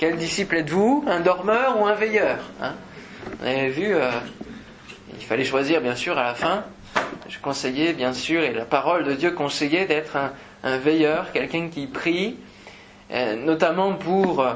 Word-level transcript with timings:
Quel 0.00 0.16
disciple 0.16 0.56
êtes-vous? 0.56 1.04
Un 1.06 1.20
dormeur 1.20 1.78
ou 1.78 1.84
un 1.84 1.92
veilleur? 1.92 2.38
Hein? 2.62 2.72
Vous 3.38 3.46
avez 3.46 3.68
vu, 3.68 3.94
euh, 3.94 4.10
il 5.12 5.26
fallait 5.26 5.44
choisir 5.44 5.82
bien 5.82 5.94
sûr 5.94 6.16
à 6.16 6.22
la 6.22 6.34
fin. 6.34 6.64
Je 7.28 7.38
conseillais 7.38 7.92
bien 7.92 8.14
sûr, 8.14 8.42
et 8.42 8.54
la 8.54 8.64
parole 8.64 9.04
de 9.04 9.12
Dieu 9.12 9.32
conseillait 9.32 9.84
d'être 9.84 10.16
un, 10.64 10.78
veilleur, 10.78 11.32
quelqu'un 11.32 11.68
qui 11.68 11.86
prie, 11.86 12.38
euh, 13.12 13.36
notamment 13.36 13.92
pour 13.92 14.40
euh, 14.40 14.54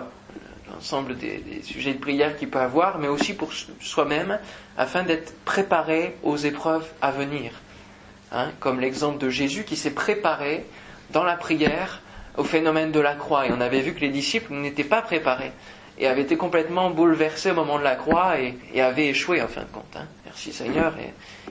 l'ensemble 0.73 1.15
des, 1.19 1.37
des, 1.37 1.61
sujets 1.61 1.93
de 1.93 2.01
prière 2.01 2.39
qu'il 2.39 2.49
peut 2.49 2.61
avoir, 2.61 2.97
mais 2.97 3.09
aussi 3.09 3.35
pour 3.35 3.51
soi-même, 3.83 4.39
afin 4.79 5.03
d'être 5.03 5.35
préparé 5.45 6.17
aux 6.23 6.39
épreuves 6.39 6.89
à 7.03 7.11
venir. 7.11 7.53
Hein, 8.33 8.51
comme 8.61 8.81
l'exemple 8.81 9.19
de 9.19 9.29
Jésus 9.29 9.65
qui 9.65 9.77
s'est 9.77 9.91
préparé 9.91 10.65
dans 11.11 11.23
la 11.23 11.37
prière 11.37 12.01
au 12.37 12.45
phénomène 12.45 12.93
de 12.93 13.01
la 13.01 13.15
croix. 13.15 13.47
Et 13.47 13.53
on 13.53 13.61
avait 13.61 13.81
vu 13.81 13.95
que 13.95 14.01
les 14.01 14.11
disciples 14.11 14.53
n'étaient 14.53 14.85
pas 14.85 15.03
préparés 15.03 15.53
et 15.99 16.07
avaient 16.07 16.23
été 16.23 16.37
complètement 16.37 16.91
bouleversés 16.91 17.53
au 17.53 17.55
moment 17.55 17.79
de 17.79 17.85
la 17.85 17.95
croix 17.95 18.35
et, 18.41 18.81
avaient 18.81 19.09
échoué 19.09 19.41
en 19.41 19.49
fin 19.49 19.63
de 19.63 19.67
compte. 19.67 19.97
Hein. 19.97 20.07
Merci 20.25 20.53
Seigneur. 20.53 20.95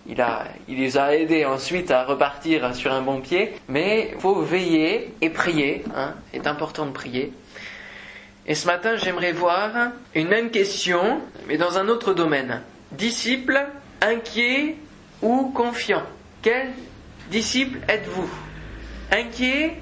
Il, 0.06 0.20
a, 0.20 0.46
il 0.68 0.78
les 0.78 0.98
a 0.98 1.16
aidés 1.16 1.46
ensuite 1.46 1.92
à 1.92 2.04
repartir 2.04 2.76
sur 2.76 2.92
un 2.92 3.02
bon 3.02 3.22
pied. 3.22 3.54
Mais 3.70 4.12
il 4.14 4.20
faut 4.20 4.42
veiller 4.42 5.14
et 5.22 5.30
prier. 5.30 5.84
Hein. 5.96 6.14
C'est 6.34 6.48
important 6.48 6.86
de 6.86 6.92
prier. 6.92 7.32
Et 8.46 8.56
ce 8.56 8.68
matin, 8.68 8.98
j'aimerais 8.98 9.32
voir 9.32 9.72
une 10.14 10.28
même 10.28 10.52
question, 10.52 11.22
mais 11.48 11.58
dans 11.58 11.78
un 11.78 11.88
autre 11.88 12.14
domaine. 12.14 12.62
Disciple, 12.92 13.66
inquiet 14.02 14.76
ou 15.22 15.52
confiant? 15.56 16.04
Quel 16.42 16.72
disciple 17.32 17.80
êtes-vous? 17.88 18.30
Inquiet 19.12 19.78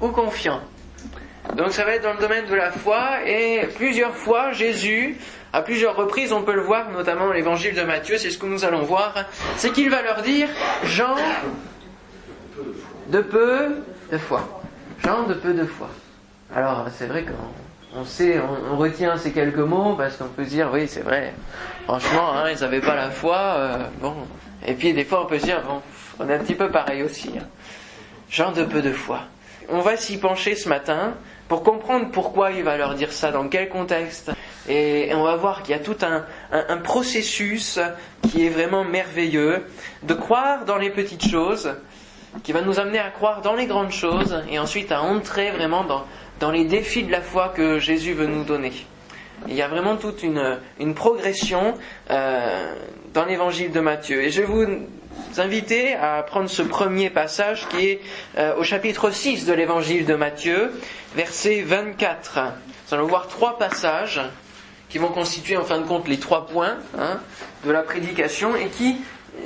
ou 0.00 0.08
confiant. 0.08 0.60
Donc 1.54 1.72
ça 1.72 1.84
va 1.84 1.94
être 1.94 2.02
dans 2.02 2.12
le 2.12 2.18
domaine 2.18 2.46
de 2.46 2.54
la 2.54 2.70
foi 2.70 3.24
et 3.24 3.68
plusieurs 3.76 4.14
fois 4.14 4.52
Jésus, 4.52 5.16
à 5.52 5.62
plusieurs 5.62 5.96
reprises, 5.96 6.32
on 6.32 6.42
peut 6.42 6.54
le 6.54 6.62
voir 6.62 6.90
notamment 6.90 7.26
dans 7.26 7.32
l'évangile 7.32 7.74
de 7.74 7.82
Matthieu, 7.82 8.18
c'est 8.18 8.30
ce 8.30 8.38
que 8.38 8.46
nous 8.46 8.64
allons 8.64 8.82
voir, 8.82 9.14
c'est 9.56 9.72
qu'il 9.72 9.88
va 9.90 10.02
leur 10.02 10.22
dire 10.22 10.48
Jean 10.84 11.14
de 13.08 13.20
peu 13.20 13.76
de 14.10 14.18
foi. 14.18 14.60
Jean 15.04 15.22
de 15.24 15.34
peu 15.34 15.54
de 15.54 15.64
foi. 15.64 15.88
Alors 16.54 16.86
c'est 16.92 17.06
vrai 17.06 17.24
qu'on 17.24 18.04
sait, 18.04 18.40
on, 18.40 18.76
retient 18.76 19.16
ces 19.16 19.32
quelques 19.32 19.56
mots 19.56 19.94
parce 19.94 20.16
qu'on 20.16 20.28
peut 20.28 20.44
se 20.44 20.50
dire 20.50 20.70
oui 20.72 20.88
c'est 20.88 21.02
vrai, 21.02 21.32
franchement 21.84 22.34
hein, 22.34 22.50
ils 22.50 22.60
n'avaient 22.60 22.80
pas 22.80 22.96
la 22.96 23.10
foi, 23.10 23.36
euh, 23.36 23.78
bon. 24.00 24.14
Et 24.66 24.74
puis 24.74 24.92
des 24.92 25.04
fois 25.04 25.22
on 25.22 25.26
peut 25.26 25.38
se 25.38 25.44
dire 25.44 25.62
bon, 25.62 25.80
on 26.18 26.28
est 26.28 26.34
un 26.34 26.40
petit 26.40 26.54
peu 26.54 26.70
pareil 26.70 27.02
aussi. 27.02 27.30
Hein. 27.38 27.46
Jean 28.28 28.50
de 28.50 28.64
peu 28.64 28.82
de 28.82 28.92
foi. 28.92 29.20
On 29.68 29.80
va 29.80 29.96
s'y 29.96 30.18
pencher 30.18 30.54
ce 30.54 30.68
matin 30.68 31.14
pour 31.48 31.62
comprendre 31.62 32.10
pourquoi 32.12 32.52
il 32.52 32.62
va 32.62 32.76
leur 32.76 32.94
dire 32.94 33.12
ça, 33.12 33.30
dans 33.30 33.48
quel 33.48 33.68
contexte. 33.68 34.30
Et 34.68 35.10
on 35.14 35.22
va 35.22 35.36
voir 35.36 35.62
qu'il 35.62 35.76
y 35.76 35.78
a 35.78 35.82
tout 35.82 35.96
un, 36.02 36.76
processus 36.78 37.78
qui 38.28 38.46
est 38.46 38.48
vraiment 38.48 38.84
merveilleux 38.84 39.64
de 40.02 40.14
croire 40.14 40.64
dans 40.64 40.76
les 40.76 40.90
petites 40.90 41.28
choses, 41.28 41.74
qui 42.42 42.52
va 42.52 42.62
nous 42.62 42.78
amener 42.78 42.98
à 42.98 43.10
croire 43.10 43.42
dans 43.42 43.54
les 43.54 43.66
grandes 43.66 43.92
choses 43.92 44.42
et 44.50 44.58
ensuite 44.58 44.92
à 44.92 45.02
entrer 45.02 45.50
vraiment 45.50 45.84
dans, 46.40 46.50
les 46.50 46.64
défis 46.64 47.04
de 47.04 47.12
la 47.12 47.20
foi 47.20 47.52
que 47.54 47.78
Jésus 47.78 48.12
veut 48.12 48.26
nous 48.26 48.44
donner. 48.44 48.72
il 49.48 49.54
y 49.54 49.62
a 49.62 49.68
vraiment 49.68 49.96
toute 49.96 50.22
une, 50.22 50.58
progression 50.94 51.74
euh, 52.10 52.74
dans 53.14 53.24
l'évangile 53.24 53.70
de 53.70 53.80
Matthieu. 53.80 54.22
Et 54.22 54.30
je 54.30 54.42
vous 54.42 54.66
inviter 55.38 55.94
à 55.94 56.22
prendre 56.22 56.48
ce 56.48 56.62
premier 56.62 57.10
passage 57.10 57.66
qui 57.68 57.86
est 57.86 58.00
euh, 58.38 58.54
au 58.56 58.62
chapitre 58.64 59.10
6 59.10 59.46
de 59.46 59.52
l'évangile 59.52 60.06
de 60.06 60.14
Matthieu, 60.14 60.72
verset 61.14 61.62
24. 61.62 62.38
Nous 62.88 62.94
allons 62.94 63.06
voir 63.06 63.28
trois 63.28 63.58
passages 63.58 64.20
qui 64.88 64.98
vont 64.98 65.08
constituer 65.08 65.56
en 65.56 65.64
fin 65.64 65.78
de 65.78 65.86
compte 65.86 66.08
les 66.08 66.18
trois 66.18 66.46
points 66.46 66.76
hein, 66.98 67.20
de 67.64 67.70
la 67.70 67.82
prédication 67.82 68.54
et 68.56 68.68
qui 68.68 68.96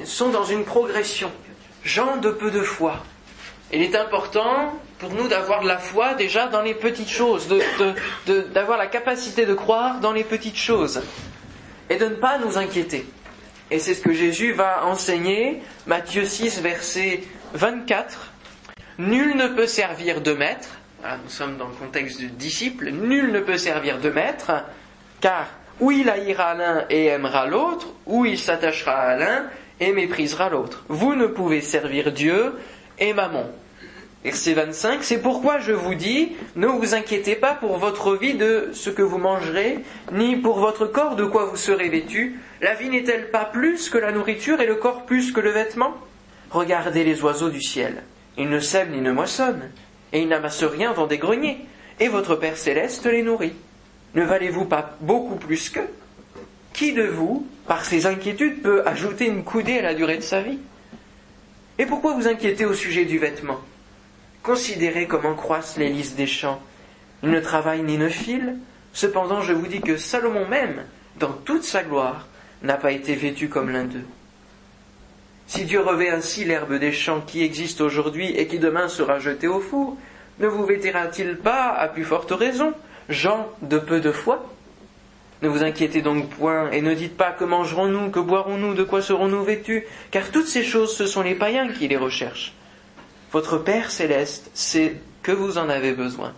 sont 0.05 0.29
dans 0.29 0.45
une 0.45 0.65
progression. 0.65 1.31
Jean 1.85 2.17
de 2.19 2.31
peu 2.31 2.51
de 2.51 2.61
foi. 2.61 2.97
Il 3.73 3.83
est 3.83 3.97
important 3.97 4.75
pour 4.99 5.13
nous 5.15 5.29
d'avoir 5.29 5.63
de 5.63 5.69
la 5.69 5.79
foi 5.79 6.15
déjà 6.15 6.49
dans 6.49 6.61
les 6.61 6.75
petites 6.75 7.09
choses, 7.09 7.49
d'avoir 8.27 8.77
la 8.79 8.87
capacité 8.87 9.47
de 9.47 9.55
croire 9.55 10.01
dans 10.01 10.13
les 10.13 10.25
petites 10.25 10.57
choses 10.59 11.01
et 11.89 11.97
de 11.97 12.05
ne 12.07 12.15
pas 12.17 12.39
nous 12.39 12.59
inquiéter. 12.59 13.07
Et 13.71 13.79
c'est 13.79 13.95
ce 13.95 14.03
que 14.03 14.13
Jésus 14.13 14.53
va 14.53 14.85
enseigner, 14.87 15.63
Matthieu 15.87 16.25
6, 16.25 16.61
verset 16.61 17.23
24. 17.55 18.33
Nul 18.99 19.37
ne 19.37 19.49
peut 19.49 19.67
servir 19.67 20.21
de 20.21 20.33
maître, 20.33 20.69
nous 21.25 21.31
sommes 21.31 21.57
dans 21.57 21.69
le 21.69 21.75
contexte 21.75 22.19
du 22.19 22.27
disciple, 22.27 22.91
nul 22.91 23.33
ne 23.33 23.41
peut 23.41 23.57
servir 23.57 23.99
de 23.99 24.11
maître, 24.11 24.53
car 25.21 25.47
ou 25.81 25.91
il 25.91 26.11
haïra 26.11 26.55
l'un 26.55 26.85
et 26.91 27.07
aimera 27.07 27.47
l'autre, 27.47 27.89
ou 28.07 28.27
il 28.27 28.39
s'attachera 28.39 28.93
à 28.93 29.17
l'un 29.17 29.45
et 29.81 29.93
méprisera 29.93 30.51
l'autre. 30.51 30.85
Vous 30.89 31.15
ne 31.15 31.27
pouvez 31.27 31.63
servir 31.63 32.13
Dieu 32.13 32.59
et 32.99 33.15
Mammon. 33.15 33.51
Verset 34.23 34.53
25, 34.53 35.03
c'est 35.03 35.23
pourquoi 35.23 35.61
je 35.61 35.73
vous 35.73 35.95
dis, 35.95 36.33
ne 36.55 36.67
vous 36.67 36.95
inquiétez 36.95 37.37
pas 37.37 37.55
pour 37.55 37.79
votre 37.79 38.17
vie 38.17 38.35
de 38.35 38.69
ce 38.75 38.91
que 38.91 39.01
vous 39.01 39.17
mangerez, 39.17 39.79
ni 40.13 40.37
pour 40.37 40.59
votre 40.59 40.85
corps 40.85 41.17
de 41.17 41.25
quoi 41.25 41.47
vous 41.47 41.57
serez 41.57 41.89
vêtu. 41.89 42.39
La 42.61 42.75
vie 42.75 42.91
n'est-elle 42.91 43.31
pas 43.31 43.47
plus 43.47 43.89
que 43.89 43.97
la 43.97 44.13
nourriture 44.13 44.61
et 44.61 44.67
le 44.67 44.75
corps 44.75 45.07
plus 45.07 45.33
que 45.33 45.41
le 45.41 45.49
vêtement? 45.49 45.95
Regardez 46.51 47.03
les 47.03 47.23
oiseaux 47.23 47.49
du 47.49 47.63
ciel. 47.63 48.03
Ils 48.37 48.51
ne 48.51 48.61
sèment 48.61 48.93
ni 48.93 49.01
ne 49.01 49.11
moissonnent, 49.11 49.71
et 50.13 50.21
ils 50.21 50.29
n'amassent 50.29 50.65
rien 50.65 50.93
dans 50.93 51.07
des 51.07 51.19
greniers, 51.19 51.65
et 51.99 52.09
votre 52.09 52.37
Père 52.37 52.59
céleste 52.59 53.07
les 53.07 53.23
nourrit. 53.23 53.55
Ne 54.15 54.23
valez-vous 54.23 54.67
pas 54.67 54.99
beaucoup 55.01 55.37
plus 55.37 55.71
qu'eux? 55.71 55.89
Qui 56.75 56.93
de 56.93 57.05
vous, 57.05 57.47
par 57.67 57.87
ses 57.87 58.05
inquiétudes, 58.05 58.61
peut 58.61 58.83
ajouter 58.87 59.27
une 59.27 59.45
coudée 59.45 59.79
à 59.79 59.83
la 59.83 59.95
durée 59.95 60.19
de 60.19 60.23
sa 60.23 60.43
vie? 60.43 60.59
Et 61.79 61.87
pourquoi 61.87 62.13
vous 62.13 62.29
inquiétez 62.29 62.67
au 62.67 62.75
sujet 62.75 63.07
du 63.07 63.19
vêtement? 63.19 63.61
Considérez 64.43 65.07
comment 65.07 65.35
croissent 65.35 65.79
les 65.79 65.91
lys 65.91 66.15
des 66.15 66.27
champs. 66.27 66.61
Ils 67.23 67.31
ne 67.31 67.41
travaillent 67.41 67.83
ni 67.83 67.99
ne 67.99 68.09
filent. 68.09 68.57
Cependant, 68.93 69.43
je 69.43 69.53
vous 69.53 69.67
dis 69.67 69.81
que 69.81 69.97
Salomon 69.97 70.47
même, 70.49 70.85
dans 71.19 71.33
toute 71.33 71.65
sa 71.65 71.83
gloire, 71.83 72.27
n'a 72.63 72.77
pas 72.77 72.93
été 72.93 73.15
vêtu 73.15 73.49
comme 73.49 73.71
l'un 73.71 73.85
d'eux. 73.85 74.07
Si 75.47 75.65
Dieu 75.65 75.81
revêt 75.81 76.11
ainsi 76.11 76.45
l'herbe 76.45 76.75
des 76.75 76.93
champs 76.93 77.21
qui 77.21 77.43
existe 77.43 77.81
aujourd'hui 77.81 78.31
et 78.37 78.47
qui 78.47 78.59
demain 78.59 78.89
sera 78.89 79.19
jetée 79.19 79.49
au 79.49 79.61
four, 79.61 79.97
ne 80.39 80.47
vous 80.47 80.65
vêtira-t-il 80.65 81.37
pas 81.37 81.71
à 81.71 81.89
plus 81.89 82.05
forte 82.05 82.31
raison, 82.31 82.73
gens 83.09 83.49
de 83.63 83.79
peu 83.79 84.01
de 84.01 84.13
foi? 84.13 84.47
Ne 85.43 85.49
vous 85.49 85.63
inquiétez 85.63 86.03
donc 86.03 86.29
point 86.31 86.71
et 86.71 86.83
ne 86.83 86.95
dites 86.95 87.17
pas 87.17 87.33
que 87.33 87.45
mangerons-nous, 87.45 88.11
que 88.11 88.21
boirons-nous, 88.21 88.75
de 88.75 88.85
quoi 88.85 89.03
serons-nous 89.03 89.43
vêtus, 89.43 89.85
car 90.11 90.31
toutes 90.31 90.47
ces 90.47 90.63
choses 90.63 90.97
ce 90.97 91.07
sont 91.07 91.23
les 91.23 91.35
païens 91.35 91.69
qui 91.69 91.89
les 91.89 91.97
recherchent. 91.97 92.53
Votre 93.33 93.59
Père 93.59 93.91
céleste 93.91 94.51
sait 94.55 94.97
que 95.23 95.33
vous 95.33 95.59
en 95.59 95.69
avez 95.69 95.93
besoin. 95.93 96.35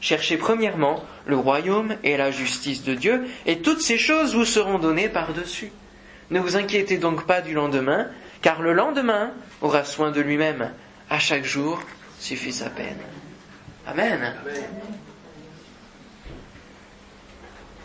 Cherchez 0.00 0.36
premièrement 0.36 1.04
le 1.26 1.36
royaume 1.36 1.96
et 2.04 2.16
la 2.16 2.30
justice 2.30 2.84
de 2.84 2.94
Dieu, 2.94 3.26
et 3.46 3.58
toutes 3.58 3.80
ces 3.80 3.98
choses 3.98 4.34
vous 4.34 4.44
seront 4.44 4.78
données 4.78 5.08
par-dessus. 5.08 5.72
Ne 6.30 6.38
vous 6.40 6.56
inquiétez 6.56 6.98
donc 6.98 7.26
pas 7.26 7.40
du 7.40 7.52
lendemain, 7.52 8.06
car 8.42 8.62
le 8.62 8.72
lendemain 8.72 9.32
aura 9.60 9.84
soin 9.84 10.12
de 10.12 10.20
lui-même. 10.20 10.70
À 11.10 11.18
chaque 11.18 11.44
jour 11.44 11.80
suffit 12.20 12.52
sa 12.52 12.70
peine. 12.70 12.98
Amen. 13.86 14.34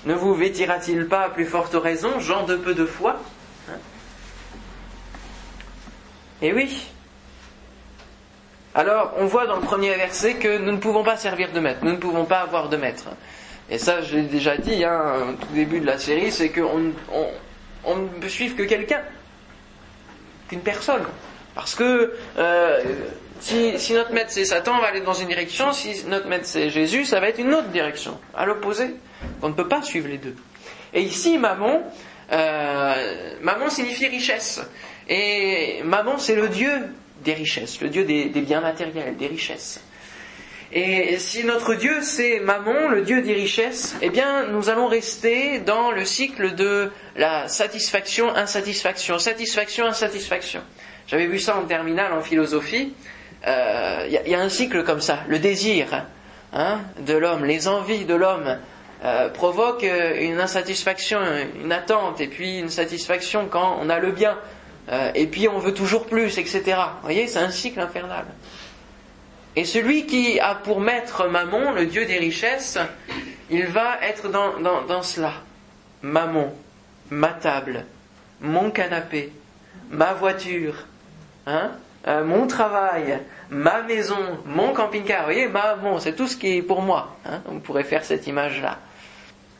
Ne 0.06 0.14
vous 0.14 0.36
vêtira-t-il 0.36 1.08
pas 1.08 1.24
à 1.24 1.30
plus 1.30 1.46
forte 1.46 1.74
raison, 1.74 2.20
Jean 2.20 2.46
de 2.46 2.58
peu 2.58 2.76
de 2.76 2.86
foi? 2.86 3.22
Hein? 3.70 3.78
Eh 6.42 6.52
oui, 6.52 6.92
alors, 8.76 9.14
on 9.18 9.26
voit 9.26 9.46
dans 9.46 9.58
le 9.58 9.62
premier 9.62 9.94
verset 9.94 10.36
que 10.36 10.58
nous 10.58 10.72
ne 10.72 10.78
pouvons 10.78 11.04
pas 11.04 11.16
servir 11.16 11.52
de 11.52 11.60
maître, 11.60 11.80
nous 11.84 11.92
ne 11.92 11.98
pouvons 11.98 12.26
pas 12.26 12.40
avoir 12.40 12.70
de 12.70 12.78
maître. 12.78 13.06
Et 13.70 13.78
ça, 13.78 14.02
je 14.02 14.16
l'ai 14.16 14.24
déjà 14.24 14.58
dit 14.58 14.84
hein, 14.84 15.14
au 15.30 15.34
tout 15.34 15.54
début 15.54 15.80
de 15.80 15.86
la 15.86 16.00
série, 16.00 16.32
c'est 16.32 16.50
qu'on 16.50 16.80
ne 16.80 18.08
peut 18.20 18.30
suivre 18.30 18.56
que 18.56 18.64
quelqu'un, 18.64 19.02
qu'une 20.50 20.62
personne. 20.62 21.04
Parce 21.54 21.76
que 21.76 22.14
euh, 22.38 22.84
si, 23.40 23.94
notre 23.94 24.12
maître 24.12 24.32
c'est 24.32 24.46
Satan, 24.46 24.78
on 24.78 24.82
va 24.82 24.88
aller 24.88 25.02
dans 25.02 25.14
une 25.14 25.28
direction, 25.28 25.72
si 25.72 26.06
notre 26.08 26.28
maître 26.28 26.46
c'est 26.48 26.72
Jésus, 26.72 27.06
ça 27.06 27.20
va 27.20 27.30
être 27.30 27.40
une 27.40 27.54
autre 27.54 27.70
direction, 27.70 28.20
à 28.36 28.46
l'opposé. 28.48 28.96
On 29.44 29.50
ne 29.50 29.54
peut 29.54 29.68
pas 29.68 29.84
suivre 29.84 30.08
les 30.08 30.18
deux. 30.18 30.36
Et 30.94 31.02
ici, 31.02 31.38
maman, 31.38 31.84
euh, 32.32 33.36
maman 33.42 33.70
signifie 33.70 34.08
richesse. 34.08 34.62
Et 35.08 35.82
maman, 35.84 36.18
c'est 36.18 36.36
le 36.36 36.50
Dieu 36.50 36.72
des 37.24 37.34
richesses, 37.34 37.82
le 37.82 37.90
Dieu 37.90 38.04
des, 38.04 38.30
biens 38.42 38.62
matériels, 38.62 39.16
des 39.18 39.28
richesses. 39.28 39.82
Et 40.76 41.20
si 41.20 41.44
notre 41.44 41.76
Dieu 41.76 42.02
c'est 42.02 42.40
Mammon, 42.40 42.90
le 42.90 43.04
Dieu 43.04 43.22
des 43.22 43.34
richesses, 43.34 43.96
eh 44.02 44.10
bien 44.10 44.48
nous 44.48 44.70
allons 44.70 44.88
rester 44.88 45.60
dans 45.60 45.92
le 45.92 46.04
cycle 46.04 46.56
de 46.56 46.92
la 47.16 47.48
satisfaction, 47.48 48.36
insatisfaction, 48.36 49.20
satisfaction, 49.20 49.86
insatisfaction. 49.86 50.62
J'avais 51.06 51.28
vu 51.28 51.38
ça 51.38 51.58
en 51.58 51.66
terminale 51.66 52.12
en 52.14 52.22
philosophie. 52.22 52.94
Il 53.46 53.50
euh, 53.50 54.08
y, 54.08 54.34
a 54.34 54.40
un 54.40 54.50
cycle 54.50 54.84
comme 54.84 55.02
ça, 55.02 55.20
le 55.28 55.38
désir 55.38 56.06
hein, 56.54 56.80
de 57.00 57.14
l'homme, 57.14 57.44
les 57.44 57.68
envies 57.68 58.06
de 58.06 58.16
l'homme 58.16 58.58
euh, 59.04 59.28
provoque 59.30 59.84
euh, 59.84 60.16
une 60.18 60.40
insatisfaction, 60.40 61.20
une 61.62 61.74
attente, 61.74 62.22
et 62.22 62.28
puis 62.28 62.60
une 62.60 62.70
satisfaction 62.70 63.48
quand 63.50 63.78
on 63.82 63.90
a 63.90 64.00
le 64.00 64.12
bien, 64.12 64.38
euh, 64.90 65.12
et 65.16 65.28
puis 65.28 65.48
on 65.48 65.60
veut 65.60 65.74
toujours 65.74 66.06
plus, 66.06 66.38
etc. 66.38 66.62
Vous 66.66 67.04
voyez, 67.04 67.28
c'est 67.28 67.40
un 67.40 67.50
cycle 67.50 67.80
infernal. 67.80 68.26
Et 69.56 69.66
celui 69.66 70.06
qui 70.06 70.40
a 70.40 70.56
pour 70.56 70.82
maître 70.82 71.28
Mammon, 71.28 71.72
le 71.74 71.86
dieu 71.86 72.06
des 72.06 72.18
richesses, 72.18 72.78
il 73.50 73.68
va 73.68 73.98
être 74.02 74.30
dans, 74.30 74.60
dans, 74.60 74.82
dans 74.84 75.04
cela. 75.04 75.34
Mammon, 76.02 76.52
ma 77.12 77.30
table, 77.30 77.86
mon 78.42 78.72
canapé, 78.72 79.32
ma 79.90 80.14
voiture, 80.14 80.88
hein, 81.46 81.72
euh, 82.08 82.26
mon 82.26 82.48
travail, 82.48 83.20
ma 83.50 83.84
maison, 83.84 84.40
mon 84.46 84.74
camping-car. 84.74 85.20
Vous 85.20 85.26
voyez, 85.34 85.48
Mammon, 85.48 86.00
c'est 86.00 86.16
tout 86.16 86.28
ce 86.28 86.36
qui 86.36 86.58
est 86.58 86.62
pour 86.62 86.82
moi. 86.82 87.16
Hein, 87.26 87.42
on 87.48 87.60
pourrait 87.60 87.84
faire 87.84 88.04
cette 88.04 88.28
image-là. 88.28 88.80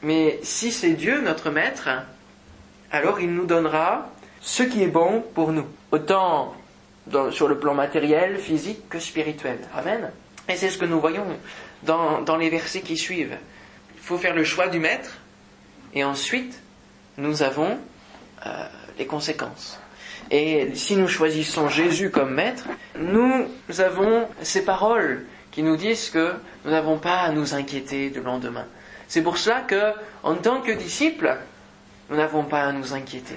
Mais 0.02 0.40
si 0.44 0.72
c'est 0.72 0.94
Dieu, 0.94 1.22
notre 1.22 1.50
maître, 1.50 1.88
alors 2.92 3.22
il 3.22 3.34
nous 3.34 3.46
donnera 3.46 4.10
ce 4.44 4.62
qui 4.62 4.84
est 4.84 4.88
bon 4.88 5.24
pour 5.34 5.52
nous. 5.52 5.66
Autant 5.92 6.54
sur 7.32 7.48
le 7.48 7.58
plan 7.58 7.74
matériel, 7.74 8.38
physique 8.38 8.88
que 8.90 9.00
spirituel. 9.00 9.58
Amen. 9.76 10.12
Et 10.48 10.56
c'est 10.56 10.70
ce 10.70 10.78
que 10.78 10.86
nous 10.86 11.00
voyons 11.00 11.26
dans, 11.84 12.22
dans 12.22 12.38
les 12.38 12.50
versets 12.50 12.82
qui 12.82 12.98
suivent. 12.98 13.38
Il 13.96 14.02
faut 14.02 14.18
faire 14.18 14.36
le 14.36 14.44
choix 14.44 14.68
du 14.68 14.80
maître 14.80 15.18
et 15.94 16.04
ensuite 16.04 16.60
nous 17.18 17.42
avons 17.42 17.80
euh, 18.46 18.50
les 18.98 19.06
conséquences. 19.06 19.80
Et 20.32 20.70
si 20.76 20.96
nous 20.96 21.08
choisissons 21.08 21.70
Jésus 21.70 22.10
comme 22.10 22.34
maître, 22.34 22.68
nous 22.98 23.48
avons 23.80 24.28
ces 24.42 24.66
paroles 24.66 25.26
qui 25.52 25.64
nous 25.64 25.78
disent 25.78 26.10
que 26.10 26.34
nous 26.66 26.72
n'avons 26.72 26.98
pas 26.98 27.20
à 27.20 27.32
nous 27.32 27.54
inquiéter 27.54 28.10
du 28.10 28.22
lendemain. 28.22 28.66
C'est 29.08 29.22
pour 29.22 29.38
cela 29.38 29.62
que, 29.62 29.94
en 30.24 30.36
tant 30.36 30.62
que 30.62 30.72
disciples, 30.72 31.38
nous 32.10 32.18
n'avons 32.18 32.44
pas 32.44 32.64
à 32.64 32.72
nous 32.72 32.94
inquiéter. 32.94 33.36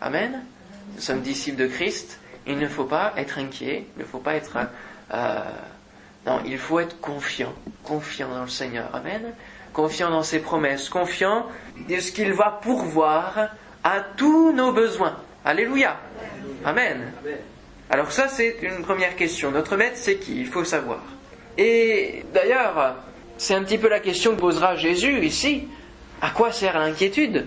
Amen. 0.00 0.42
Nous 0.94 1.00
sommes 1.00 1.20
disciples 1.20 1.58
de 1.58 1.66
Christ. 1.66 2.18
Il 2.46 2.58
ne 2.58 2.68
faut 2.68 2.84
pas 2.84 3.12
être 3.16 3.38
inquiet. 3.38 3.86
Il 3.96 4.00
ne 4.02 4.04
faut 4.06 4.18
pas 4.18 4.34
être. 4.34 4.58
euh, 5.12 5.40
non, 6.26 6.40
il 6.44 6.58
faut 6.58 6.80
être 6.80 7.00
confiant. 7.00 7.52
Confiant 7.82 8.28
dans 8.28 8.42
le 8.42 8.48
Seigneur. 8.48 8.88
Amen. 8.94 9.32
Confiant 9.72 10.10
dans 10.10 10.22
ses 10.22 10.40
promesses. 10.40 10.88
Confiant 10.88 11.46
de 11.88 11.98
ce 12.00 12.12
qu'il 12.12 12.32
va 12.32 12.58
pourvoir 12.62 13.48
à 13.84 14.00
tous 14.16 14.52
nos 14.52 14.72
besoins. 14.72 15.16
Alléluia. 15.44 15.96
Amen. 16.64 17.12
Alors 17.90 18.10
ça, 18.10 18.28
c'est 18.28 18.58
une 18.62 18.82
première 18.82 19.14
question. 19.16 19.50
Notre 19.52 19.76
maître, 19.76 19.96
c'est 19.96 20.16
qui? 20.16 20.40
Il 20.40 20.46
faut 20.46 20.64
savoir. 20.64 21.00
Et 21.56 22.24
d'ailleurs, 22.34 22.96
c'est 23.38 23.54
un 23.54 23.62
petit 23.62 23.78
peu 23.78 23.88
la 23.88 24.00
question 24.00 24.34
que 24.34 24.40
posera 24.40 24.74
Jésus 24.76 25.24
ici. 25.24 25.68
À 26.20 26.30
quoi 26.30 26.50
sert 26.50 26.78
l'inquiétude? 26.78 27.46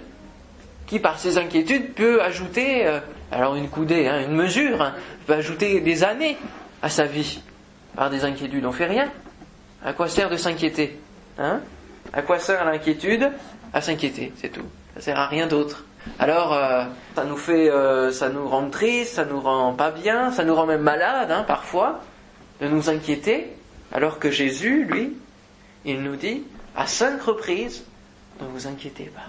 Qui, 0.89 0.99
par 0.99 1.19
ses 1.19 1.37
inquiétudes, 1.37 1.93
peut 1.93 2.21
ajouter, 2.21 2.87
euh, 2.87 2.99
alors 3.31 3.55
une 3.55 3.69
coudée, 3.69 4.07
hein, 4.07 4.23
une 4.23 4.35
mesure, 4.35 4.81
hein, 4.81 4.95
peut 5.27 5.33
ajouter 5.33 5.81
des 5.81 6.03
années 6.03 6.35
à 6.81 6.89
sa 6.89 7.05
vie 7.05 7.41
par 7.95 8.09
des 8.09 8.25
inquiétudes. 8.25 8.65
On 8.65 8.71
fait 8.71 8.87
rien. 8.87 9.07
À 9.85 9.93
quoi 9.93 10.07
sert 10.07 10.31
de 10.31 10.35
s'inquiéter 10.35 10.99
hein? 11.37 11.61
À 12.11 12.23
quoi 12.23 12.39
sert 12.39 12.65
l'inquiétude? 12.65 13.31
À 13.71 13.81
s'inquiéter, 13.81 14.33
c'est 14.35 14.49
tout. 14.49 14.65
Ça 14.95 15.01
sert 15.01 15.19
à 15.19 15.27
rien 15.27 15.45
d'autre. 15.45 15.85
Alors, 16.17 16.53
euh, 16.53 16.85
ça 17.15 17.23
nous 17.23 17.37
fait, 17.37 17.69
euh, 17.69 18.11
ça 18.11 18.29
nous 18.29 18.47
rend 18.47 18.67
triste, 18.71 19.13
ça 19.13 19.25
nous 19.25 19.39
rend 19.39 19.73
pas 19.73 19.91
bien, 19.91 20.31
ça 20.31 20.43
nous 20.43 20.55
rend 20.55 20.65
même 20.65 20.81
malade, 20.81 21.31
parfois, 21.45 21.99
de 22.61 22.67
nous 22.67 22.89
inquiéter, 22.89 23.53
alors 23.91 24.17
que 24.17 24.31
Jésus, 24.31 24.85
lui, 24.85 25.15
il 25.85 26.01
nous 26.01 26.15
dit 26.15 26.43
à 26.75 26.87
cinq 26.87 27.21
reprises, 27.21 27.85
ne 28.41 28.47
vous 28.47 28.65
inquiétez 28.65 29.11
pas. 29.15 29.27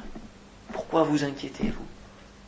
Pourquoi 0.73 1.03
vous 1.03 1.25
inquiétez-vous 1.25 1.87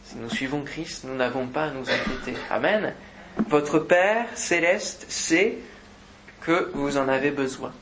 Si 0.05 0.17
nous 0.17 0.31
suivons 0.31 0.63
Christ, 0.63 1.05
nous 1.05 1.15
n'avons 1.15 1.47
pas 1.47 1.65
à 1.65 1.71
nous 1.71 1.89
inquiéter. 1.89 2.39
Amen. 2.51 2.95
Votre 3.49 3.79
Père 3.79 4.27
céleste 4.35 5.07
sait 5.09 5.59
que 6.43 6.71
vous 6.75 6.99
en 6.99 7.09
avez 7.09 7.31
besoin. 7.31 7.73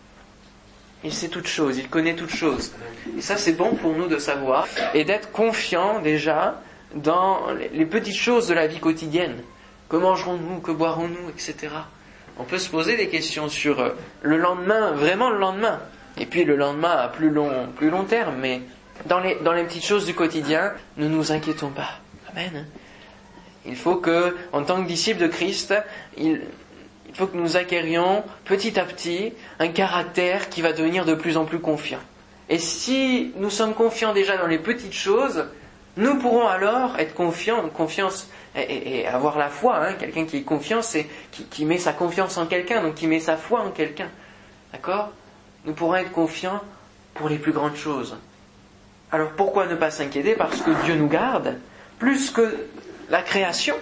Il 1.02 1.12
sait 1.12 1.28
toutes 1.28 1.46
choses, 1.46 1.78
il 1.78 1.88
connaît 1.88 2.14
toutes 2.14 2.34
choses. 2.34 2.72
Et 3.16 3.22
ça, 3.22 3.36
c'est 3.36 3.54
bon 3.54 3.74
pour 3.74 3.94
nous 3.94 4.06
de 4.06 4.18
savoir 4.18 4.66
et 4.92 5.04
d'être 5.04 5.32
confiant 5.32 6.00
déjà 6.00 6.60
dans 6.94 7.46
les 7.52 7.86
petites 7.86 8.16
choses 8.16 8.48
de 8.48 8.54
la 8.54 8.66
vie 8.66 8.80
quotidienne. 8.80 9.42
Que 9.88 9.96
mangerons-nous, 9.96 10.60
que 10.60 10.72
boirons-nous, 10.72 11.30
etc. 11.30 11.68
On 12.38 12.44
peut 12.44 12.58
se 12.58 12.68
poser 12.68 12.96
des 12.96 13.08
questions 13.08 13.48
sur 13.48 13.80
euh, 13.80 13.90
le 14.22 14.36
lendemain, 14.36 14.92
vraiment 14.92 15.30
le 15.30 15.38
lendemain. 15.38 15.80
Et 16.16 16.26
puis 16.26 16.44
le 16.44 16.56
lendemain 16.56 16.96
à 16.96 17.08
plus 17.08 17.30
long, 17.30 17.68
plus 17.76 17.90
long 17.90 18.04
terme, 18.04 18.36
mais 18.40 18.62
dans 19.06 19.20
les, 19.20 19.36
dans 19.36 19.52
les 19.52 19.64
petites 19.64 19.84
choses 19.84 20.06
du 20.06 20.14
quotidien, 20.14 20.72
ne 20.96 21.08
nous 21.08 21.32
inquiétons 21.32 21.70
pas. 21.70 21.98
Amen. 22.30 22.66
Il 23.66 23.76
faut 23.76 23.96
que, 23.96 24.36
en 24.52 24.62
tant 24.62 24.82
que 24.82 24.88
disciples 24.88 25.20
de 25.20 25.26
Christ, 25.26 25.74
il, 26.16 26.40
faut 27.12 27.26
que 27.26 27.36
nous 27.36 27.56
acquérions 27.56 28.24
petit 28.44 28.78
à 28.78 28.84
petit 28.84 29.32
un 29.58 29.68
caractère 29.68 30.48
qui 30.48 30.62
va 30.62 30.72
devenir 30.72 31.04
de 31.04 31.14
plus 31.14 31.36
en 31.36 31.44
plus 31.44 31.58
confiant. 31.58 31.98
Et 32.48 32.58
si 32.58 33.32
nous 33.36 33.50
sommes 33.50 33.74
confiants 33.74 34.12
déjà 34.12 34.36
dans 34.36 34.46
les 34.46 34.58
petites 34.58 34.92
choses, 34.92 35.46
nous 35.96 36.18
pourrons 36.18 36.46
alors 36.46 36.98
être 36.98 37.14
confiants, 37.14 37.68
confiance 37.68 38.28
et 38.56 39.06
avoir 39.06 39.38
la 39.38 39.48
foi. 39.48 39.76
hein. 39.76 39.94
Quelqu'un 39.94 40.24
qui 40.24 40.38
est 40.38 40.42
confiant, 40.42 40.82
c'est 40.82 41.06
qui, 41.30 41.44
qui 41.44 41.64
met 41.64 41.78
sa 41.78 41.92
confiance 41.92 42.36
en 42.36 42.46
quelqu'un, 42.46 42.82
donc 42.82 42.94
qui 42.94 43.06
met 43.06 43.20
sa 43.20 43.36
foi 43.36 43.60
en 43.60 43.70
quelqu'un. 43.70 44.08
D'accord? 44.72 45.10
Nous 45.64 45.72
pourrons 45.74 45.96
être 45.96 46.12
confiants 46.12 46.60
pour 47.14 47.28
les 47.28 47.38
plus 47.38 47.52
grandes 47.52 47.76
choses. 47.76 48.16
Alors 49.12 49.30
pourquoi 49.32 49.66
ne 49.66 49.74
pas 49.74 49.90
s'inquiéter 49.90 50.34
Parce 50.34 50.60
que 50.62 50.70
Dieu 50.84 50.94
nous 50.94 51.08
garde 51.08 51.56
plus 51.98 52.30
que 52.30 52.66
la 53.08 53.22
création. 53.22 53.74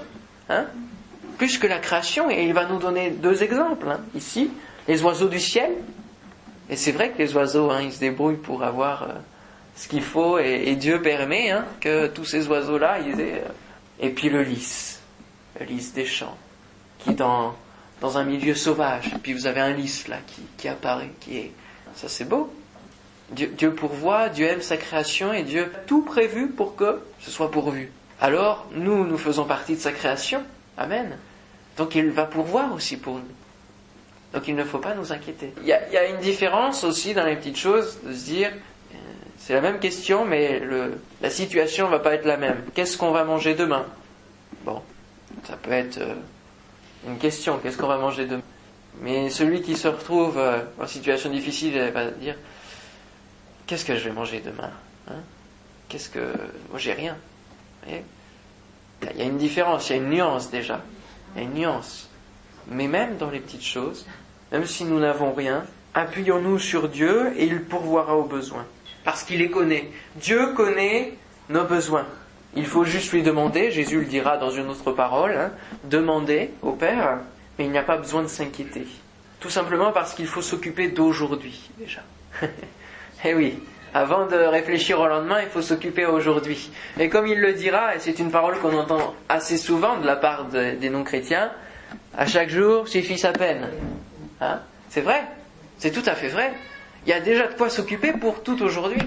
Hein? 0.48 0.66
Plus 1.36 1.58
que 1.58 1.66
la 1.66 1.78
création, 1.78 2.30
et 2.30 2.44
il 2.44 2.52
va 2.54 2.66
nous 2.66 2.78
donner 2.78 3.10
deux 3.10 3.42
exemples. 3.42 3.88
hein. 3.88 4.00
Ici, 4.14 4.50
les 4.88 5.02
oiseaux 5.02 5.28
du 5.28 5.38
ciel. 5.38 5.70
Et 6.70 6.76
c'est 6.76 6.92
vrai 6.92 7.10
que 7.10 7.19
les 7.19 7.34
oiseaux, 7.36 7.70
hein, 7.70 7.80
ils 7.82 7.92
se 7.92 8.00
débrouillent 8.00 8.36
pour 8.36 8.62
avoir 8.64 9.02
euh, 9.04 9.06
ce 9.76 9.86
qu'il 9.88 10.02
faut, 10.02 10.38
et, 10.38 10.75
Dieu 10.75 11.00
permet 11.00 11.54
que 11.80 12.08
tous 12.08 12.25
ces 12.25 12.46
oiseaux-là, 12.48 12.98
ils 13.00 13.20
aient... 13.20 13.42
euh, 13.46 13.52
Et 14.00 14.10
puis 14.10 14.28
le 14.28 14.42
lys, 14.42 15.00
le 15.60 15.66
lys 15.66 15.92
des 15.94 16.04
champs, 16.04 16.36
qui 16.98 17.14
dans, 17.14 17.54
dans 18.00 18.19
un 18.19 18.25
milieu 18.25 18.54
sauvage, 18.54 19.14
puis 19.22 19.32
vous 19.32 19.46
avez 19.46 19.60
un 19.60 19.72
lys 19.72 20.08
là 20.08 20.16
qui, 20.26 20.42
qui 20.56 20.69
apparaît, 20.69 21.10
qui 21.20 21.38
est... 21.38 21.52
Ça 21.94 22.08
c'est 22.08 22.25
beau. 22.28 22.52
Dieu, 23.30 23.75
pourvoit, 23.75 24.30
Dieu 24.30 24.46
aime 24.46 24.62
sa 24.62 24.76
création, 24.76 25.32
et 25.32 25.42
Dieu 25.42 25.64
a 25.64 25.78
tout 25.86 26.02
prévu 26.02 26.49
pour 26.49 26.76
que 26.76 27.00
ce 27.20 27.30
soit 27.30 27.50
pourvu. 27.50 27.92
Alors, 28.20 28.66
nous, 28.73 29.06
nous 29.06 29.18
faisons 29.18 29.44
partie 29.44 29.75
de 29.75 29.80
sa 29.80 29.92
création. 29.92 30.42
Amen. 30.76 31.18
Donc 31.76 31.94
il 31.94 32.11
va 32.11 32.25
pourvoir 32.25 32.73
aussi 32.75 32.97
pour 32.97 33.14
nous. 33.14 33.35
Donc 34.32 34.47
il 34.49 34.56
ne 34.56 34.64
faut 34.64 34.78
pas 34.78 34.94
nous 34.94 35.12
inquiéter. 35.12 35.52
Il 35.62 35.66
y 35.66 35.73
a, 35.73 36.08
une 36.08 36.18
différence 36.18 36.85
aussi 36.85 37.14
dans 37.14 37.25
les 37.25 37.37
petites 37.37 37.56
choses 37.56 37.99
de 38.02 38.12
se 38.12 38.25
dire, 38.25 38.50
euh, 38.50 38.97
c'est 39.38 39.54
la 39.54 39.61
même 39.61 39.78
question, 39.78 40.25
mais 40.25 40.61
la 41.23 41.30
situation 41.30 41.88
va 41.88 42.00
pas 42.00 42.14
être 42.14 42.26
la 42.26 42.37
même. 42.37 42.64
Qu'est-ce 42.75 42.99
qu'on 42.99 43.12
va 43.12 43.25
manger 43.25 43.54
demain? 43.54 43.87
Bon, 44.64 44.82
ça 45.44 45.56
peut 45.56 45.73
être 45.73 45.99
euh, 45.99 46.14
une 47.06 47.18
question, 47.18 47.58
qu'est-ce 47.62 47.78
qu'on 47.78 47.87
va 47.87 47.99
manger 47.99 48.26
demain? 48.26 48.42
Mais 49.00 49.30
celui 49.30 49.62
qui 49.62 49.76
se 49.76 49.87
retrouve 49.87 50.37
euh, 50.38 50.61
en 50.80 50.87
situation 50.87 51.30
difficile 51.30 51.75
il 51.75 51.92
va 51.92 52.11
dire, 52.11 52.35
qu'est-ce 53.68 53.84
que 53.84 53.94
je 53.94 54.08
vais 54.08 54.14
manger 54.14 54.40
demain 54.40 54.72
hein? 55.08 55.20
Qu'est-ce 55.88 56.10
que... 56.10 56.32
Moi 56.70 56.78
j'ai 56.78 56.94
rien. 56.94 57.16
Il 57.87 59.16
y 59.16 59.22
a 59.22 59.25
une 59.25 59.38
différence, 59.38 59.88
il 59.88 59.92
y 59.92 59.98
a 59.98 60.02
une 60.02 60.10
nuance 60.10 60.50
déjà. 60.50 60.82
Il 61.34 61.42
y 61.42 61.44
a 61.44 61.48
une 61.48 61.54
nuance. 61.54 62.10
Mais 62.68 62.88
même 62.88 63.16
dans 63.16 63.30
les 63.30 63.40
petites 63.40 63.64
choses, 63.64 64.06
même 64.50 64.66
si 64.66 64.84
nous 64.84 64.98
n'avons 64.98 65.32
rien, 65.32 65.64
appuyons-nous 65.94 66.58
sur 66.58 66.88
Dieu 66.88 67.32
et 67.37 67.46
il 67.46 67.62
pourvoira 67.62 68.16
aux 68.16 68.25
besoins. 68.25 68.66
Parce 69.04 69.22
qu'il 69.22 69.38
les 69.38 69.50
connaît. 69.50 69.90
Dieu 70.16 70.52
connaît 70.54 71.14
nos 71.48 71.64
besoins. 71.64 72.06
Il 72.54 72.66
faut 72.66 72.84
juste 72.84 73.12
lui 73.12 73.22
demander, 73.22 73.70
Jésus 73.70 74.00
le 74.00 74.06
dira 74.06 74.37
dans 74.37 74.50
une 74.50 74.68
autre 74.68 74.92
parole, 74.92 75.37
hein, 75.37 75.52
demander 75.84 76.50
au 76.62 76.72
Père, 76.72 77.20
mais 77.58 77.66
il 77.66 77.70
n'y 77.70 77.78
a 77.78 77.82
pas 77.82 77.96
besoin 77.96 78.22
de 78.22 78.28
s'inquiéter. 78.28 78.87
Tout 79.40 79.50
simplement 79.50 79.92
parce 79.92 80.14
qu'il 80.14 80.26
faut 80.26 80.42
s'occuper 80.42 80.88
d'aujourd'hui 80.88 81.70
déjà. 81.78 82.02
eh 83.25 83.34
oui, 83.34 83.58
avant 83.94 84.26
de 84.26 84.37
réfléchir 84.37 85.00
au 85.00 85.06
lendemain, 85.06 85.40
il 85.42 85.48
faut 85.48 85.62
s'occuper 85.62 86.06
aujourd'hui. 86.06 86.70
Et 86.98 87.08
comme 87.08 87.26
il 87.26 87.40
le 87.40 87.52
dira, 87.52 87.94
et 87.94 87.98
c'est 87.98 88.18
une 88.18 88.30
parole 88.30 88.58
qu'on 88.58 88.76
entend 88.76 89.14
assez 89.28 89.56
souvent 89.56 89.96
de 89.98 90.06
la 90.06 90.16
part 90.16 90.44
de- 90.46 90.72
des 90.72 90.90
non-chrétiens, 90.90 91.50
à 92.16 92.26
chaque 92.26 92.50
jour 92.50 92.87
suffit 92.87 93.18
sa 93.18 93.32
peine. 93.32 93.68
Hein? 94.40 94.60
C'est 94.88 95.00
vrai, 95.00 95.25
c'est 95.78 95.90
tout 95.90 96.02
à 96.06 96.14
fait 96.14 96.28
vrai. 96.28 96.52
Il 97.06 97.10
y 97.10 97.12
a 97.12 97.20
déjà 97.20 97.46
de 97.46 97.54
quoi 97.54 97.70
s'occuper 97.70 98.12
pour 98.12 98.42
tout 98.42 98.62
aujourd'hui. 98.62 99.00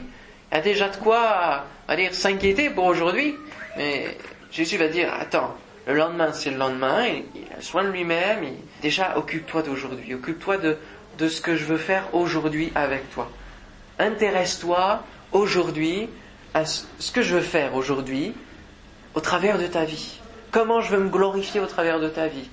Il 0.51 0.56
y 0.56 0.60
a 0.60 0.62
déjà 0.62 0.89
de 0.89 0.98
quoi, 0.98 1.65
va 1.88 1.96
dire, 1.96 2.13
s'inquiéter 2.13 2.70
pour 2.70 2.86
aujourd'hui. 2.86 3.36
Mais 3.77 4.18
Jésus 4.51 4.77
va 4.77 4.88
dire, 4.88 5.13
attends, 5.13 5.56
le 5.88 5.94
lendemain 5.94 6.34
c'est 6.34 6.51
le 6.51 6.58
lendemain, 6.58 7.06
il, 7.08 7.24
a 7.58 7.62
soin 7.62 7.84
de 7.84 7.89
lui-même, 7.89 8.46
déjà 8.82 9.18
occupe-toi 9.18 9.62
d'aujourd'hui, 9.62 10.13
occupe-toi 10.13 10.58
de 10.58 11.27
ce 11.27 11.39
que 11.41 11.56
je 11.56 11.65
veux 11.65 11.77
faire 11.77 12.03
aujourd'hui 12.13 12.72
avec 12.75 13.10
toi 13.12 13.30
intéresse-toi 14.01 15.03
aujourd'hui 15.31 16.10
à 16.53 16.65
ce 16.65 17.12
que 17.13 17.22
je 17.22 17.36
veux 17.36 17.41
faire 17.41 17.75
aujourd'hui 17.75 18.34
au 19.13 19.20
travers 19.20 19.58
de 19.58 19.67
ta 19.67 19.86
vie. 19.86 20.20
Comment 20.51 20.81
je 20.81 20.96
veux 20.96 21.03
me 21.03 21.10
glorifier 21.10 21.60
au 21.60 21.65
travers 21.65 22.00
de 22.00 22.10
ta 22.10 22.27
vie. 22.27 22.50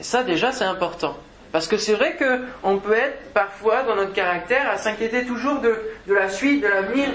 Ça 0.00 0.22
déjà 0.22 0.52
c'est 0.52 0.64
important. 0.64 1.16
Parce 1.52 1.66
que 1.66 1.76
c'est 1.76 1.94
vrai 1.94 2.16
qu'on 2.16 2.78
peut 2.78 2.92
être 2.92 3.32
parfois 3.32 3.82
dans 3.82 3.96
notre 3.96 4.12
caractère 4.12 4.70
à 4.70 4.76
s'inquiéter 4.76 5.24
toujours 5.24 5.60
de, 5.60 5.74
la 6.06 6.28
suite, 6.28 6.62
de 6.62 6.68
l'avenir, 6.68 7.08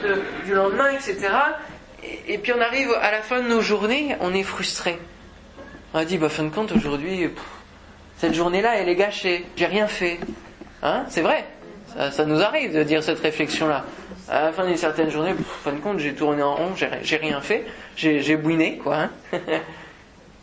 du 0.44 0.53
lendemain, 0.53 0.89
etc. 0.89 1.29
Et, 2.27 2.38
puis 2.38 2.51
on 2.51 2.60
arrive 2.60 2.91
à 3.01 3.12
la 3.12 3.22
fin 3.22 3.41
de 3.41 3.48
nos 3.48 3.62
journées, 3.62 4.17
on 4.20 4.34
est 4.34 4.44
frustré. 4.44 5.00
On 5.94 6.00
a 6.00 6.05
dit, 6.05 6.17
bah 6.17 6.27
fin 6.27 6.44
de 6.44 6.50
compte, 6.50 6.74
aujourd'hui, 6.74 7.29
cette 8.17 8.34
journée-là, 8.34 8.75
elle 8.75 8.89
est 8.89 8.96
gâchée, 8.96 9.46
j'ai 9.55 9.65
rien 9.67 9.88
fait. 9.88 10.20
Hein 10.84 11.05
C'est 11.08 11.22
vrai, 11.22 11.46
ça, 11.98 12.25
nous 12.25 12.42
arrive 12.42 12.74
de 12.74 12.84
dire 12.84 13.04
cette 13.04 13.20
réflexion-là. 13.20 13.86
À 14.28 14.44
la 14.44 14.52
fin 14.52 14.66
d'une 14.66 14.78
certaine 14.78 15.10
journée, 15.10 15.34
fin 15.64 15.74
de 15.74 15.80
compte, 15.80 16.00
j'ai 16.00 16.14
tourné 16.14 16.42
en 16.44 16.56
rond, 16.56 16.74
j'ai 16.75 17.18
rien 17.18 17.42
fait, 17.42 17.66
j'ai 17.96 18.36
bouiné, 18.36 18.78
quoi. 18.78 18.98
Hein 18.98 19.12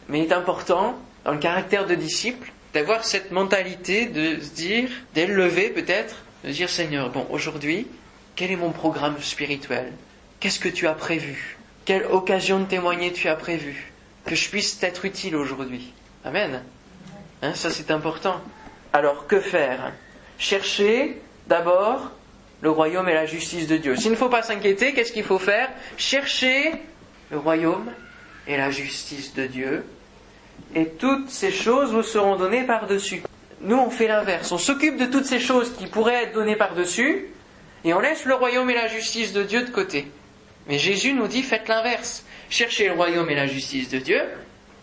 Mais 0.09 0.21
il 0.21 0.25
est 0.25 0.33
important, 0.33 0.99
dans 1.25 1.33
le 1.33 1.39
caractère 1.39 1.87
de 1.87 1.95
disciple, 1.95 2.53
d'avoir 2.75 3.05
cette 3.05 3.31
mentalité 3.31 4.07
de 4.07 4.41
se 4.41 4.51
dire, 4.51 4.89
d'élever 5.15 5.71
peut-être, 5.71 6.17
de 6.45 6.51
dire 6.51 6.71
Seigneur, 6.71 7.11
bon, 7.11 7.27
aujourd'hui, 7.31 7.87
quel 8.35 8.51
est 8.51 8.57
mon 8.57 8.71
programme 8.71 9.21
spirituel? 9.21 9.93
Qu'est-ce 10.41 10.59
que 10.59 10.69
tu 10.69 10.87
as 10.87 10.95
prévu? 10.95 11.59
Quelle 11.85 12.07
occasion 12.07 12.61
de 12.61 12.65
témoigner 12.65 13.13
tu 13.13 13.29
as 13.29 13.37
prévu? 13.37 13.93
Que 14.25 14.35
je 14.35 14.49
puisse 14.49 14.79
t'être 14.79 15.05
utile 15.05 15.37
aujourd'hui? 15.37 15.93
Amen. 16.25 16.63
Hein, 17.43 17.55
ça 17.55 17.71
c'est 17.71 17.91
important. 17.91 18.41
Alors 18.93 19.27
que 19.27 19.41
faire? 19.41 19.93
Chercher 20.39 21.21
d'abord 21.53 22.11
le 22.63 22.71
royaume 22.71 23.11
et 23.11 23.15
la 23.15 23.27
justice 23.27 23.67
de 23.67 23.77
Dieu. 23.77 23.95
S'il 23.97 24.11
ne 24.11 24.17
faut 24.17 24.31
pas 24.31 24.43
s'inquiéter, 24.43 24.95
qu'est-ce 24.95 25.13
qu'il 25.13 25.25
faut 25.25 25.39
faire? 25.39 25.69
Chercher 25.99 26.73
le 27.31 27.37
royaume 27.37 27.93
et 28.47 28.57
la 28.57 28.71
justice 28.71 29.35
de 29.35 29.47
Dieu 29.47 29.85
et 30.75 30.87
toutes 30.87 31.29
ces 31.29 31.51
choses 31.51 31.93
vous 31.93 32.03
seront 32.03 32.37
données 32.37 32.65
par-dessus. 32.65 33.23
Nous, 33.61 33.77
on 33.77 33.91
fait 33.91 34.09
l'inverse. 34.09 34.51
On 34.51 34.59
s'occupe 34.59 34.97
de 34.97 35.05
toutes 35.05 35.27
ces 35.27 35.41
choses 35.41 35.77
qui 35.77 35.87
pourraient 35.87 36.25
être 36.25 36.33
données 36.33 36.57
par-dessus, 36.57 37.27
et 37.85 37.93
on 37.93 38.01
laisse 38.01 38.25
le 38.25 38.35
royaume 38.35 38.71
et 38.71 38.75
la 38.75 38.89
justice 38.89 39.35
de 39.35 39.43
Dieu 39.43 39.63
de 39.63 39.71
côté. 39.71 40.11
Mais 40.69 40.79
Jésus 40.79 41.13
nous 41.13 41.29
dit, 41.29 41.43
faites 41.43 41.69
l'inverse. 41.69 42.25
Cherchez 42.49 42.87
le 42.87 42.95
royaume 42.95 43.29
et 43.29 43.35
la 43.35 43.47
justice 43.47 43.91
de 43.91 43.99
Dieu, 43.99 44.23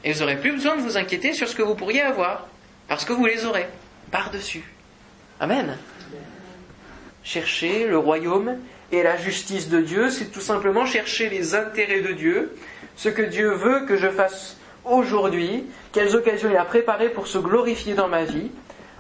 et 0.04 0.14
vous 0.14 0.20
n'aurez 0.20 0.40
plus 0.40 0.52
besoin 0.52 0.76
de 0.76 0.82
vous 0.82 0.98
inquiéter 0.98 1.34
sur 1.34 1.48
ce 1.48 1.56
que 1.56 1.64
vous 1.64 1.76
pourriez 1.76 2.02
avoir, 2.02 2.48
parce 2.88 3.06
que 3.06 3.14
vous 3.14 3.26
les 3.26 3.46
aurez 3.46 3.66
par-dessus. 4.12 4.64
Amen. 5.40 5.78
Chercher 7.30 7.86
le 7.86 8.00
royaume 8.00 8.58
et 8.92 9.04
la 9.04 9.16
justice 9.16 9.70
de 9.70 9.82
Dieu, 9.82 10.10
c'est 10.10 10.32
tout 10.32 10.40
simplement 10.40 10.88
chercher 10.88 11.30
les 11.30 11.54
intérêts 11.54 12.02
de 12.02 12.12
Dieu, 12.12 12.58
ce 12.96 13.08
que 13.08 13.22
Dieu 13.22 13.52
veut 13.52 13.86
que 13.86 13.98
je 13.98 14.08
fasse 14.08 14.58
aujourd'hui, 14.84 15.66
quelles 15.92 16.16
occasions 16.16 16.50
il 16.50 16.58
a 16.58 16.66
préparées 16.66 17.10
pour 17.10 17.28
se 17.28 17.38
glorifier 17.38 17.94
dans 17.94 18.08
ma 18.08 18.24
vie. 18.24 18.50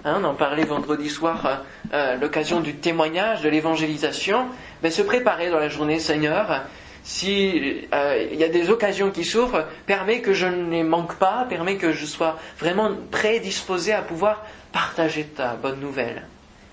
Hein, 0.05 0.17
on 0.21 0.24
en 0.25 0.36
parlait 0.36 0.63
vendredi 0.63 1.09
soir, 1.09 1.43
euh, 1.43 1.55
euh, 1.91 2.17
l'occasion 2.17 2.59
du 2.59 2.75
témoignage, 2.75 3.41
de 3.41 3.50
l'évangélisation. 3.50 4.45
Mais 4.83 4.91
se 4.91 5.01
préparer 5.01 5.50
dans 5.50 5.57
la 5.57 5.69
journée, 5.69 5.98
Seigneur, 5.98 6.65
si 7.01 7.88
euh, 7.95 8.27
y 8.31 8.43
a 8.43 8.50
des 8.50 8.69
occasions 8.69 9.09
qui 9.09 9.25
s'ouvrent, 9.25 9.65
permet 9.88 10.21
que 10.21 10.33
je 10.33 10.45
ne 10.45 10.69
les 10.69 10.83
manque 10.83 11.15
pas, 11.15 11.48
permet 11.50 11.77
que 11.77 11.93
je 11.93 12.05
sois 12.05 12.38
vraiment 12.59 12.91
prédisposé 13.09 13.91
à 13.91 14.03
pouvoir 14.03 14.45
partager 14.71 15.24
ta 15.24 15.55
bonne 15.55 15.79
nouvelle. 15.79 16.27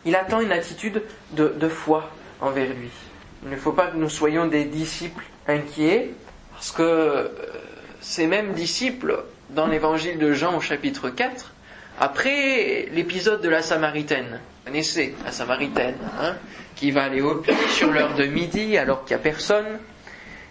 Il 0.07 0.15
attend 0.15 0.41
une 0.41 0.53
attitude 0.53 1.03
de, 1.33 1.69
foi 1.69 2.11
envers 2.41 2.69
lui. 2.69 2.91
Il 3.43 3.51
ne 3.51 3.57
faut 3.57 3.73
pas 3.73 3.89
que 3.89 3.97
nous 3.97 4.09
soyons 4.09 4.47
des 4.47 4.65
disciples 4.65 5.25
inquiets, 5.49 6.11
parce 6.53 6.71
que 6.71 7.31
ces 8.01 8.29
mêmes 8.29 8.53
disciples, 8.53 9.25
dans 9.51 9.67
l'évangile 9.67 10.19
de 10.19 10.33
Jean 10.33 10.57
au 10.57 10.61
chapitre 10.61 11.11
4, 11.11 11.53
après 11.99 12.89
l'épisode 12.93 13.41
de 13.41 13.49
la 13.49 13.63
Samaritaine, 13.63 14.41
vous 14.41 14.71
connaissez 14.71 15.15
la 15.25 15.33
Samaritaine, 15.33 15.97
hein, 16.21 16.37
qui 16.77 16.93
va 16.93 17.05
aller 17.05 17.21
au 17.21 17.37
puits 17.37 17.55
sur 17.71 17.91
l'heure 17.91 18.15
de 18.15 18.27
midi 18.27 18.79
alors 18.79 19.05
qu'il 19.05 19.17
n'y 19.17 19.21
a 19.21 19.25
personne, 19.25 19.79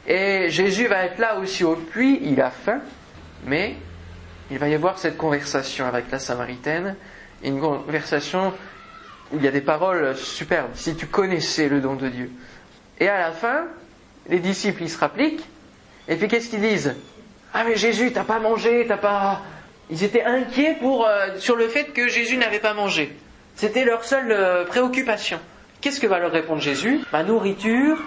et 0.06 0.50
Jésus 0.50 0.88
va 0.88 1.06
être 1.06 1.18
là 1.18 1.40
aussi 1.40 1.64
au 1.64 1.76
puits, 1.76 2.20
il 2.24 2.42
a 2.42 2.52
faim, 2.52 2.82
mais 3.46 3.76
il 4.52 4.60
va 4.60 4.68
y 4.68 4.76
avoir 4.76 5.00
cette 5.00 5.18
conversation 5.18 5.86
avec 5.86 6.12
la 6.12 6.20
Samaritaine, 6.20 6.96
une 7.44 7.60
conversation 7.60 8.54
où 9.32 9.38
il 9.38 9.44
y 9.44 9.48
a 9.48 9.52
des 9.52 9.62
paroles 9.62 10.16
superbes, 10.16 10.72
si 10.76 10.96
tu 10.96 11.08
connaissais 11.08 11.68
le 11.70 11.82
don 11.82 11.96
de 11.96 12.10
Dieu. 12.10 12.32
Et 13.00 13.08
à 13.10 13.20
la 13.20 13.32
fin, 13.32 13.66
les 14.30 14.40
disciples, 14.40 14.84
ils 14.84 14.90
se 14.90 14.98
rappliquent, 14.98 15.44
et 16.08 16.16
puis 16.16 16.28
qu'est-ce 16.28 16.50
qu'ils 16.50 16.62
disent? 16.62 16.96
Ah 17.54 17.64
mais 17.64 17.76
Jésus, 17.76 18.12
t'as 18.12 18.24
pas 18.24 18.40
mangé, 18.40 18.86
t'as 18.88 18.98
pas. 18.98 19.42
Ils 19.90 20.04
étaient 20.04 20.24
inquiets 20.24 20.76
pour, 20.80 21.08
euh, 21.08 21.38
sur 21.38 21.56
le 21.56 21.68
fait 21.68 21.86
que 21.86 22.08
Jésus 22.08 22.38
n'avait 22.38 22.60
pas 22.60 22.74
mangé. 22.74 23.16
C'était 23.56 23.86
leur 23.86 24.04
seule 24.04 24.32
euh, 24.32 24.66
préoccupation. 24.66 25.40
Qu'est-ce 25.82 26.00
que 26.00 26.08
va 26.08 26.20
leur 26.20 26.32
répondre 26.32 26.62
Jésus? 26.62 27.00
Ma 27.14 27.24
nourriture 27.24 28.02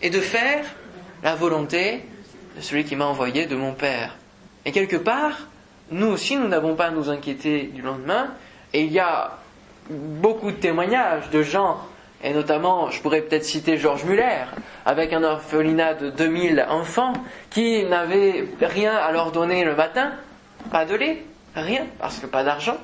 est 0.00 0.10
de 0.10 0.20
faire 0.20 0.64
la 1.22 1.34
volonté 1.34 2.02
de 2.56 2.60
celui 2.60 2.84
qui 2.84 2.96
m'a 2.96 3.06
envoyé, 3.06 3.46
de 3.46 3.56
mon 3.56 3.72
Père. 3.72 4.16
Et 4.64 4.72
quelque 4.72 4.96
part, 4.96 5.48
nous 5.90 6.06
aussi, 6.06 6.36
nous 6.36 6.48
n'avons 6.48 6.74
pas 6.74 6.86
à 6.86 6.90
nous 6.90 7.10
inquiéter 7.10 7.64
du 7.64 7.82
lendemain. 7.82 8.28
Et 8.72 8.82
il 8.82 8.92
y 8.92 9.00
a 9.00 9.38
beaucoup 9.90 10.50
de 10.50 10.56
témoignages 10.56 11.30
de 11.30 11.42
gens 11.42 11.78
et 12.24 12.32
notamment, 12.32 12.90
je 12.90 13.02
pourrais 13.02 13.20
peut-être 13.20 13.44
citer 13.44 13.76
Georges 13.76 14.04
Muller, 14.04 14.46
avec 14.86 15.12
un 15.12 15.22
orphelinat 15.22 15.92
de 15.92 16.08
2000 16.08 16.66
enfants 16.70 17.12
qui 17.50 17.84
n'avaient 17.84 18.48
rien 18.62 18.96
à 18.96 19.12
leur 19.12 19.30
donner 19.30 19.62
le 19.62 19.76
matin, 19.76 20.12
pas 20.72 20.86
de 20.86 20.94
lait, 20.94 21.22
rien, 21.54 21.84
parce 21.98 22.18
que 22.18 22.26
pas 22.26 22.42
d'argent. 22.42 22.78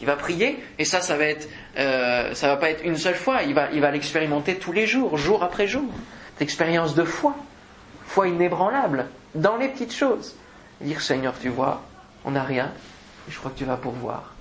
Il 0.00 0.06
va 0.06 0.14
prier, 0.14 0.62
et 0.78 0.84
ça, 0.84 1.00
ça 1.00 1.16
va 1.16 1.24
être, 1.24 1.48
euh, 1.76 2.34
ça 2.34 2.46
va 2.46 2.56
pas 2.56 2.70
être 2.70 2.84
une 2.84 2.96
seule 2.96 3.16
fois, 3.16 3.42
il 3.42 3.52
va, 3.52 3.68
il 3.72 3.80
va 3.80 3.90
l'expérimenter 3.90 4.56
tous 4.56 4.72
les 4.72 4.86
jours, 4.86 5.16
jour 5.18 5.42
après 5.42 5.66
jour. 5.66 5.90
L'expérience 6.38 6.94
de 6.94 7.02
foi, 7.02 7.34
foi 8.06 8.28
inébranlable, 8.28 9.06
dans 9.34 9.56
les 9.56 9.68
petites 9.68 9.94
choses. 9.94 10.36
Dire 10.80 11.00
Seigneur, 11.00 11.34
tu 11.40 11.48
vois, 11.48 11.82
on 12.24 12.30
n'a 12.30 12.44
rien, 12.44 12.70
et 13.28 13.32
je 13.32 13.38
crois 13.38 13.50
que 13.50 13.58
tu 13.58 13.64
vas 13.64 13.76
pourvoir. 13.76 14.34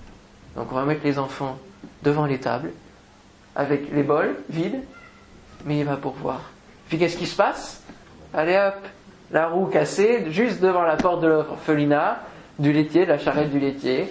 Donc 0.55 0.71
on 0.71 0.75
va 0.75 0.85
mettre 0.85 1.03
les 1.03 1.17
enfants 1.17 1.57
devant 2.03 2.25
les 2.25 2.39
tables, 2.39 2.71
avec 3.55 3.91
les 3.91 4.03
bols 4.03 4.35
vides, 4.49 4.81
mais 5.65 5.79
il 5.79 5.85
va 5.85 5.97
pourvoir. 5.97 6.51
Puis 6.89 6.97
qu'est-ce 6.97 7.17
qui 7.17 7.27
se 7.27 7.35
passe? 7.35 7.81
Allez 8.33 8.57
hop, 8.57 8.85
la 9.31 9.47
roue 9.47 9.67
cassée, 9.67 10.25
juste 10.29 10.59
devant 10.59 10.83
la 10.83 10.95
porte 10.95 11.21
de 11.21 11.27
l'orphelinat, 11.27 12.19
du 12.59 12.71
laitier, 12.71 13.05
de 13.05 13.11
la 13.11 13.17
charrette 13.17 13.51
du 13.51 13.59
laitier. 13.59 14.01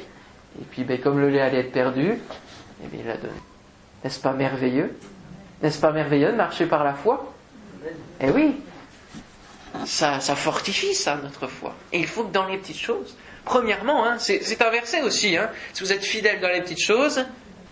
Et 0.60 0.64
puis 0.70 0.84
ben, 0.84 1.00
comme 1.00 1.20
le 1.20 1.28
lait 1.28 1.40
allait 1.40 1.60
être 1.60 1.72
perdu, 1.72 2.18
eh 2.82 2.86
bien, 2.88 3.00
il 3.04 3.10
a 3.10 3.16
donné. 3.16 3.32
N'est-ce 4.04 4.20
pas 4.20 4.32
merveilleux? 4.32 4.96
N'est-ce 5.62 5.80
pas 5.80 5.92
merveilleux 5.92 6.32
de 6.32 6.36
marcher 6.36 6.66
par 6.66 6.84
la 6.84 6.94
foi? 6.94 7.32
Eh 8.20 8.30
oui 8.30 8.56
ça, 9.84 10.20
ça 10.20 10.36
fortifie 10.36 10.94
ça, 10.94 11.18
notre 11.22 11.46
foi. 11.46 11.74
Et 11.92 11.98
il 11.98 12.06
faut 12.06 12.24
que 12.24 12.32
dans 12.32 12.46
les 12.46 12.58
petites 12.58 12.78
choses, 12.78 13.16
premièrement, 13.44 14.04
hein, 14.06 14.18
c'est 14.18 14.62
un 14.62 14.70
verset 14.70 15.02
aussi, 15.02 15.36
hein, 15.36 15.50
si 15.72 15.82
vous 15.82 15.92
êtes 15.92 16.04
fidèle 16.04 16.40
dans 16.40 16.48
les 16.48 16.60
petites 16.60 16.82
choses, 16.82 17.24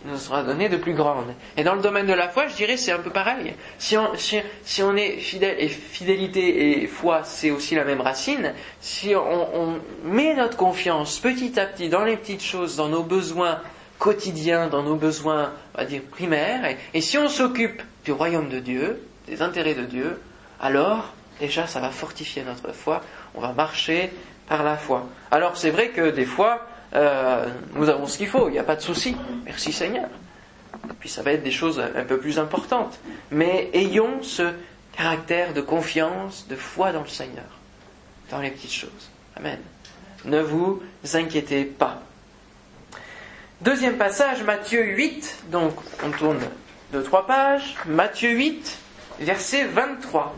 nous 0.05 0.17
sera 0.17 0.43
donné 0.43 0.69
de 0.69 0.77
plus 0.77 0.95
grandes. 0.95 1.35
Et 1.57 1.65
dans 1.65 1.75
le 1.75 1.83
domaine 1.83 2.07
de 2.07 2.13
la 2.13 2.29
foi, 2.29 2.49
je 2.49 2.55
dirais, 2.55 2.77
c'est 2.77 2.93
un 2.93 2.99
peu 3.01 3.11
pareil. 3.11 3.55
Si 3.79 3.97
on, 3.99 4.11
si, 4.17 4.83
on 4.83 4.97
est 4.97 5.19
fidèle, 5.19 5.57
et 5.59 5.69
fidélité 5.69 6.83
et 6.83 6.87
foi, 6.87 7.23
c'est 7.25 7.51
aussi 7.51 7.75
la 7.75 7.85
même 7.85 8.01
racine, 8.01 8.55
si 8.81 9.15
on, 9.15 9.81
met 10.05 10.35
notre 10.35 10.57
confiance 10.57 11.19
petit 11.19 11.59
à 11.61 11.67
petit 11.67 11.89
dans 11.89 12.05
les 12.05 12.17
petites 12.17 12.43
choses, 12.43 12.77
dans 12.77 12.89
nos 12.89 13.03
besoins 13.03 13.61
quotidiens, 13.99 14.69
dans 14.69 14.83
nos 14.83 14.97
besoins, 14.97 15.53
on 15.75 15.79
va 15.79 15.85
dire, 15.85 16.03
primaires, 16.11 16.77
et 16.95 17.01
si 17.03 17.19
on 17.19 17.29
s'occupe 17.29 17.83
du 18.05 18.13
royaume 18.13 18.49
de 18.49 18.59
Dieu, 18.59 19.03
des 19.27 19.43
intérêts 19.43 19.75
de 19.75 19.85
Dieu, 19.85 20.19
alors, 20.61 21.13
déjà, 21.39 21.67
ça 21.67 21.81
va 21.81 21.91
fortifier 21.91 22.43
notre 22.43 22.73
foi, 22.73 23.03
on 23.35 23.41
va 23.41 23.53
marcher 23.53 24.11
par 24.49 24.63
la 24.63 24.77
foi. 24.77 25.07
Alors, 25.31 25.57
c'est 25.59 25.71
vrai 25.71 25.89
que 25.89 26.11
des 26.11 26.25
fois, 26.25 26.67
euh, 26.95 27.47
nous 27.75 27.89
avons 27.89 28.07
ce 28.07 28.19
qu'il 28.19 28.29
faut, 28.29 28.49
il 28.49 28.53
n'y 28.53 28.59
a 28.59 28.65
pas 28.65 28.77
de 28.77 28.81
souci. 28.81 29.17
Merci 29.45 29.73
Seigneur. 29.73 30.09
Puis 30.99 31.09
ça 31.09 31.23
va 31.23 31.33
être 31.33 31.43
des 31.43 31.51
choses 31.51 31.81
un 31.81 32.05
peu 32.05 32.19
plus 32.19 32.39
importantes. 32.39 32.99
Mais 33.31 33.71
ayons 33.73 34.23
ce 34.23 34.53
caractère 34.97 35.53
de 35.53 35.61
confiance, 35.61 36.47
de 36.49 36.57
foi 36.57 36.93
dans 36.93 37.03
le 37.03 37.09
Seigneur, 37.09 37.59
dans 38.31 38.41
les 38.41 38.51
petites 38.51 38.73
choses. 38.73 39.11
Amen. 39.37 39.59
Ne 40.25 40.41
vous 40.41 40.83
inquiétez 41.15 41.65
pas. 41.65 42.03
Deuxième 43.61 43.97
passage, 43.97 44.43
Matthieu 44.43 44.83
8, 44.83 45.45
donc 45.51 45.75
on 46.05 46.11
tourne 46.11 46.41
de 46.93 47.03
trois 47.03 47.27
pages. 47.27 47.77
Matthieu 47.87 48.31
8, 48.31 48.79
verset 49.21 49.65
23. 49.67 50.35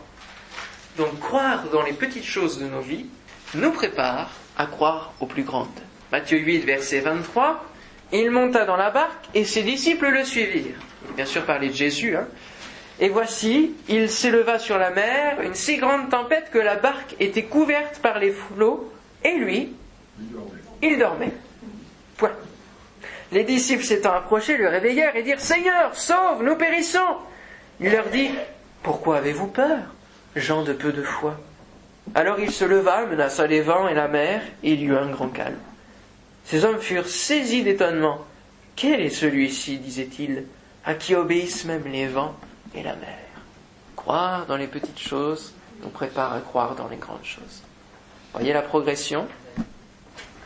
Donc 0.96 1.18
croire 1.20 1.64
dans 1.72 1.82
les 1.82 1.92
petites 1.92 2.24
choses 2.24 2.58
de 2.58 2.66
nos 2.66 2.80
vies 2.80 3.06
nous 3.54 3.70
prépare 3.70 4.30
à 4.56 4.66
croire 4.66 5.12
aux 5.20 5.26
plus 5.26 5.44
grandes. 5.44 5.68
Matthieu 6.12 6.36
8, 6.36 6.66
verset 6.66 7.00
23, 7.00 7.64
il 8.12 8.30
monta 8.30 8.66
dans 8.66 8.76
la 8.76 8.90
barque 8.90 9.24
et 9.32 9.46
ses 9.46 9.62
disciples 9.62 10.10
le 10.10 10.24
suivirent. 10.24 10.76
Bien 11.16 11.24
sûr, 11.24 11.46
parler 11.46 11.70
de 11.70 11.74
Jésus. 11.74 12.14
Hein. 12.14 12.28
Et 13.00 13.08
voici, 13.08 13.72
il 13.88 14.10
s'éleva 14.10 14.58
sur 14.58 14.76
la 14.76 14.90
mer 14.90 15.40
une 15.40 15.54
si 15.54 15.78
grande 15.78 16.10
tempête 16.10 16.50
que 16.52 16.58
la 16.58 16.76
barque 16.76 17.16
était 17.18 17.44
couverte 17.44 18.00
par 18.00 18.18
les 18.18 18.30
flots, 18.30 18.92
et 19.24 19.38
lui, 19.38 19.72
il 20.82 20.98
dormait. 20.98 21.32
Point. 22.18 22.36
Les 23.32 23.44
disciples 23.44 23.82
s'étant 23.82 24.12
approchés 24.12 24.58
le 24.58 24.68
réveillèrent 24.68 25.16
et 25.16 25.22
dirent 25.22 25.40
Seigneur, 25.40 25.96
sauve, 25.96 26.42
nous 26.42 26.56
périssons. 26.56 27.16
Il 27.80 27.90
leur 27.90 28.10
dit 28.10 28.28
Pourquoi 28.82 29.16
avez-vous 29.16 29.46
peur, 29.46 29.78
gens 30.36 30.62
de 30.62 30.74
peu 30.74 30.92
de 30.92 31.02
foi? 31.02 31.40
Alors 32.14 32.38
il 32.38 32.50
se 32.50 32.66
leva, 32.66 33.06
menaça 33.06 33.46
les 33.46 33.62
vents 33.62 33.88
et 33.88 33.94
la 33.94 34.08
mer, 34.08 34.42
et 34.62 34.72
il 34.72 34.82
y 34.82 34.84
eut 34.84 34.94
un 34.94 35.08
grand 35.08 35.28
calme. 35.28 35.56
Ces 36.44 36.64
hommes 36.64 36.80
furent 36.80 37.08
saisis 37.08 37.62
d'étonnement. 37.62 38.18
Quel 38.76 39.00
est 39.00 39.10
celui-ci, 39.10 39.78
disaient-ils, 39.78 40.44
à 40.84 40.94
qui 40.94 41.14
obéissent 41.14 41.64
même 41.64 41.84
les 41.86 42.06
vents 42.06 42.34
et 42.74 42.82
la 42.82 42.96
mer? 42.96 43.18
Croire 43.96 44.46
dans 44.46 44.56
les 44.56 44.66
petites 44.66 44.98
choses 44.98 45.52
nous 45.82 45.90
prépare 45.90 46.32
à 46.32 46.40
croire 46.40 46.74
dans 46.74 46.88
les 46.88 46.96
grandes 46.96 47.24
choses. 47.24 47.62
Voyez 48.32 48.52
la 48.52 48.62
progression 48.62 49.26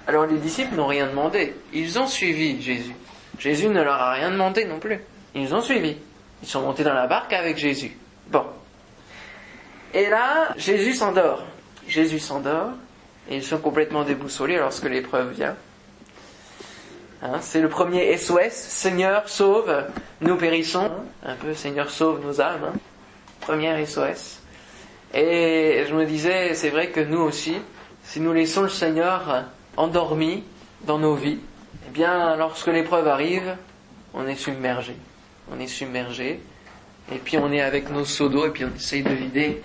Alors 0.07 0.27
les 0.27 0.39
disciples 0.39 0.75
n'ont 0.75 0.87
rien 0.87 1.07
demandé, 1.07 1.55
ils 1.73 1.99
ont 1.99 2.07
suivi 2.07 2.61
Jésus. 2.61 2.95
Jésus 3.39 3.69
ne 3.69 3.83
leur 3.83 4.01
a 4.01 4.13
rien 4.13 4.31
demandé 4.31 4.65
non 4.65 4.79
plus. 4.79 5.01
Ils 5.35 5.55
ont 5.55 5.61
suivi. 5.61 5.97
Ils 6.43 6.49
sont 6.49 6.63
montés 6.63 6.85
dans 6.85 6.95
la 6.95 7.07
barque 7.07 7.33
avec 7.33 7.59
Jésus. 7.59 7.97
Bon. 8.29 8.45
Et 9.95 10.09
là, 10.09 10.55
Jésus 10.57 10.95
s'endort. 10.95 11.45
Jésus 11.87 12.19
s'endort 12.19 12.71
et 13.29 13.37
ils 13.37 13.45
sont 13.45 13.59
complètement 13.59 14.05
déboussolés 14.05 14.57
lorsque 14.57 14.85
l'épreuve 14.85 15.33
vient. 15.33 15.57
Hein, 17.23 17.39
c'est 17.41 17.61
le 17.61 17.69
premier 17.69 18.17
SOS, 18.17 18.53
Seigneur 18.53 19.29
sauve, 19.29 19.85
nous 20.21 20.37
périssons. 20.37 20.91
Un 21.25 21.35
peu 21.35 21.55
Seigneur 21.55 21.91
sauve 21.91 22.25
nos 22.25 22.41
âmes. 22.41 22.65
Hein. 22.65 22.79
Première 23.41 23.79
SOS. 23.87 24.41
Et 25.15 25.85
je 25.89 25.95
me 25.95 26.05
disais, 26.05 26.55
c'est 26.55 26.71
vrai 26.71 26.89
que 26.91 27.01
nous 27.01 27.21
aussi, 27.21 27.57
si 28.05 28.21
nous 28.21 28.33
laissons 28.33 28.63
le 28.63 28.69
Seigneur 28.69 29.45
endormi 29.77 30.45
dans 30.83 30.99
nos 30.99 31.15
vies, 31.15 31.39
eh 31.87 31.91
bien, 31.91 32.37
lorsque 32.37 32.67
l'épreuve 32.67 33.09
arrive, 33.09 33.57
on 34.13 34.27
est 34.27 34.35
submergé. 34.35 34.97
On 35.51 35.59
est 35.59 35.69
submergé. 35.69 36.41
Et 37.13 37.19
puis 37.19 37.39
on 37.39 37.53
est 37.53 37.61
avec 37.61 37.91
nos 37.91 38.05
seaux 38.05 38.29
d'eau 38.29 38.47
et 38.47 38.51
puis 38.51 38.65
on 38.65 38.75
essaye 38.75 39.03
de 39.03 39.13
vider. 39.13 39.63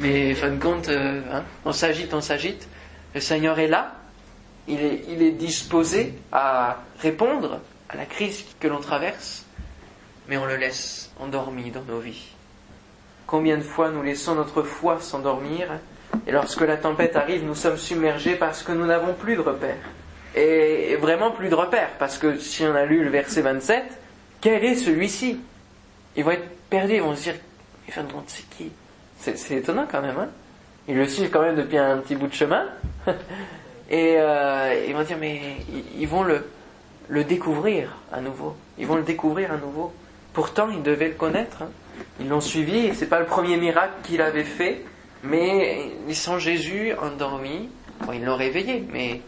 Mais 0.00 0.34
fin 0.34 0.50
de 0.50 0.60
compte, 0.60 0.88
euh, 0.88 1.20
hein, 1.32 1.44
on 1.64 1.72
s'agite, 1.72 2.12
on 2.12 2.20
s'agite. 2.20 2.68
Le 3.14 3.20
Seigneur 3.20 3.58
est 3.58 3.68
là, 3.68 3.94
il 4.70 5.22
est, 5.22 5.30
disposé 5.32 6.14
à 6.32 6.78
répondre 7.00 7.60
à 7.88 7.96
la 7.96 8.06
crise 8.06 8.44
que 8.58 8.68
l'on 8.68 8.80
traverse, 8.80 9.44
mais 10.28 10.36
on 10.36 10.46
le 10.46 10.56
laisse 10.56 11.10
endormi 11.18 11.70
dans 11.70 11.82
nos 11.82 11.98
vies. 11.98 12.28
Combien 13.26 13.58
de 13.58 13.62
fois 13.62 13.90
nous 13.90 14.02
laissons 14.02 14.34
notre 14.34 14.62
foi 14.62 15.00
s'endormir 15.00 15.68
et 16.26 16.32
lorsque 16.32 16.60
la 16.60 16.76
tempête 16.76 17.16
arrive, 17.16 17.44
nous 17.44 17.54
sommes 17.54 17.76
submergés 17.76 18.36
parce 18.36 18.62
que 18.62 18.72
nous 18.72 18.86
n'avons 18.86 19.14
plus 19.14 19.36
de 19.36 19.40
repères. 19.40 19.76
Et 20.34 20.96
vraiment 20.96 21.30
plus 21.30 21.48
de 21.48 21.54
repères, 21.54 21.90
parce 21.98 22.18
que 22.18 22.38
si 22.38 22.64
on 22.64 22.74
a 22.74 22.84
lu 22.84 23.02
le 23.02 23.10
verset 23.10 23.42
27, 23.42 23.84
quel 24.40 24.64
est 24.64 24.76
celui-ci? 24.76 25.40
Ils 26.16 26.24
vont 26.24 26.30
être 26.30 26.48
perdus, 26.68 26.94
ils 26.94 27.02
vont 27.02 27.16
se 27.16 27.22
dire, 27.24 27.34
mais 27.86 27.92
fin 27.92 28.04
de 28.04 28.12
compte, 28.12 28.28
c'est 28.28 28.48
qui? 28.50 28.70
C'est, 29.18 29.50
étonnant 29.50 29.86
quand 29.90 30.00
même, 30.00 30.16
hein? 30.18 30.28
Ils 30.88 30.96
le 30.96 31.06
suivent 31.06 31.30
quand 31.30 31.42
même 31.42 31.56
depuis 31.56 31.78
un 31.78 31.98
petit 31.98 32.16
bout 32.16 32.26
de 32.26 32.34
chemin. 32.34 32.66
Et 33.90 34.14
euh, 34.18 34.84
ils 34.86 34.94
vont 34.94 35.02
dire, 35.02 35.16
mais 35.18 35.40
ils 35.98 36.06
vont 36.06 36.22
le, 36.22 36.44
découvrir 37.24 37.96
à 38.12 38.20
nouveau. 38.20 38.54
Ils 38.78 38.86
vont 38.86 38.96
le 38.96 39.02
découvrir 39.02 39.52
à 39.52 39.56
nouveau. 39.56 39.92
Pourtant, 40.32 40.70
ils 40.70 40.82
devaient 40.82 41.08
le 41.08 41.14
connaître. 41.14 41.62
Hein. 41.62 41.70
Ils 42.20 42.28
l'ont 42.28 42.40
suivi. 42.40 42.94
C'est 42.94 43.08
pas 43.08 43.18
le 43.18 43.26
premier 43.26 43.56
miracle 43.56 43.94
qu'il 44.04 44.22
avait 44.22 44.44
fait, 44.44 44.84
mais 45.24 45.90
ils 46.08 46.16
sont 46.16 46.38
Jésus 46.38 46.92
endormi. 47.02 47.68
Ils 48.14 48.24
l'ont 48.24 48.36
réveillé, 48.36 48.86
mais 48.92 49.20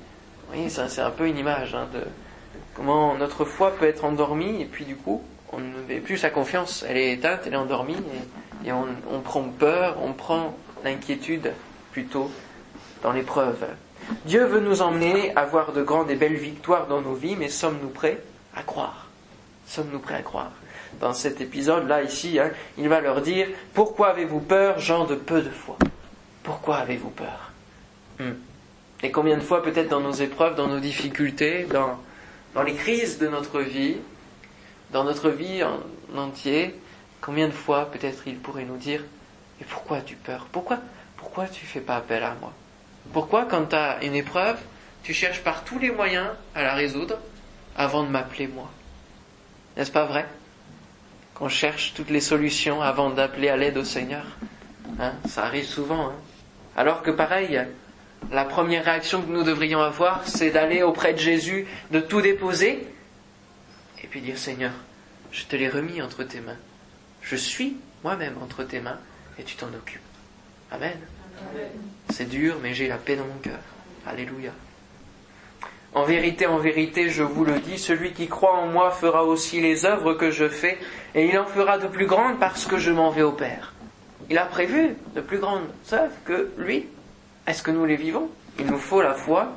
oui, 0.52 0.70
c'est 0.70 1.00
un 1.00 1.10
peu 1.10 1.26
une 1.26 1.36
image 1.36 1.74
hein, 1.74 1.88
de 1.92 2.00
comment 2.74 3.14
notre 3.16 3.44
foi 3.44 3.72
peut 3.72 3.86
être 3.86 4.04
endormie 4.04 4.62
et 4.62 4.64
puis 4.64 4.86
du 4.86 4.96
coup, 4.96 5.22
on 5.52 5.58
ne 5.58 5.82
met 5.88 6.00
plus 6.00 6.16
sa 6.16 6.30
confiance. 6.30 6.84
Elle 6.88 6.96
est 6.96 7.12
éteinte, 7.12 7.40
elle 7.46 7.52
est 7.52 7.56
endormie 7.56 7.96
et, 8.64 8.72
on 8.72 9.20
prend 9.22 9.42
peur, 9.42 9.98
on 10.02 10.14
prend 10.14 10.54
l'inquiétude 10.84 11.52
plutôt 11.92 12.30
dans 13.02 13.12
l'épreuve. 13.12 13.66
Dieu 14.24 14.44
veut 14.44 14.60
nous 14.60 14.82
emmener 14.82 15.34
à 15.36 15.44
voir 15.44 15.72
de 15.72 15.82
grandes 15.82 16.10
et 16.10 16.16
belles 16.16 16.36
victoires 16.36 16.86
dans 16.86 17.00
nos 17.00 17.14
vies, 17.14 17.36
mais 17.36 17.48
sommes-nous 17.48 17.88
prêts 17.88 18.22
à 18.54 18.62
croire? 18.62 19.08
Sommes-nous 19.66 19.98
prêts 19.98 20.16
à 20.16 20.22
croire? 20.22 20.52
Dans 21.00 21.14
cet 21.14 21.40
épisode-là, 21.40 22.02
ici, 22.02 22.38
hein, 22.38 22.50
il 22.78 22.88
va 22.88 23.00
leur 23.00 23.22
dire, 23.22 23.48
pourquoi 23.74 24.10
avez-vous 24.10 24.40
peur, 24.40 24.78
gens 24.78 25.04
de 25.04 25.14
peu 25.14 25.40
de 25.40 25.50
foi? 25.50 25.76
Pourquoi 26.42 26.76
avez-vous 26.76 27.10
peur? 27.10 27.50
Hmm. 28.18 28.34
Et 29.02 29.10
combien 29.10 29.36
de 29.36 29.42
fois, 29.42 29.62
peut-être 29.62 29.88
dans 29.88 30.00
nos 30.00 30.12
épreuves, 30.12 30.54
dans 30.54 30.68
nos 30.68 30.78
difficultés, 30.78 31.64
dans, 31.64 32.62
les 32.62 32.74
crises 32.74 33.18
de 33.18 33.28
notre 33.28 33.60
vie, 33.60 33.96
dans 34.92 35.04
notre 35.04 35.30
vie 35.30 35.64
en 35.64 35.80
entier, 36.16 36.74
combien 37.20 37.48
de 37.48 37.52
fois, 37.52 37.90
peut-être, 37.90 38.22
il 38.26 38.36
pourrait 38.36 38.64
nous 38.64 38.76
dire, 38.76 39.02
et 39.60 39.64
pourquoi 39.64 39.98
as-tu 39.98 40.14
peur? 40.16 40.46
Pourquoi, 40.52 40.78
pourquoi 41.16 41.46
tu 41.46 41.66
fais 41.66 41.80
pas 41.80 41.96
appel 41.96 42.22
à 42.22 42.36
moi? 42.40 42.52
Pourquoi, 43.12 43.44
quand 43.44 43.66
tu 43.66 43.76
as 43.76 44.02
une 44.04 44.14
épreuve, 44.14 44.58
tu 45.02 45.12
cherches 45.12 45.42
par 45.42 45.64
tous 45.64 45.78
les 45.78 45.90
moyens 45.90 46.28
à 46.54 46.62
la 46.62 46.74
résoudre 46.74 47.18
avant 47.76 48.04
de 48.04 48.08
m'appeler 48.08 48.46
moi? 48.46 48.70
N'est-ce 49.76 49.90
pas 49.90 50.04
vrai? 50.04 50.26
Qu'on 51.34 51.48
cherche 51.48 51.94
toutes 51.94 52.10
les 52.10 52.20
solutions 52.20 52.82
avant 52.82 53.10
d'appeler 53.10 53.48
à 53.48 53.56
l'aide 53.56 53.76
au 53.78 53.84
Seigneur? 53.84 54.24
Hein 55.00 55.14
Ça 55.28 55.44
arrive 55.44 55.64
souvent. 55.64 56.08
Hein 56.08 56.14
Alors 56.76 57.02
que 57.02 57.10
pareil, 57.10 57.60
la 58.30 58.44
première 58.44 58.84
réaction 58.84 59.22
que 59.22 59.30
nous 59.30 59.42
devrions 59.42 59.80
avoir, 59.80 60.26
c'est 60.26 60.50
d'aller 60.50 60.82
auprès 60.82 61.12
de 61.12 61.18
Jésus, 61.18 61.66
de 61.90 62.00
tout 62.00 62.20
déposer, 62.20 62.86
et 64.02 64.06
puis 64.06 64.20
dire 64.20 64.38
Seigneur, 64.38 64.72
je 65.32 65.44
te 65.44 65.56
l'ai 65.56 65.68
remis 65.68 66.00
entre 66.02 66.22
tes 66.22 66.40
mains. 66.40 66.58
Je 67.22 67.36
suis 67.36 67.76
moi-même 68.04 68.36
entre 68.42 68.64
tes 68.64 68.80
mains, 68.80 68.98
et 69.38 69.44
tu 69.44 69.56
t'en 69.56 69.68
occupes. 69.68 70.00
Amen. 70.70 70.98
C'est 72.10 72.28
dur, 72.28 72.56
mais 72.62 72.74
j'ai 72.74 72.88
la 72.88 72.96
paix 72.96 73.16
dans 73.16 73.24
mon 73.24 73.38
cœur. 73.42 73.58
Alléluia. 74.06 74.50
En 75.94 76.04
vérité, 76.04 76.46
en 76.46 76.58
vérité, 76.58 77.10
je 77.10 77.22
vous 77.22 77.44
le 77.44 77.58
dis, 77.58 77.78
celui 77.78 78.12
qui 78.12 78.26
croit 78.26 78.54
en 78.54 78.66
moi 78.66 78.90
fera 78.90 79.24
aussi 79.24 79.60
les 79.60 79.84
œuvres 79.84 80.14
que 80.14 80.30
je 80.30 80.48
fais, 80.48 80.78
et 81.14 81.26
il 81.26 81.38
en 81.38 81.44
fera 81.44 81.78
de 81.78 81.86
plus 81.86 82.06
grandes 82.06 82.38
parce 82.38 82.64
que 82.64 82.78
je 82.78 82.90
m'en 82.90 83.10
vais 83.10 83.22
au 83.22 83.32
Père. 83.32 83.74
Il 84.30 84.38
a 84.38 84.46
prévu 84.46 84.96
de 85.14 85.20
plus 85.20 85.38
grandes 85.38 85.68
œuvres 85.92 86.14
que 86.24 86.50
lui. 86.56 86.86
Est-ce 87.46 87.62
que 87.62 87.70
nous 87.70 87.84
les 87.84 87.96
vivons? 87.96 88.30
Il 88.58 88.66
nous 88.66 88.78
faut 88.78 89.02
la 89.02 89.14
foi 89.14 89.52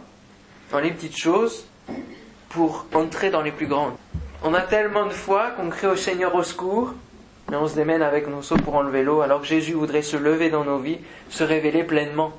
dans 0.71 0.79
les 0.79 0.91
petites 0.91 1.17
choses 1.17 1.65
pour 2.49 2.85
entrer 2.93 3.29
dans 3.29 3.41
les 3.41 3.51
plus 3.51 3.67
grandes. 3.67 3.95
On 4.43 4.53
a 4.53 4.61
tellement 4.61 5.05
de 5.05 5.13
foi 5.13 5.51
qu'on 5.51 5.69
crie 5.69 5.87
au 5.87 5.95
Seigneur 5.95 6.35
au 6.35 6.43
secours, 6.43 6.93
mais 7.49 7.57
on 7.57 7.67
se 7.67 7.75
démène 7.75 8.01
avec 8.01 8.27
nos 8.27 8.41
seaux 8.41 8.57
pour 8.57 8.75
enlever 8.75 9.03
l'eau, 9.03 9.21
alors 9.21 9.41
que 9.41 9.47
Jésus 9.47 9.73
voudrait 9.73 10.01
se 10.01 10.17
lever 10.17 10.49
dans 10.49 10.63
nos 10.63 10.79
vies, 10.79 10.97
se 11.29 11.43
révéler 11.43 11.83
pleinement, 11.83 12.33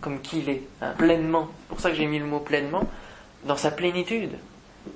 comme 0.00 0.20
qu'il 0.20 0.48
est, 0.48 0.62
hein, 0.80 0.92
pleinement. 0.96 1.48
Pour 1.68 1.80
ça 1.80 1.90
que 1.90 1.96
j'ai 1.96 2.06
mis 2.06 2.18
le 2.18 2.26
mot 2.26 2.40
pleinement, 2.40 2.84
dans 3.44 3.56
sa 3.56 3.70
plénitude. 3.70 4.32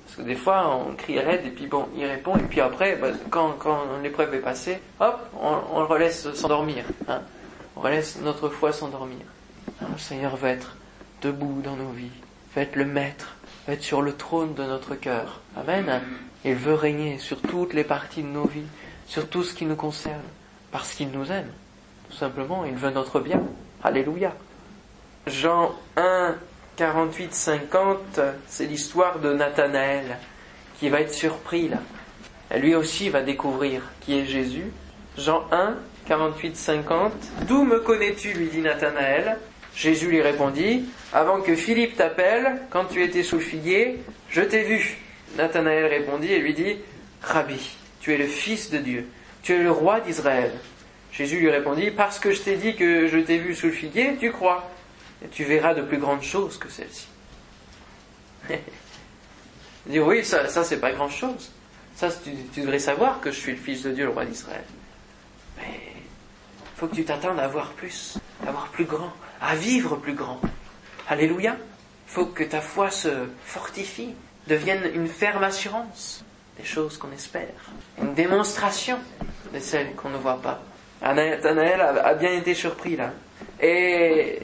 Parce 0.05 0.17
que 0.17 0.21
des 0.21 0.35
fois, 0.35 0.75
on 0.75 0.93
crie 0.95 1.19
raide, 1.19 1.45
et 1.45 1.49
puis 1.49 1.67
bon, 1.67 1.87
il 1.97 2.05
répond, 2.05 2.37
et 2.37 2.43
puis 2.43 2.61
après, 2.61 2.95
bah, 2.95 3.07
quand, 3.29 3.55
quand 3.57 3.81
l'épreuve 4.03 4.33
est 4.35 4.39
passée, 4.39 4.79
hop, 4.99 5.19
on, 5.41 5.79
le 5.79 5.85
relaisse 5.85 6.31
s'endormir. 6.33 6.85
Hein. 7.07 7.21
On 7.75 7.81
relaisse 7.81 8.19
notre 8.21 8.49
foi 8.49 8.71
s'endormir. 8.71 9.25
le 9.81 9.97
Seigneur 9.97 10.35
va 10.35 10.49
être 10.49 10.75
debout 11.21 11.61
dans 11.63 11.75
nos 11.75 11.89
vies, 11.89 12.11
va 12.55 12.61
être 12.61 12.75
le 12.75 12.85
maître, 12.85 13.35
va 13.67 13.73
être 13.73 13.83
sur 13.83 14.01
le 14.01 14.13
trône 14.13 14.53
de 14.53 14.63
notre 14.63 14.95
cœur. 14.95 15.41
Amen. 15.57 16.01
Il 16.45 16.55
veut 16.55 16.73
régner 16.73 17.17
sur 17.17 17.41
toutes 17.41 17.73
les 17.73 17.83
parties 17.83 18.23
de 18.23 18.27
nos 18.27 18.45
vies 18.45 18.67
sur 19.09 19.27
tout 19.27 19.43
ce 19.43 19.53
qui 19.53 19.65
nous 19.65 19.75
concerne, 19.75 20.21
parce 20.71 20.93
qu'il 20.93 21.09
nous 21.09 21.31
aime. 21.31 21.51
Tout 22.09 22.15
simplement, 22.15 22.63
il 22.63 22.75
veut 22.75 22.91
notre 22.91 23.19
bien. 23.19 23.41
Alléluia. 23.83 24.33
Jean 25.25 25.71
1, 25.97 26.35
48, 26.77 27.33
50, 27.33 28.19
c'est 28.47 28.65
l'histoire 28.65 29.19
de 29.19 29.33
Nathanaël 29.33 30.17
qui 30.79 30.89
va 30.89 31.01
être 31.01 31.13
surpris 31.13 31.69
là. 31.69 31.79
lui 32.57 32.75
aussi 32.75 33.09
va 33.09 33.21
découvrir 33.21 33.81
qui 34.01 34.17
est 34.17 34.25
Jésus. 34.25 34.71
Jean 35.17 35.43
1, 35.51 35.75
48, 36.05 36.55
50. 36.55 37.13
D'où 37.47 37.63
me 37.63 37.79
connais-tu 37.79 38.33
lui 38.33 38.47
dit 38.47 38.61
Nathanaël. 38.61 39.37
Jésus 39.75 40.07
lui 40.07 40.21
répondit, 40.21 40.85
avant 41.13 41.41
que 41.41 41.55
Philippe 41.55 41.95
t'appelle, 41.97 42.61
quand 42.69 42.85
tu 42.85 43.03
étais 43.03 43.23
sous 43.23 43.37
le 43.37 43.41
figuier, 43.41 44.03
je 44.29 44.41
t'ai 44.41 44.63
vu. 44.63 44.97
Nathanaël 45.35 45.85
répondit 45.85 46.31
et 46.31 46.39
lui 46.39 46.53
dit, 46.53 46.77
Rabbi, 47.21 47.78
tu 48.09 48.15
es 48.15 48.17
le 48.17 48.27
Fils 48.27 48.71
de 48.71 48.79
Dieu, 48.79 49.07
tu 49.43 49.53
es 49.53 49.61
le 49.61 49.71
roi 49.71 49.99
d'Israël. 49.99 50.51
Jésus 51.11 51.39
lui 51.39 51.51
répondit, 51.51 51.91
parce 51.91 52.17
que 52.17 52.31
je 52.31 52.41
t'ai 52.41 52.55
dit 52.55 52.75
que 52.75 53.07
je 53.07 53.19
t'ai 53.19 53.37
vu 53.37 53.53
sous 53.53 53.67
le 53.67 53.71
figuier, 53.71 54.17
tu 54.19 54.31
crois, 54.31 54.67
et 55.23 55.27
tu 55.27 55.43
verras 55.43 55.75
de 55.75 55.83
plus 55.83 55.99
grandes 55.99 56.23
choses 56.23 56.57
que 56.57 56.69
celles-ci. 56.69 57.07
Il 58.49 59.91
dit, 59.91 59.99
oui, 59.99 60.25
ça, 60.25 60.47
ça 60.47 60.63
c'est 60.63 60.79
pas 60.79 60.91
grand 60.91 61.09
chose. 61.09 61.51
Ça, 61.95 62.09
tu, 62.09 62.61
devrais 62.61 62.79
savoir 62.79 63.21
que 63.21 63.31
je 63.31 63.39
suis 63.39 63.51
le 63.51 63.57
Fils 63.59 63.83
de 63.83 63.91
Dieu, 63.91 64.05
le 64.05 64.11
roi 64.11 64.25
d'Israël. 64.25 64.63
Mais 65.57 65.79
faut 66.77 66.87
que 66.87 66.95
tu 66.95 67.05
t'attendes 67.05 67.39
à 67.39 67.47
voir 67.47 67.73
plus, 67.73 68.17
à 68.47 68.51
voir 68.51 68.69
plus 68.69 68.85
grand, 68.85 69.13
à 69.39 69.55
vivre 69.55 69.97
plus 69.97 70.15
grand. 70.15 70.41
Alléluia. 71.07 71.57
Il 72.07 72.11
faut 72.11 72.25
que 72.25 72.43
ta 72.43 72.61
foi 72.61 72.89
se 72.89 73.27
fortifie, 73.45 74.15
devienne 74.47 74.89
une 74.95 75.07
ferme 75.07 75.43
assurance 75.43 76.23
des 76.59 76.65
choses 76.65 76.97
qu'on 76.97 77.11
espère, 77.11 77.47
une 78.01 78.13
démonstration 78.13 78.97
de 79.53 79.59
celles 79.59 79.93
qu'on 79.95 80.09
ne 80.09 80.17
voit 80.17 80.41
pas. 80.41 80.61
Nathanaël 81.01 81.79
a 81.81 82.13
bien 82.13 82.33
été 82.33 82.53
surpris 82.53 82.97
là. 82.97 83.11
Et 83.61 84.39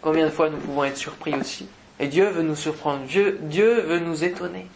combien 0.00 0.24
de 0.24 0.30
fois 0.30 0.48
nous 0.48 0.56
pouvons 0.56 0.84
être 0.84 0.96
surpris 0.96 1.34
aussi? 1.34 1.68
Et 2.00 2.06
Dieu 2.06 2.28
veut 2.28 2.42
nous 2.42 2.56
surprendre, 2.56 3.04
Dieu, 3.04 3.38
Dieu 3.42 3.82
veut 3.82 3.98
nous 3.98 4.24
étonner 4.24 4.66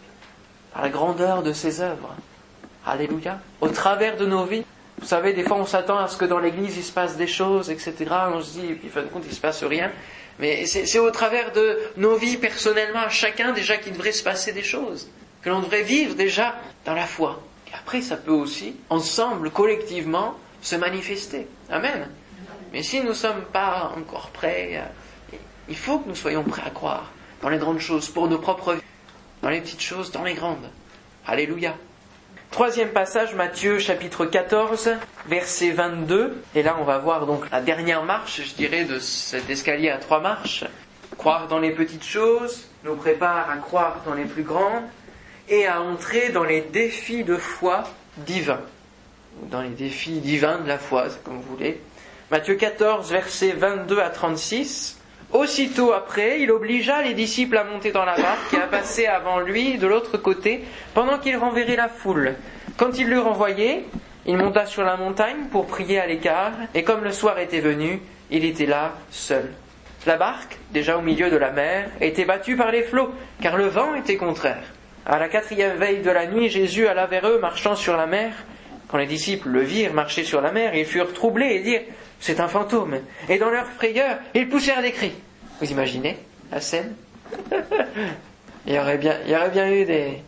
par 0.72 0.82
la 0.82 0.90
grandeur 0.90 1.42
de 1.42 1.52
ses 1.52 1.80
œuvres. 1.80 2.14
Alléluia. 2.84 3.40
Au 3.60 3.68
travers 3.68 4.16
de 4.16 4.26
nos 4.26 4.44
vies, 4.44 4.64
vous 5.00 5.06
savez, 5.06 5.32
des 5.32 5.42
fois 5.42 5.56
on 5.56 5.66
s'attend 5.66 5.98
à 5.98 6.08
ce 6.08 6.16
que 6.16 6.24
dans 6.24 6.38
l'église 6.38 6.76
il 6.76 6.84
se 6.84 6.92
passe 6.92 7.16
des 7.16 7.26
choses, 7.26 7.70
etc. 7.70 7.94
On 8.32 8.40
se 8.40 8.58
dit, 8.58 8.66
et 8.66 8.74
puis 8.74 8.88
fin 8.88 9.02
de 9.02 9.08
compte 9.08 9.24
il 9.26 9.34
se 9.34 9.40
passe 9.40 9.64
rien. 9.64 9.90
Mais 10.38 10.66
c'est 10.66 10.98
au 10.98 11.10
travers 11.10 11.52
de 11.52 11.78
nos 11.96 12.16
vies 12.16 12.36
personnellement, 12.36 13.00
à 13.00 13.08
chacun 13.08 13.52
déjà 13.52 13.78
qu'il 13.78 13.94
devrait 13.94 14.12
se 14.12 14.22
passer 14.22 14.52
des 14.52 14.62
choses, 14.62 15.08
que 15.46 15.50
l'on 15.50 15.60
devrait 15.60 15.84
vivre 15.84 16.16
déjà 16.16 16.56
dans 16.84 16.94
la 16.94 17.06
foi. 17.06 17.40
Et 17.68 17.74
après, 17.76 18.02
ça 18.02 18.16
peut 18.16 18.32
aussi, 18.32 18.74
ensemble, 18.90 19.52
collectivement, 19.52 20.34
se 20.60 20.74
manifester. 20.74 21.46
Amen. 21.70 22.08
Mais 22.72 22.82
si 22.82 22.98
nous 22.98 23.10
ne 23.10 23.14
sommes 23.14 23.44
pas 23.52 23.92
encore 23.96 24.30
prêts, 24.30 24.70
euh, 24.72 25.36
il 25.68 25.76
faut 25.76 26.00
que 26.00 26.08
nous 26.08 26.16
soyons 26.16 26.42
prêts 26.42 26.64
à 26.66 26.70
croire 26.70 27.12
dans 27.42 27.48
les 27.48 27.58
grandes 27.58 27.78
choses, 27.78 28.08
pour 28.08 28.26
nos 28.26 28.40
propres 28.40 28.72
vies, 28.72 28.80
dans 29.40 29.50
les 29.50 29.60
petites 29.60 29.82
choses, 29.82 30.10
dans 30.10 30.24
les 30.24 30.34
grandes. 30.34 30.68
Alléluia. 31.24 31.76
Troisième 32.50 32.88
passage, 32.88 33.32
Matthieu 33.36 33.78
chapitre 33.78 34.26
14, 34.26 34.96
verset 35.28 35.70
22. 35.70 36.42
Et 36.56 36.64
là, 36.64 36.76
on 36.80 36.84
va 36.84 36.98
voir 36.98 37.24
donc 37.24 37.48
la 37.52 37.60
dernière 37.60 38.02
marche, 38.02 38.42
je 38.42 38.54
dirais, 38.54 38.84
de 38.84 38.98
cet 38.98 39.48
escalier 39.48 39.90
à 39.90 39.98
trois 39.98 40.18
marches. 40.18 40.64
Croire 41.16 41.46
dans 41.46 41.60
les 41.60 41.70
petites 41.70 42.04
choses 42.04 42.66
nous 42.82 42.96
prépare 42.96 43.48
à 43.48 43.58
croire 43.58 44.00
dans 44.04 44.14
les 44.14 44.24
plus 44.24 44.42
grandes 44.42 44.82
et 45.48 45.66
à 45.66 45.80
entrer 45.80 46.30
dans 46.30 46.44
les 46.44 46.60
défis 46.60 47.24
de 47.24 47.36
foi 47.36 47.84
divins. 48.18 48.60
Dans 49.50 49.62
les 49.62 49.70
défis 49.70 50.20
divins 50.20 50.58
de 50.58 50.68
la 50.68 50.78
foi, 50.78 51.06
comme 51.24 51.36
vous 51.36 51.56
voulez. 51.56 51.80
Matthieu 52.30 52.54
14, 52.54 53.10
verset 53.10 53.52
22 53.52 54.00
à 54.00 54.10
36. 54.10 54.98
Aussitôt 55.32 55.92
après, 55.92 56.40
il 56.40 56.50
obligea 56.50 57.02
les 57.02 57.14
disciples 57.14 57.56
à 57.56 57.64
monter 57.64 57.92
dans 57.92 58.04
la 58.04 58.16
barque 58.16 58.54
et 58.54 58.58
à 58.58 58.66
passer 58.66 59.06
avant 59.06 59.40
lui 59.40 59.76
de 59.78 59.86
l'autre 59.86 60.16
côté 60.18 60.64
pendant 60.94 61.18
qu'il 61.18 61.36
renverrait 61.36 61.76
la 61.76 61.88
foule. 61.88 62.34
Quand 62.76 62.98
il 62.98 63.08
l'eut 63.08 63.18
renvoyé, 63.18 63.84
il 64.24 64.36
monta 64.36 64.66
sur 64.66 64.82
la 64.82 64.96
montagne 64.96 65.46
pour 65.50 65.66
prier 65.66 66.00
à 66.00 66.06
l'écart, 66.06 66.52
et 66.74 66.84
comme 66.84 67.04
le 67.04 67.12
soir 67.12 67.38
était 67.38 67.60
venu, 67.60 68.00
il 68.30 68.44
était 68.44 68.66
là 68.66 68.94
seul. 69.10 69.52
La 70.04 70.16
barque, 70.16 70.58
déjà 70.70 70.96
au 70.96 71.02
milieu 71.02 71.30
de 71.30 71.36
la 71.36 71.50
mer, 71.50 71.90
était 72.00 72.24
battue 72.24 72.56
par 72.56 72.70
les 72.70 72.82
flots, 72.82 73.12
car 73.40 73.56
le 73.56 73.66
vent 73.66 73.94
était 73.94 74.16
contraire. 74.16 74.62
À 75.08 75.20
la 75.20 75.28
quatrième 75.28 75.76
veille 75.76 76.02
de 76.02 76.10
la 76.10 76.26
nuit, 76.26 76.48
Jésus 76.48 76.88
alla 76.88 77.06
vers 77.06 77.28
eux 77.28 77.38
marchant 77.38 77.76
sur 77.76 77.96
la 77.96 78.06
mer. 78.06 78.32
Quand 78.88 78.98
les 78.98 79.06
disciples 79.06 79.48
le 79.48 79.60
virent 79.60 79.94
marcher 79.94 80.24
sur 80.24 80.40
la 80.40 80.50
mer, 80.50 80.74
ils 80.74 80.84
furent 80.84 81.12
troublés 81.12 81.54
et 81.54 81.60
dirent 81.60 81.82
c'est 82.18 82.40
un 82.40 82.48
fantôme. 82.48 82.98
Et 83.28 83.38
dans 83.38 83.50
leur 83.50 83.66
frayeur, 83.66 84.18
ils 84.34 84.48
poussèrent 84.48 84.82
des 84.82 84.90
cris. 84.90 85.12
Vous 85.60 85.70
imaginez 85.70 86.18
la 86.50 86.60
scène? 86.60 86.96
Il, 88.66 88.74
y 88.74 88.78
aurait 88.80 88.98
bien, 88.98 89.16
il 89.24 89.30
y 89.30 89.36
aurait 89.36 89.50
bien 89.50 89.70
eu 89.70 89.84
des, 89.84 90.22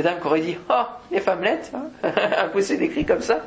dames 0.00 0.20
qui 0.20 0.26
auraient 0.28 0.40
dit 0.40 0.56
Oh, 0.70 0.84
les 1.10 1.18
femmelettes 1.18 1.72
hein, 1.74 1.88
à 2.38 2.44
pousser 2.44 2.76
des 2.76 2.88
cris 2.88 3.04
comme 3.04 3.22
ça. 3.22 3.44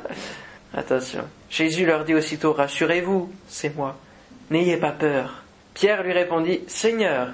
Attention. 0.74 1.22
Jésus 1.48 1.86
leur 1.86 2.04
dit 2.04 2.14
aussitôt 2.14 2.52
Rassurez-vous, 2.52 3.32
c'est 3.48 3.74
moi. 3.74 3.96
N'ayez 4.50 4.76
pas 4.76 4.92
peur. 4.92 5.42
Pierre 5.72 6.02
lui 6.02 6.12
répondit 6.12 6.60
Seigneur, 6.66 7.28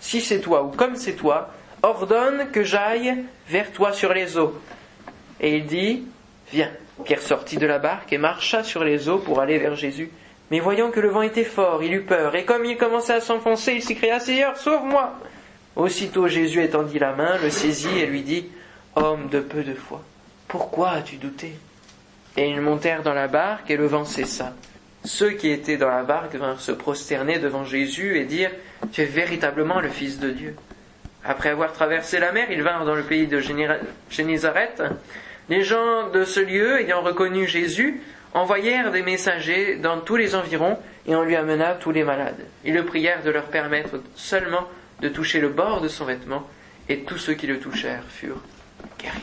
si 0.00 0.20
c'est 0.20 0.40
toi 0.40 0.64
ou 0.64 0.68
comme 0.68 0.96
c'est 0.96 1.14
toi, 1.14 1.48
ordonne 1.84 2.50
que 2.50 2.64
j'aille 2.64 3.14
vers 3.48 3.70
toi 3.72 3.92
sur 3.92 4.12
les 4.12 4.36
eaux. 4.36 4.58
Et 5.40 5.56
il 5.56 5.66
dit 5.66 6.04
Viens. 6.52 6.70
Pierre 7.04 7.22
sortit 7.22 7.56
de 7.56 7.66
la 7.66 7.78
barque 7.78 8.12
et 8.12 8.18
marcha 8.18 8.62
sur 8.62 8.84
les 8.84 9.08
eaux 9.08 9.18
pour 9.18 9.40
aller 9.40 9.58
vers 9.58 9.74
Jésus. 9.74 10.10
Mais 10.50 10.60
voyant 10.60 10.90
que 10.90 11.00
le 11.00 11.08
vent 11.08 11.22
était 11.22 11.44
fort, 11.44 11.82
il 11.82 11.92
eut 11.92 12.02
peur, 12.02 12.36
et 12.36 12.44
comme 12.44 12.64
il 12.64 12.76
commençait 12.76 13.14
à 13.14 13.20
s'enfoncer, 13.20 13.72
il 13.72 13.82
s'écria 13.82 14.20
Seigneur, 14.20 14.56
sauve-moi 14.56 15.14
Aussitôt 15.74 16.28
Jésus 16.28 16.62
étendit 16.62 17.00
la 17.00 17.12
main, 17.14 17.36
le 17.42 17.50
saisit 17.50 17.98
et 17.98 18.06
lui 18.06 18.22
dit 18.22 18.46
Homme 18.94 19.28
de 19.28 19.40
peu 19.40 19.64
de 19.64 19.74
foi, 19.74 20.02
pourquoi 20.46 20.90
as-tu 20.90 21.16
douté? 21.16 21.56
Et 22.36 22.48
ils 22.48 22.60
montèrent 22.60 23.02
dans 23.02 23.14
la 23.14 23.26
barque 23.26 23.70
et 23.70 23.76
le 23.76 23.86
vent 23.86 24.04
cessa. 24.04 24.52
Ceux 25.04 25.30
qui 25.30 25.50
étaient 25.50 25.76
dans 25.76 25.90
la 25.90 26.04
barque 26.04 26.36
vinrent 26.36 26.60
se 26.60 26.72
prosterner 26.72 27.38
devant 27.38 27.64
Jésus 27.64 28.18
et 28.18 28.24
dire 28.24 28.50
Tu 28.92 29.02
es 29.02 29.06
véritablement 29.06 29.80
le 29.80 29.88
Fils 29.88 30.20
de 30.20 30.30
Dieu. 30.30 30.54
Après 31.24 31.48
avoir 31.48 31.72
traversé 31.72 32.18
la 32.18 32.32
mer, 32.32 32.50
ils 32.50 32.62
vinrent 32.62 32.84
dans 32.84 32.94
le 32.94 33.02
pays 33.02 33.26
de 33.26 33.40
Génézareth 34.10 34.82
les 35.48 35.62
gens 35.62 36.08
de 36.08 36.24
ce 36.24 36.40
lieu, 36.40 36.80
ayant 36.80 37.02
reconnu 37.02 37.46
Jésus, 37.46 38.00
envoyèrent 38.32 38.90
des 38.90 39.02
messagers 39.02 39.76
dans 39.76 40.00
tous 40.00 40.16
les 40.16 40.34
environs 40.34 40.78
et 41.06 41.14
on 41.14 41.22
lui 41.22 41.36
amena 41.36 41.74
tous 41.74 41.92
les 41.92 42.02
malades. 42.02 42.46
Ils 42.64 42.74
le 42.74 42.84
prièrent 42.84 43.22
de 43.22 43.30
leur 43.30 43.44
permettre 43.44 44.00
seulement 44.14 44.66
de 45.00 45.08
toucher 45.08 45.40
le 45.40 45.50
bord 45.50 45.80
de 45.80 45.88
son 45.88 46.04
vêtement 46.04 46.48
et 46.88 47.00
tous 47.00 47.18
ceux 47.18 47.34
qui 47.34 47.46
le 47.46 47.58
touchèrent 47.58 48.04
furent 48.08 48.42
guéris. 48.98 49.18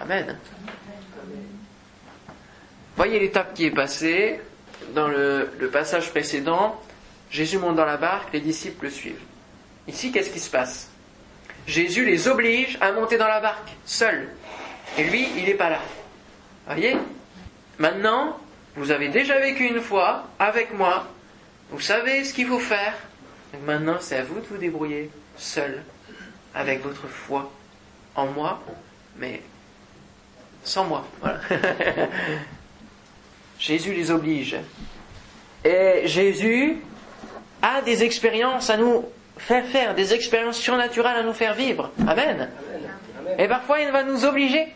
Amen. 0.00 0.38
Voyez 2.96 3.18
l'étape 3.18 3.54
qui 3.54 3.66
est 3.66 3.70
passée. 3.70 4.40
Dans 4.94 5.08
le, 5.08 5.50
le, 5.58 5.68
passage 5.68 6.10
précédent, 6.10 6.80
Jésus 7.30 7.58
monte 7.58 7.76
dans 7.76 7.84
la 7.84 7.96
barque, 7.96 8.32
les 8.32 8.40
disciples 8.40 8.84
le 8.84 8.90
suivent. 8.90 9.22
Ici, 9.88 10.10
qu'est-ce 10.10 10.30
qui 10.30 10.40
se 10.40 10.50
passe? 10.50 10.90
Jésus 11.66 12.04
les 12.04 12.28
oblige 12.28 12.78
à 12.80 12.92
monter 12.92 13.18
dans 13.18 13.28
la 13.28 13.40
barque, 13.40 13.70
seuls. 13.84 14.28
Et 14.98 15.04
lui, 15.04 15.28
il 15.36 15.44
n'est 15.44 15.54
pas 15.54 15.70
là. 15.70 15.80
Voyez? 16.66 16.96
Maintenant, 17.78 18.38
vous 18.76 18.90
avez 18.90 19.08
déjà 19.08 19.38
vécu 19.38 19.64
une 19.64 19.80
fois 19.80 20.24
avec 20.38 20.72
moi. 20.72 21.06
Vous 21.70 21.80
savez 21.80 22.24
ce 22.24 22.32
qu'il 22.32 22.46
faut 22.46 22.58
faire. 22.58 22.94
Maintenant, 23.64 23.96
c'est 24.00 24.16
à 24.16 24.22
vous 24.22 24.40
de 24.40 24.46
vous 24.46 24.58
débrouiller 24.58 25.10
seul, 25.36 25.82
avec 26.54 26.82
votre 26.82 27.08
foi 27.08 27.50
en 28.14 28.26
moi, 28.26 28.62
mais 29.18 29.42
sans 30.62 30.84
moi. 30.84 31.06
Voilà. 31.20 31.40
Jésus 33.58 33.92
les 33.92 34.10
oblige. 34.10 34.56
Et 35.64 36.02
Jésus 36.06 36.78
a 37.62 37.82
des 37.82 38.04
expériences 38.04 38.70
à 38.70 38.76
nous 38.76 39.04
faire 39.38 39.66
faire, 39.66 39.94
des 39.94 40.14
expériences 40.14 40.58
surnaturelles 40.58 41.16
à 41.16 41.22
nous 41.22 41.32
faire 41.32 41.54
vivre. 41.54 41.90
Amen. 42.06 42.48
Et 43.38 43.48
parfois, 43.48 43.80
il 43.80 43.90
va 43.90 44.02
nous 44.02 44.24
obliger 44.24 44.66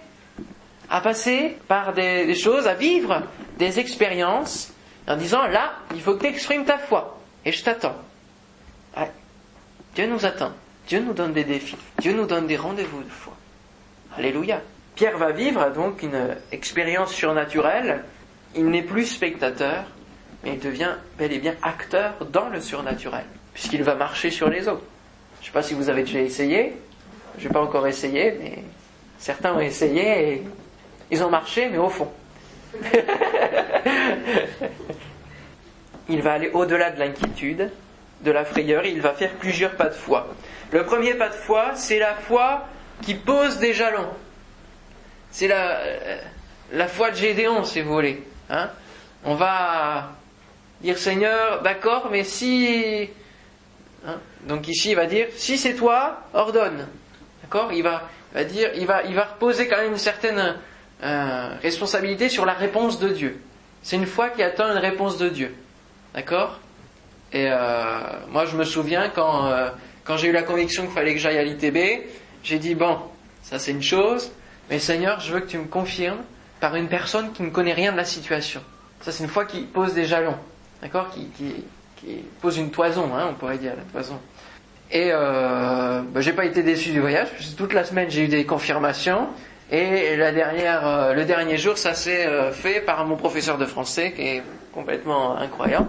à 0.88 1.00
passer 1.00 1.56
par 1.68 1.92
des, 1.92 2.34
choses, 2.34 2.66
à 2.66 2.74
vivre 2.74 3.22
des 3.58 3.78
expériences 3.78 4.72
en 5.06 5.16
disant 5.16 5.46
là, 5.46 5.72
il 5.94 6.00
faut 6.00 6.14
que 6.14 6.20
tu 6.20 6.26
exprimes 6.26 6.64
ta 6.64 6.78
foi 6.78 7.18
et 7.44 7.52
je 7.52 7.62
t'attends. 7.62 7.96
Dieu 9.94 10.06
nous 10.06 10.24
attend. 10.24 10.52
Dieu 10.86 11.00
nous 11.00 11.12
donne 11.12 11.32
des 11.32 11.44
défis. 11.44 11.76
Dieu 11.98 12.12
nous 12.12 12.26
donne 12.26 12.46
des 12.46 12.56
rendez-vous 12.56 13.02
de 13.02 13.08
foi. 13.08 13.36
Alléluia. 14.16 14.60
Pierre 14.94 15.18
va 15.18 15.32
vivre 15.32 15.70
donc 15.70 16.02
une 16.02 16.36
expérience 16.52 17.12
surnaturelle. 17.12 18.04
Il 18.54 18.66
n'est 18.66 18.82
plus 18.82 19.06
spectateur, 19.06 19.84
mais 20.42 20.54
il 20.54 20.60
devient 20.60 20.94
bel 21.18 21.32
et 21.32 21.38
bien 21.38 21.54
acteur 21.62 22.14
dans 22.30 22.48
le 22.48 22.60
surnaturel, 22.60 23.24
puisqu'il 23.54 23.82
va 23.82 23.94
marcher 23.94 24.30
sur 24.30 24.48
les 24.48 24.68
eaux. 24.68 24.80
Je 25.40 25.44
ne 25.44 25.46
sais 25.46 25.52
pas 25.52 25.62
si 25.62 25.74
vous 25.74 25.88
avez 25.88 26.02
déjà 26.02 26.20
essayé. 26.20 26.76
Je 27.38 27.46
n'ai 27.46 27.52
pas 27.52 27.60
encore 27.60 27.86
essayé, 27.86 28.36
mais 28.38 28.64
certains 29.18 29.54
ont 29.54 29.60
essayé 29.60 30.34
et 30.34 30.42
ils 31.10 31.22
ont 31.22 31.30
marché, 31.30 31.68
mais 31.68 31.78
au 31.78 31.88
fond. 31.88 32.10
il 36.08 36.22
va 36.22 36.34
aller 36.34 36.50
au-delà 36.52 36.90
de 36.90 36.98
l'inquiétude, 36.98 37.70
de 38.20 38.30
la 38.30 38.44
frayeur, 38.44 38.84
et 38.84 38.90
il 38.90 39.00
va 39.00 39.14
faire 39.14 39.32
plusieurs 39.32 39.72
pas 39.72 39.86
de 39.86 39.94
foi. 39.94 40.28
Le 40.72 40.84
premier 40.84 41.14
pas 41.14 41.28
de 41.28 41.34
foi, 41.34 41.72
c'est 41.74 41.98
la 41.98 42.14
foi 42.14 42.66
qui 43.02 43.14
pose 43.14 43.58
des 43.58 43.72
jalons. 43.72 44.10
C'est 45.30 45.48
la, 45.48 45.78
euh, 45.80 46.86
foi 46.88 47.10
de 47.10 47.16
Gédéon, 47.16 47.64
si 47.64 47.80
vous 47.80 47.92
voulez. 47.92 48.22
Hein. 48.50 48.70
On 49.24 49.34
va 49.34 50.12
dire 50.80 50.98
Seigneur, 50.98 51.62
d'accord, 51.62 52.08
mais 52.10 52.24
si. 52.24 53.08
Hein, 54.06 54.16
donc 54.46 54.68
ici, 54.68 54.90
il 54.90 54.96
va 54.96 55.06
dire 55.06 55.26
si 55.36 55.58
c'est 55.58 55.74
toi, 55.74 56.20
ordonne. 56.32 56.86
D'accord 57.42 57.72
il 57.72 57.82
va, 57.82 58.08
va 58.34 58.44
dire, 58.44 58.70
il 58.76 58.86
va, 58.86 59.02
il 59.04 59.14
va 59.14 59.24
reposer 59.24 59.68
quand 59.68 59.76
même 59.76 59.92
une 59.92 59.98
certaine 59.98 60.56
euh, 61.02 61.48
responsabilité 61.62 62.28
sur 62.28 62.46
la 62.46 62.54
réponse 62.54 62.98
de 62.98 63.08
Dieu. 63.08 63.40
C'est 63.82 63.96
une 63.96 64.06
foi 64.06 64.30
qui 64.30 64.42
attend 64.42 64.70
une 64.70 64.78
réponse 64.78 65.18
de 65.18 65.28
Dieu. 65.28 65.54
D'accord 66.14 66.60
Et 67.32 67.46
euh, 67.50 68.00
moi, 68.28 68.44
je 68.44 68.56
me 68.56 68.64
souviens 68.64 69.08
quand, 69.08 69.46
euh, 69.46 69.70
quand 70.04 70.16
j'ai 70.16 70.28
eu 70.28 70.32
la 70.32 70.42
conviction 70.42 70.84
qu'il 70.84 70.92
fallait 70.92 71.14
que 71.14 71.20
j'aille 71.20 71.38
à 71.38 71.44
l'ITB, 71.44 72.06
j'ai 72.42 72.58
dit, 72.58 72.74
bon, 72.74 72.98
ça 73.42 73.58
c'est 73.58 73.70
une 73.70 73.82
chose, 73.82 74.30
mais 74.68 74.78
Seigneur, 74.78 75.20
je 75.20 75.32
veux 75.32 75.40
que 75.40 75.48
tu 75.48 75.58
me 75.58 75.66
confirmes 75.66 76.22
par 76.60 76.76
une 76.76 76.88
personne 76.88 77.32
qui 77.32 77.42
ne 77.42 77.50
connaît 77.50 77.72
rien 77.72 77.92
de 77.92 77.96
la 77.96 78.04
situation. 78.04 78.62
Ça, 79.00 79.12
c'est 79.12 79.24
une 79.24 79.30
foi 79.30 79.46
qui 79.46 79.62
pose 79.62 79.94
des 79.94 80.04
jalons, 80.04 80.36
d'accord 80.82 81.08
qui, 82.00 82.24
pose 82.40 82.58
une 82.58 82.70
toison, 82.70 83.10
hein, 83.14 83.28
on 83.30 83.34
pourrait 83.34 83.58
dire, 83.58 83.72
la 83.76 83.84
toison. 83.92 84.18
Et 84.90 85.10
euh, 85.12 86.02
bah, 86.02 86.20
j'ai 86.20 86.32
pas 86.32 86.44
été 86.44 86.62
déçu 86.62 86.90
du 86.90 87.00
voyage, 87.00 87.28
toute 87.56 87.72
la 87.72 87.84
semaine 87.84 88.10
j'ai 88.10 88.24
eu 88.24 88.28
des 88.28 88.44
confirmations. 88.44 89.28
Et 89.72 90.16
la 90.16 90.32
dernière, 90.32 90.84
euh, 90.84 91.14
le 91.14 91.24
dernier 91.24 91.56
jour, 91.56 91.78
ça 91.78 91.94
s'est 91.94 92.26
euh, 92.26 92.50
fait 92.50 92.80
par 92.80 93.06
mon 93.06 93.16
professeur 93.16 93.56
de 93.56 93.64
français, 93.64 94.10
qui 94.10 94.22
est 94.22 94.42
complètement 94.72 95.36
incroyant, 95.36 95.86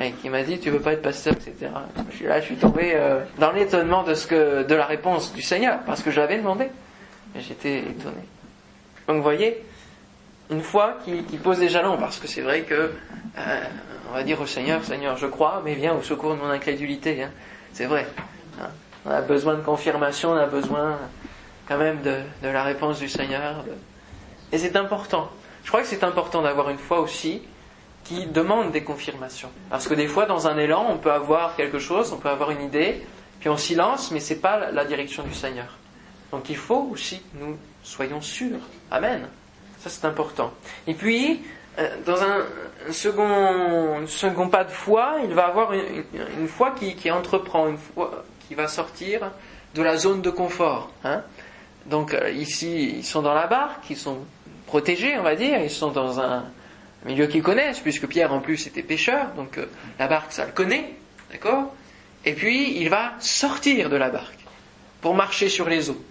et 0.00 0.12
qui 0.12 0.28
m'a 0.30 0.44
dit 0.44 0.60
tu 0.60 0.70
veux 0.70 0.78
pas 0.78 0.92
être 0.92 1.02
pasteur, 1.02 1.34
etc. 1.34 1.72
Je 2.10 2.16
suis 2.16 2.26
là, 2.26 2.40
je 2.40 2.46
suis 2.46 2.56
tombé 2.56 2.92
euh, 2.94 3.24
dans 3.40 3.50
l'étonnement 3.50 4.04
de 4.04 4.14
ce 4.14 4.28
que, 4.28 4.62
de 4.62 4.74
la 4.76 4.86
réponse 4.86 5.34
du 5.34 5.42
Seigneur, 5.42 5.80
parce 5.84 6.00
que 6.00 6.12
je 6.12 6.20
l'avais 6.20 6.36
demandé. 6.36 6.66
J'étais 7.36 7.78
étonné. 7.78 8.22
Donc 9.08 9.16
vous 9.16 9.22
voyez, 9.22 9.64
une 10.52 10.62
foi 10.62 10.98
qui 11.04 11.36
pose 11.38 11.58
des 11.58 11.68
jalons, 11.68 11.96
parce 11.96 12.18
que 12.18 12.28
c'est 12.28 12.42
vrai 12.42 12.60
que 12.60 12.92
on 14.10 14.14
va 14.14 14.22
dire 14.22 14.40
au 14.40 14.46
Seigneur, 14.46 14.84
Seigneur, 14.84 15.16
je 15.16 15.26
crois, 15.26 15.62
mais 15.64 15.74
viens 15.74 15.94
au 15.94 16.02
secours 16.02 16.34
de 16.34 16.40
mon 16.40 16.50
incrédulité. 16.50 17.22
Hein. 17.22 17.30
C'est 17.72 17.86
vrai. 17.86 18.06
Hein. 18.60 18.68
On 19.06 19.10
a 19.10 19.20
besoin 19.20 19.54
de 19.54 19.62
confirmation, 19.62 20.30
on 20.30 20.36
a 20.36 20.46
besoin 20.46 20.98
quand 21.66 21.78
même 21.78 22.02
de, 22.02 22.22
la 22.42 22.62
réponse 22.62 22.98
du 22.98 23.08
Seigneur. 23.08 23.64
Et 24.52 24.58
c'est 24.58 24.76
important. 24.76 25.30
Je 25.64 25.68
crois 25.68 25.82
que 25.82 25.86
c'est 25.86 26.04
important 26.04 26.42
d'avoir 26.42 26.70
une 26.70 26.78
foi 26.78 27.00
aussi 27.00 27.42
qui 28.04 28.26
demande 28.26 28.70
des 28.70 28.84
confirmations. 28.84 29.50
Parce 29.70 29.88
que 29.88 29.94
des 29.94 30.06
fois, 30.06 30.26
dans 30.26 30.46
un 30.46 30.58
élan, 30.58 30.86
on 30.90 30.98
peut 30.98 31.12
avoir 31.12 31.56
quelque 31.56 31.78
chose, 31.78 32.12
on 32.12 32.18
peut 32.18 32.28
avoir 32.28 32.50
une 32.50 32.60
idée, 32.60 33.02
puis 33.40 33.48
on 33.48 33.56
s'y 33.56 33.74
lance, 33.74 34.10
mais 34.10 34.20
c'est 34.20 34.40
pas 34.40 34.70
la 34.70 34.84
direction 34.84 35.22
du 35.22 35.32
Seigneur. 35.32 35.78
Donc 36.30 36.50
il 36.50 36.56
faut 36.56 36.88
aussi 36.90 37.20
que 37.20 37.38
nous 37.38 37.56
soyons 37.82 38.20
sûrs. 38.20 38.60
Amen. 38.90 39.28
Ça 39.78 39.88
c'est 39.88 40.04
important. 40.06 40.52
Et 40.86 40.94
puis, 40.94 41.42
dans 42.06 42.22
un 42.22 42.44
second, 42.92 44.06
second 44.06 44.48
pas 44.48 44.64
de 44.64 44.70
foi, 44.70 45.16
il 45.24 45.34
va 45.34 45.46
avoir 45.46 45.72
une, 45.72 46.48
foi 46.48 46.72
qui, 46.72 46.94
qui, 46.94 47.10
entreprend, 47.10 47.68
une 47.68 47.78
foi 47.78 48.24
qui 48.46 48.54
va 48.54 48.68
sortir 48.68 49.30
de 49.74 49.82
la 49.82 49.96
zone 49.96 50.22
de 50.22 50.30
confort. 50.30 50.90
Hein. 51.02 51.22
Donc 51.86 52.14
euh, 52.14 52.30
ici, 52.30 52.94
ils 52.96 53.04
sont 53.04 53.22
dans 53.22 53.34
la 53.34 53.46
barque, 53.46 53.90
ils 53.90 53.96
sont 53.96 54.18
protégés, 54.66 55.18
on 55.18 55.22
va 55.22 55.34
dire, 55.34 55.58
ils 55.60 55.70
sont 55.70 55.90
dans 55.90 56.20
un 56.20 56.44
milieu 57.04 57.26
qu'ils 57.26 57.42
connaissent, 57.42 57.80
puisque 57.80 58.06
Pierre 58.06 58.32
en 58.32 58.40
plus 58.40 58.66
était 58.66 58.82
pêcheur, 58.82 59.28
donc 59.36 59.58
euh, 59.58 59.66
la 59.98 60.06
barque, 60.06 60.32
ça 60.32 60.46
le 60.46 60.52
connaît, 60.52 60.94
d'accord 61.30 61.74
Et 62.24 62.34
puis, 62.34 62.80
il 62.80 62.88
va 62.88 63.12
sortir 63.18 63.90
de 63.90 63.96
la 63.96 64.10
barque 64.10 64.38
pour 65.00 65.14
marcher 65.14 65.48
sur 65.48 65.68
les 65.68 65.90
eaux. 65.90 66.02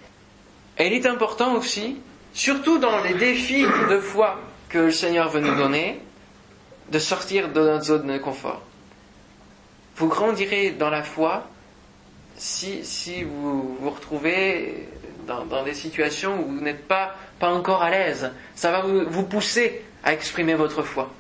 Et 0.77 0.87
il 0.87 0.93
est 0.93 1.05
important 1.05 1.53
aussi, 1.55 1.97
surtout 2.33 2.79
dans 2.79 3.01
les 3.01 3.13
défis 3.13 3.65
de 3.89 3.99
foi 3.99 4.39
que 4.73 4.79
le 4.79 4.91
Seigneur 4.91 5.29
veut 5.29 5.39
nous 5.39 5.55
donner, 5.55 6.01
de 6.89 6.97
sortir 6.97 7.49
de 7.49 7.61
notre 7.61 7.85
zone 7.85 8.07
de 8.07 8.17
confort. 8.17 8.63
Vous 9.95 10.07
grandirez 10.07 10.71
dans 10.71 10.89
la 10.89 11.03
foi 11.03 11.47
si, 12.35 12.83
si 12.83 13.23
vous 13.23 13.77
vous 13.79 13.89
retrouvez 13.91 14.89
dans, 15.27 15.63
des 15.63 15.75
situations 15.75 16.41
où 16.41 16.51
vous 16.53 16.61
n'êtes 16.61 16.87
pas, 16.87 17.15
pas 17.37 17.49
encore 17.53 17.83
à 17.83 17.91
l'aise. 17.91 18.31
Ça 18.55 18.71
va 18.71 18.81
vous, 18.81 19.07
vous 19.07 19.23
pousser 19.23 19.83
à 20.03 20.11
exprimer 20.11 20.55
votre 20.55 20.81
foi. 20.81 21.11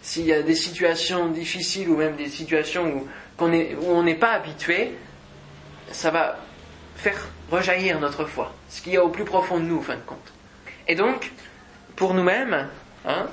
S'il 0.00 0.26
y 0.26 0.32
a 0.32 0.42
des 0.42 0.54
situations 0.54 1.26
difficiles 1.30 1.88
ou 1.88 1.96
même 1.96 2.14
des 2.14 2.28
situations 2.28 3.04
où, 3.40 3.48
est, 3.48 3.74
où 3.74 3.90
on 3.90 4.04
n'est 4.04 4.14
pas 4.14 4.34
habitué, 4.34 4.92
ça 5.90 6.12
va 6.12 6.38
faire 6.94 7.26
rejaillir 7.50 7.98
notre 7.98 8.24
foi, 8.24 8.54
ce 8.68 8.80
qu'il 8.80 8.92
y 8.92 8.96
a 8.96 9.04
au 9.04 9.08
plus 9.08 9.24
profond 9.24 9.58
de 9.58 9.64
nous, 9.64 9.78
en 9.78 9.82
fin 9.82 9.96
de 9.96 10.02
compte. 10.02 10.32
Et 10.86 10.94
donc, 10.94 11.32
pour 11.98 12.14
nous-mêmes, 12.14 12.68
hein, 13.04 13.26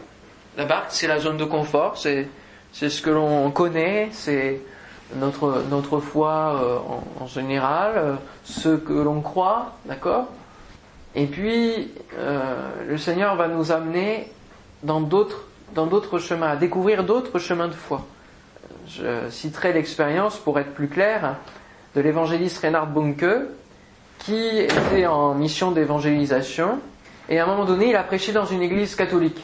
la 0.58 0.65
barque, 0.65 0.88
c'est 0.89 1.08
la 1.08 1.19
zone 1.19 1.38
de 1.38 1.45
confort, 1.45 1.97
c'est, 1.97 2.28
ce 2.73 3.01
que 3.01 3.12
l'on 3.12 3.51
connaît, 3.51 4.10
c'est 4.12 4.60
notre, 5.17 5.63
notre 5.69 5.99
foi 5.99 6.60
euh, 6.60 6.78
en, 6.80 7.23
en, 7.23 7.28
général, 7.28 7.93
euh, 7.95 8.15
ce 8.43 8.69
que 8.75 8.93
l'on 8.93 9.21
croit, 9.21 9.73
d'accord 9.86 10.30
Et 11.13 11.28
puis, 11.28 11.91
euh, 12.17 12.71
le 12.88 12.97
Seigneur 12.97 13.36
va 13.36 13.47
nous 13.47 13.71
amener 13.71 14.32
dans 14.82 14.99
d'autres, 14.99 15.45
dans 15.75 15.86
d'autres 15.86 16.17
chemins, 16.17 16.49
à 16.49 16.56
découvrir 16.56 17.04
d'autres 17.04 17.38
chemins 17.38 17.67
de 17.67 17.73
foi. 17.73 18.04
Je 18.88 19.30
citerai 19.30 19.73
l'expérience, 19.73 20.38
pour 20.38 20.58
être 20.60 20.73
plus 20.73 20.88
clair, 20.88 21.36
de 21.95 22.01
l'évangéliste 22.01 22.58
Reinhard 22.63 22.88
Bunke, 22.88 23.47
qui 24.19 24.58
était 24.58 25.06
en 25.06 25.36
mission 25.36 25.71
d'évangélisation, 25.71 26.80
et 27.29 27.39
à 27.39 27.43
un 27.43 27.47
moment 27.47 27.65
donné, 27.65 27.89
il 27.89 27.95
a 27.95 28.03
prêché 28.03 28.31
dans 28.31 28.45
une 28.45 28.61
église 28.61 28.95
catholique. 28.95 29.41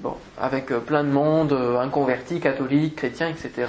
Bon, 0.00 0.16
avec 0.38 0.66
plein 0.66 1.04
de 1.04 1.10
monde, 1.10 1.52
inconvertis, 1.78 2.40
catholiques, 2.40 2.96
chrétiens, 2.96 3.28
etc 3.28 3.66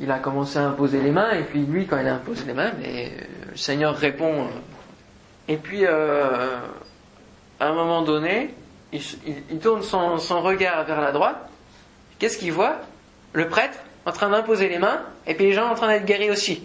il 0.00 0.10
a 0.10 0.18
commencé 0.18 0.58
à 0.58 0.66
imposer 0.66 1.00
les 1.00 1.10
mains, 1.10 1.32
et 1.32 1.42
puis 1.42 1.60
lui, 1.60 1.86
quand 1.86 1.98
il 1.98 2.06
a 2.06 2.14
imposé 2.14 2.44
les 2.44 2.52
mains, 2.52 2.72
mais 2.78 3.06
euh, 3.06 3.24
le 3.52 3.56
Seigneur 3.56 3.96
répond. 3.96 4.42
Euh, 4.42 4.48
et 5.48 5.56
puis, 5.56 5.86
euh, 5.86 6.58
à 7.60 7.68
un 7.68 7.72
moment 7.72 8.02
donné, 8.02 8.54
il, 8.92 9.58
tourne 9.60 9.82
son, 9.82 10.18
son, 10.18 10.42
regard 10.42 10.84
vers 10.84 11.00
la 11.00 11.12
droite. 11.12 11.48
Qu'est-ce 12.18 12.38
qu'il 12.38 12.52
voit? 12.52 12.76
Le 13.32 13.48
prêtre 13.48 13.78
en 14.04 14.12
train 14.12 14.28
d'imposer 14.28 14.68
les 14.68 14.78
mains, 14.78 15.00
et 15.26 15.34
puis 15.34 15.46
les 15.46 15.52
gens 15.52 15.68
en 15.68 15.74
train 15.74 15.88
d'être 15.88 16.04
guéris 16.04 16.30
aussi. 16.30 16.64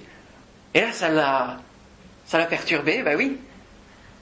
Et 0.74 0.82
là, 0.82 0.92
ça 0.92 1.10
l'a, 1.10 1.58
ça 2.26 2.38
l'a 2.38 2.46
perturbé, 2.46 3.02
bah 3.04 3.12
oui. 3.18 3.38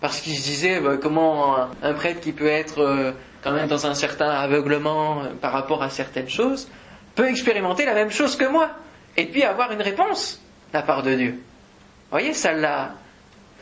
Parce 0.02 0.22
qu'il 0.22 0.36
se 0.36 0.44
disait, 0.44 0.80
bah, 0.80 0.98
comment 1.02 1.68
un, 1.84 1.94
prêtre 1.94 2.22
qui 2.22 2.32
peut 2.32 2.48
être 2.48 2.80
euh, 2.80 3.12
quand 3.44 3.52
même 3.52 3.68
dans 3.68 3.86
un 3.86 3.94
certain 3.94 4.30
aveuglement 4.30 5.24
par 5.42 5.52
rapport 5.52 5.84
à 5.84 5.90
certaines 5.90 6.30
choses, 6.30 6.70
peut 7.16 7.28
expérimenter 7.28 7.86
la 7.86 7.94
même 7.94 8.12
chose 8.12 8.36
que 8.36 8.46
moi 8.46 8.70
et 9.18 9.26
puis 9.26 9.44
avoir 9.44 9.72
une 9.72 9.82
réponse 9.82 10.42
de 10.72 10.78
la 10.78 10.84
part 10.84 11.04
de 11.04 11.16
Dieu. 11.16 11.32
Vous 11.32 12.12
voyez, 12.12 12.34
ça 12.34 12.54
l'a, 12.54 12.94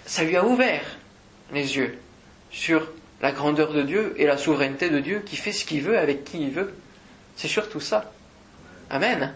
ça 0.06 0.24
lui 0.24 0.36
a 0.36 0.46
ouvert 0.46 0.84
les 1.52 1.78
yeux 1.78 1.98
sur 2.52 2.88
la 3.22 3.32
grandeur 3.32 3.74
de 3.74 3.82
Dieu 3.82 4.14
et 4.18 4.26
la 4.26 4.38
souveraineté 4.38 4.90
de 4.90 5.00
Dieu 5.00 5.22
qui 5.26 5.36
fait 5.36 5.52
ce 5.52 5.66
qu'il 5.66 5.82
veut 5.82 5.98
avec 5.98 6.24
qui 6.24 6.42
il 6.42 6.52
veut. 6.52 6.74
C'est 7.36 7.48
surtout 7.48 7.80
ça. 7.80 8.12
Amen. 8.90 9.34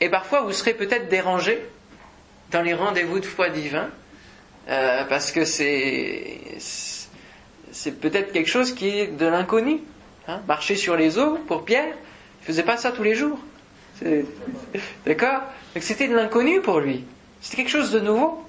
Et 0.00 0.08
parfois, 0.08 0.42
vous 0.42 0.52
serez 0.52 0.74
peut-être 0.74 1.08
dérangé 1.08 1.62
dans 2.50 2.62
les 2.62 2.74
rendez-vous 2.74 3.20
de 3.20 3.26
foi 3.26 3.48
divin 3.48 3.88
euh, 4.68 5.04
parce 5.04 5.32
que 5.32 5.44
c'est 5.44 6.38
c'est 7.70 8.00
peut-être 8.00 8.32
quelque 8.32 8.48
chose 8.48 8.74
qui 8.74 8.88
est 8.88 9.06
de 9.06 9.26
l'inconnu. 9.26 9.80
Hein. 10.26 10.40
Marcher 10.46 10.74
sur 10.74 10.96
les 10.96 11.18
eaux 11.18 11.38
pour 11.46 11.64
Pierre, 11.64 11.94
il 12.42 12.46
faisait 12.46 12.62
pas 12.62 12.76
ça 12.76 12.92
tous 12.92 13.02
les 13.02 13.14
jours. 13.14 13.38
D'accord? 15.06 15.42
Donc 15.74 15.82
c'était 15.82 16.08
de 16.08 16.14
l'inconnu 16.14 16.60
pour 16.60 16.80
lui. 16.80 17.04
C'était 17.40 17.58
quelque 17.58 17.70
chose 17.70 17.92
de 17.92 18.00
nouveau. 18.00 18.44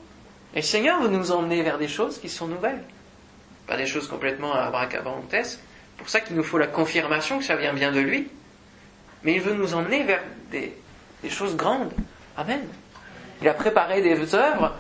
Et 0.53 0.57
le 0.57 0.63
Seigneur 0.63 1.01
veut 1.01 1.09
nous 1.09 1.31
emmener 1.31 1.61
vers 1.61 1.77
des 1.77 1.87
choses 1.87 2.19
qui 2.19 2.27
sont 2.27 2.47
nouvelles. 2.47 2.83
Pas 3.67 3.77
des 3.77 3.85
choses 3.85 4.07
complètement 4.07 4.53
abracabantesques. 4.53 5.59
pour 5.97 6.09
ça 6.09 6.21
qu'il 6.21 6.35
nous 6.35 6.43
faut 6.43 6.57
la 6.57 6.67
confirmation 6.67 7.37
que 7.37 7.45
ça 7.45 7.55
vient 7.55 7.73
bien 7.73 7.91
de 7.91 7.99
lui. 7.99 8.27
Mais 9.23 9.35
il 9.35 9.41
veut 9.41 9.53
nous 9.53 9.73
emmener 9.75 10.03
vers 10.03 10.23
des, 10.51 10.73
des 11.21 11.29
choses 11.29 11.55
grandes. 11.55 11.93
Amen. 12.35 12.61
Il 13.41 13.47
a 13.47 13.53
préparé 13.53 14.01
des 14.01 14.33
œuvres 14.33 14.75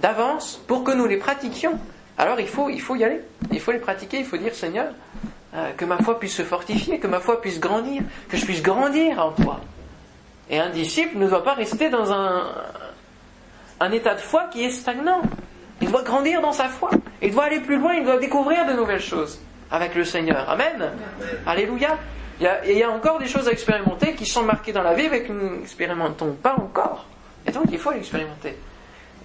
d'avance 0.00 0.60
pour 0.66 0.84
que 0.84 0.92
nous 0.92 1.06
les 1.06 1.16
pratiquions. 1.16 1.78
Alors 2.18 2.40
il 2.40 2.48
faut, 2.48 2.70
il 2.70 2.80
faut 2.80 2.96
y 2.96 3.04
aller. 3.04 3.20
Il 3.52 3.60
faut 3.60 3.72
les 3.72 3.78
pratiquer. 3.78 4.18
Il 4.18 4.24
faut 4.24 4.36
dire 4.36 4.54
Seigneur, 4.54 4.92
euh, 5.54 5.72
que 5.76 5.84
ma 5.84 5.98
foi 5.98 6.18
puisse 6.18 6.34
se 6.34 6.42
fortifier, 6.42 6.98
que 6.98 7.06
ma 7.06 7.20
foi 7.20 7.40
puisse 7.40 7.60
grandir, 7.60 8.02
que 8.28 8.36
je 8.36 8.44
puisse 8.44 8.62
grandir 8.62 9.18
en 9.18 9.32
toi. 9.32 9.60
Et 10.48 10.58
un 10.58 10.70
disciple 10.70 11.18
ne 11.18 11.28
doit 11.28 11.42
pas 11.42 11.54
rester 11.54 11.90
dans 11.90 12.12
un, 12.12 12.52
un 13.80 13.92
état 13.92 14.14
de 14.14 14.20
foi 14.20 14.44
qui 14.50 14.64
est 14.64 14.70
stagnant. 14.70 15.22
Il 15.80 15.90
doit 15.90 16.02
grandir 16.02 16.40
dans 16.40 16.52
sa 16.52 16.68
foi. 16.68 16.90
Il 17.20 17.32
doit 17.32 17.44
aller 17.44 17.60
plus 17.60 17.76
loin, 17.76 17.94
il 17.94 18.04
doit 18.04 18.18
découvrir 18.18 18.66
de 18.66 18.72
nouvelles 18.72 19.00
choses 19.00 19.40
avec 19.70 19.94
le 19.94 20.04
Seigneur. 20.04 20.48
Amen. 20.48 20.92
Alléluia. 21.46 21.98
Il 22.38 22.44
y, 22.44 22.46
a, 22.46 22.66
il 22.66 22.76
y, 22.76 22.82
a, 22.82 22.90
encore 22.90 23.18
des 23.18 23.28
choses 23.28 23.48
à 23.48 23.50
expérimenter 23.50 24.14
qui 24.14 24.26
sont 24.26 24.42
marquées 24.42 24.72
dans 24.72 24.82
la 24.82 24.92
vie 24.92 25.08
mais 25.10 25.22
que 25.22 25.32
nous 25.32 25.60
n'expérimentons 25.60 26.32
pas 26.34 26.54
encore. 26.54 27.06
Et 27.46 27.50
donc 27.50 27.64
il 27.70 27.78
faut 27.78 27.92
l'expérimenter. 27.92 28.56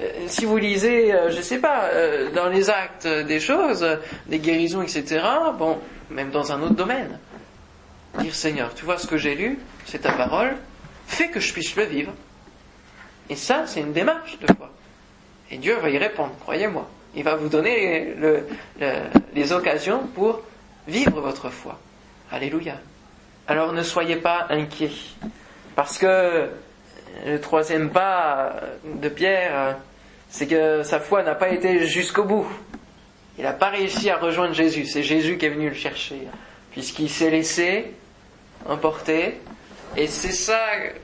Euh, 0.02 0.10
si 0.28 0.46
vous 0.46 0.58
lisez, 0.58 1.14
euh, 1.14 1.30
je 1.30 1.38
ne 1.38 1.42
sais 1.42 1.60
pas, 1.60 1.86
euh, 1.86 2.32
dans 2.32 2.48
les 2.48 2.70
actes 2.70 3.08
des 3.08 3.40
choses, 3.40 3.86
des 4.28 4.40
guérisons, 4.40 4.82
etc., 4.82 5.24
bon, 5.58 5.80
même 6.10 6.32
dans 6.32 6.52
un 6.52 6.62
autre 6.62 6.76
domaine, 6.76 7.20
dire 8.20 8.34
Seigneur, 8.34 8.74
tu 8.74 8.86
vois 8.86 8.98
ce 8.98 9.08
que 9.08 9.18
j'ai 9.18 9.36
lu, 9.36 9.60
c'est 9.86 10.00
ta 10.00 10.12
parole, 10.14 10.56
fait 11.08 11.30
que 11.30 11.40
je 11.40 11.54
puisse 11.54 11.76
le 11.76 11.84
vivre. 11.84 12.14
Et 13.30 13.36
ça, 13.36 13.64
c'est 13.68 13.82
une 13.82 13.94
démarche 13.94 14.40
de 14.40 14.48
foi. 14.54 14.72
Et 15.50 15.58
Dieu 15.58 15.76
va 15.76 15.90
y 15.90 15.98
répondre, 15.98 16.34
croyez-moi. 16.42 16.88
Il 17.16 17.24
va 17.24 17.36
vous 17.36 17.50
donner 17.50 18.14
le, 18.16 18.48
le, 18.80 18.92
les 19.36 19.52
occasions 19.52 20.08
pour 20.16 20.42
vivre 20.88 21.20
votre 21.20 21.50
foi. 21.50 21.78
Alléluia. 22.32 22.76
Alors 23.48 23.74
ne 23.74 23.84
soyez 23.84 24.16
pas 24.16 24.48
inquiets. 24.50 24.92
Parce 25.76 25.98
que 25.98 26.50
le 27.26 27.42
troisième 27.42 27.90
pas 27.90 28.56
de 28.86 29.10
Pierre, 29.10 29.78
c'est 30.32 30.48
que 30.48 30.82
sa 30.84 31.00
foi 31.00 31.24
n'a 31.24 31.36
pas 31.36 31.50
été 31.50 31.86
jusqu'au 31.86 32.24
bout. 32.24 32.48
Il 33.38 33.44
n'a 33.44 33.54
pas 33.54 33.70
réussi 33.70 34.10
à 34.10 34.18
rejoindre 34.18 34.54
Jésus. 34.54 34.86
C'est 34.86 35.04
Jésus 35.04 35.38
qui 35.38 35.46
est 35.46 35.50
venu 35.50 35.70
le 35.70 35.76
chercher. 35.76 36.28
puisqu'il 36.72 37.10
s'est 37.10 37.30
laissé 37.30 37.92
emporter. 38.66 39.40
Et 39.98 40.08
c'est 40.08 40.32
ça 40.32 40.60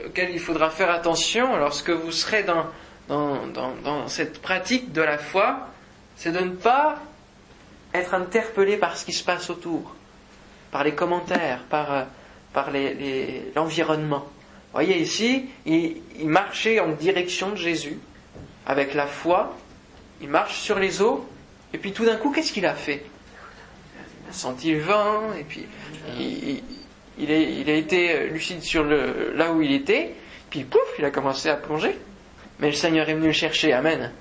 auquel 0.06 0.30
il 0.32 0.40
faudra 0.40 0.70
faire 0.70 0.90
attention 0.90 1.58
lorsque 1.58 1.90
vous 1.90 2.14
serez 2.14 2.44
dans, 2.44 2.68
dans, 3.10 3.46
dans, 3.84 4.08
cette 4.08 4.42
pratique 4.42 4.94
de 4.94 5.02
la 5.02 5.18
foi, 5.18 5.68
c'est 6.16 6.32
de 6.32 6.40
ne 6.40 6.52
pas 6.52 7.00
être 7.94 8.14
interpellé 8.14 8.78
par 8.78 8.96
ce 8.96 9.04
qui 9.04 9.12
se 9.12 9.26
passe 9.26 9.50
autour, 9.50 9.94
par 10.72 10.86
les 10.86 10.96
commentaires, 10.96 11.64
par, 11.70 12.06
par 12.54 12.70
l'environnement. 13.56 14.26
Les, 14.26 14.72
voyez 14.72 15.02
ici, 15.02 15.50
il 15.66 16.30
marchait 16.30 16.80
en 16.80 16.94
direction 16.94 17.50
de 17.50 17.58
Jésus 17.58 18.00
avec 18.68 18.94
la 18.94 19.08
foi, 19.08 19.56
il 20.22 20.30
marche 20.30 20.60
sur 20.60 20.78
les 20.78 21.02
eaux, 21.02 21.26
et 21.74 21.78
puis 21.78 21.94
tout 21.94 22.06
d'un 22.06 22.18
coup, 22.18 22.32
qu'est-ce 22.32 22.52
qu'il 22.52 22.66
a 22.66 22.76
fait? 22.76 23.04
Il 24.26 24.30
a 24.30 24.34
senti 24.34 24.74
le 24.74 24.82
vent, 24.82 25.34
et 25.40 25.44
puis 25.44 25.66
il, 27.18 27.32
a 27.32 27.74
été 27.74 28.28
lucide 28.28 28.62
sur 28.62 28.84
là 28.84 29.54
où 29.54 29.62
il 29.62 29.72
était, 29.72 30.14
puis 30.50 30.66
pouf, 30.66 30.82
il 31.00 31.06
a 31.06 31.12
commencé 31.12 31.50
à 31.50 31.56
plonger. 31.56 31.98
Mais 32.60 32.68
le 32.68 32.74
Seigneur 32.74 33.08
est 33.08 33.14
venu 33.14 33.28
le 33.28 33.34
chercher, 33.34 33.72
Amen. 33.72 34.12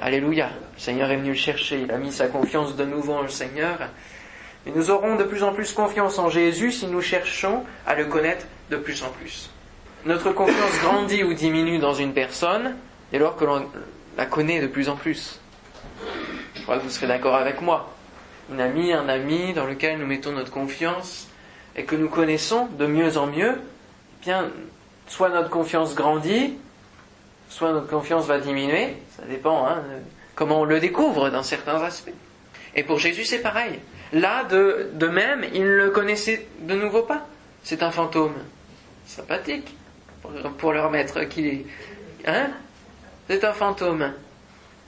Alléluia. 0.00 0.50
Le 0.74 0.80
Seigneur 0.80 1.10
est 1.10 1.16
venu 1.16 1.30
le 1.30 1.36
chercher, 1.36 1.80
il 1.80 1.90
a 1.90 1.98
mis 1.98 2.12
sa 2.12 2.28
confiance 2.28 2.76
de 2.76 2.84
nouveau 2.84 3.14
en 3.14 3.22
le 3.22 3.28
Seigneur. 3.28 3.78
Et 4.64 4.70
nous 4.70 4.90
aurons 4.90 5.16
de 5.16 5.24
plus 5.24 5.42
en 5.42 5.52
plus 5.52 5.72
confiance 5.72 6.20
en 6.20 6.28
Jésus 6.30 6.70
si 6.70 6.86
nous 6.86 7.00
cherchons 7.00 7.64
à 7.84 7.96
le 7.96 8.04
connaître 8.04 8.46
de 8.70 8.76
plus 8.76 9.02
en 9.02 9.08
plus. 9.08 9.50
Notre 10.04 10.30
confiance 10.32 10.80
grandit 10.82 11.24
ou 11.24 11.34
diminue 11.34 11.78
dans 11.78 11.94
une 11.94 12.12
personne 12.12 12.76
dès 13.12 13.18
lors 13.18 13.36
que 13.36 13.44
l'on 13.44 13.68
la 14.16 14.26
connaît 14.26 14.60
de 14.60 14.66
plus 14.66 14.88
en 14.88 14.96
plus. 14.96 15.38
Je 16.54 16.62
crois 16.62 16.78
que 16.78 16.82
vous 16.82 16.90
serez 16.90 17.06
d'accord 17.06 17.34
avec 17.34 17.60
moi. 17.60 17.94
Une 18.50 18.60
amie, 18.60 18.92
un 18.92 19.08
ami 19.08 19.52
dans 19.52 19.66
lequel 19.66 19.98
nous 19.98 20.06
mettons 20.06 20.32
notre 20.32 20.50
confiance 20.50 21.28
et 21.76 21.84
que 21.84 21.94
nous 21.94 22.08
connaissons 22.08 22.66
de 22.66 22.86
mieux 22.86 23.16
en 23.16 23.26
mieux, 23.26 23.54
eh 23.54 24.24
bien, 24.24 24.50
soit 25.06 25.28
notre 25.28 25.50
confiance 25.50 25.94
grandit, 25.94 26.54
soit 27.48 27.72
notre 27.72 27.88
confiance 27.88 28.26
va 28.26 28.38
diminuer. 28.38 28.96
Ça 29.16 29.24
dépend 29.26 29.66
hein, 29.66 29.82
comment 30.34 30.60
on 30.60 30.64
le 30.64 30.80
découvre 30.80 31.30
dans 31.30 31.42
certains 31.42 31.82
aspects. 31.82 32.12
Et 32.74 32.82
pour 32.82 32.98
Jésus, 32.98 33.24
c'est 33.24 33.40
pareil. 33.40 33.78
Là, 34.12 34.44
de, 34.44 34.90
de 34.94 35.06
même, 35.06 35.44
il 35.52 35.62
ne 35.62 35.76
le 35.76 35.90
connaissait 35.90 36.46
de 36.60 36.74
nouveau 36.74 37.02
pas. 37.02 37.26
C'est 37.62 37.82
un 37.82 37.90
fantôme. 37.90 38.34
Sympathique. 39.06 39.76
Pour, 40.22 40.30
pour 40.58 40.72
leur 40.72 40.90
maître 40.90 41.24
qui 41.24 41.66
Hein 42.26 42.50
C'est 43.28 43.44
un 43.44 43.52
fantôme. 43.52 44.12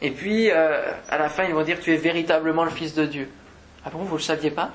Et 0.03 0.11
puis, 0.11 0.51
euh, 0.51 0.92
à 1.09 1.18
la 1.18 1.29
fin, 1.29 1.44
ils 1.44 1.55
vont 1.55 1.62
dire 1.62 1.81
Tu 1.81 1.92
es 1.92 1.97
véritablement 1.97 2.64
le 2.64 2.70
Fils 2.70 2.94
de 2.94 3.07
Dieu. 3.07 3.29
Ah 3.85 3.90
bon, 3.90 3.99
vous 3.99 4.14
ne 4.14 4.18
le 4.18 4.23
saviez 4.23 4.51
pas? 4.51 4.70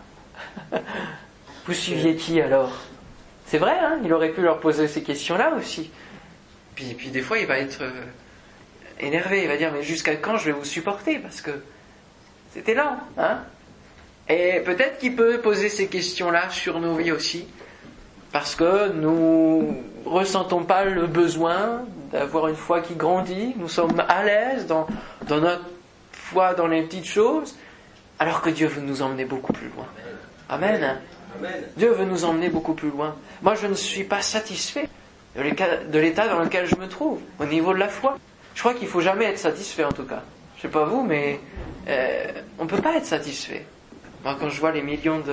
Vous 1.66 1.74
suiviez 1.74 2.16
qui 2.16 2.42
alors? 2.42 2.72
C'est 3.46 3.60
vrai, 3.60 3.78
hein 3.80 4.00
il 4.04 4.12
aurait 4.12 4.32
pu 4.32 4.42
leur 4.42 4.60
poser 4.60 4.88
ces 4.88 5.04
questions-là 5.04 5.54
aussi. 5.56 5.92
Puis, 6.74 6.96
puis 6.96 7.10
des 7.10 7.22
fois, 7.22 7.38
il 7.38 7.46
va 7.46 7.60
être 7.60 7.82
euh, 7.82 7.92
énervé, 9.00 9.44
il 9.44 9.48
va 9.48 9.58
dire 9.58 9.72
Mais 9.72 9.84
jusqu'à 9.84 10.16
quand 10.16 10.38
je 10.38 10.46
vais 10.46 10.52
vous 10.52 10.66
supporter? 10.66 11.20
Parce 11.20 11.42
que 11.42 11.52
c'était 12.52 12.74
lent, 12.74 12.98
hein? 13.18 13.44
Et 14.28 14.62
peut-être 14.62 15.00
qu'il 15.00 15.16
peut 15.16 15.40
poser 15.40 15.70
ces 15.70 15.88
questions-là 15.88 16.50
sur 16.50 16.80
nos 16.80 16.96
vies 16.96 17.12
aussi, 17.12 17.48
parce 18.32 18.56
que 18.56 18.92
nous 18.92 19.76
ressentons 20.06 20.64
pas 20.64 20.86
le 20.86 21.08
besoin 21.08 21.86
d'avoir 22.12 22.48
une 22.48 22.56
foi 22.56 22.82
qui 22.82 22.96
grandit, 22.96 23.54
nous 23.58 23.70
sommes 23.70 24.04
à 24.08 24.24
l'aise 24.24 24.68
dans, 24.68 24.88
dans 25.28 25.40
notre 25.40 25.66
foi 26.12 26.54
dans 26.54 26.68
les 26.68 26.84
petites 26.84 27.06
choses, 27.06 27.56
alors 28.20 28.42
que 28.42 28.50
Dieu 28.50 28.68
veut 28.68 28.82
nous 28.82 29.02
emmener 29.02 29.26
beaucoup 29.26 29.54
plus 29.54 29.70
loin. 29.70 29.86
Amen. 30.50 31.00
Dieu 31.78 31.92
veut 31.92 32.06
nous 32.06 32.26
emmener 32.26 32.50
beaucoup 32.50 32.74
plus 32.74 32.90
loin. 32.90 33.16
Moi, 33.42 33.56
je 33.56 33.68
ne 33.68 33.74
suis 33.74 34.04
pas 34.04 34.22
satisfait 34.22 34.90
de 35.36 36.00
l'état 36.00 36.28
dans 36.28 36.40
lequel 36.40 36.66
je 36.66 36.76
me 36.76 36.88
trouve, 36.88 37.20
au 37.40 37.46
niveau 37.46 37.74
de 37.74 37.80
la 37.80 37.88
foi. 37.88 38.18
Je 38.56 38.60
crois 38.60 38.74
qu'il 38.74 38.86
ne 38.86 38.92
faut 38.92 39.02
jamais 39.02 39.26
être 39.26 39.38
satisfait, 39.38 39.84
en 39.84 39.92
tout 39.92 40.04
cas. 40.04 40.24
Je 40.58 40.68
ne 40.68 40.72
sais 40.72 40.78
pas 40.78 40.86
vous, 40.86 41.04
mais 41.04 41.40
euh, 41.88 42.28
on 42.58 42.64
ne 42.66 42.70
peut 42.70 42.82
pas 42.82 42.96
être 42.96 43.06
satisfait. 43.06 43.66
Moi, 44.24 44.36
quand 44.40 44.50
je 44.50 44.60
vois 44.60 44.72
les 44.72 44.82
millions 44.82 45.24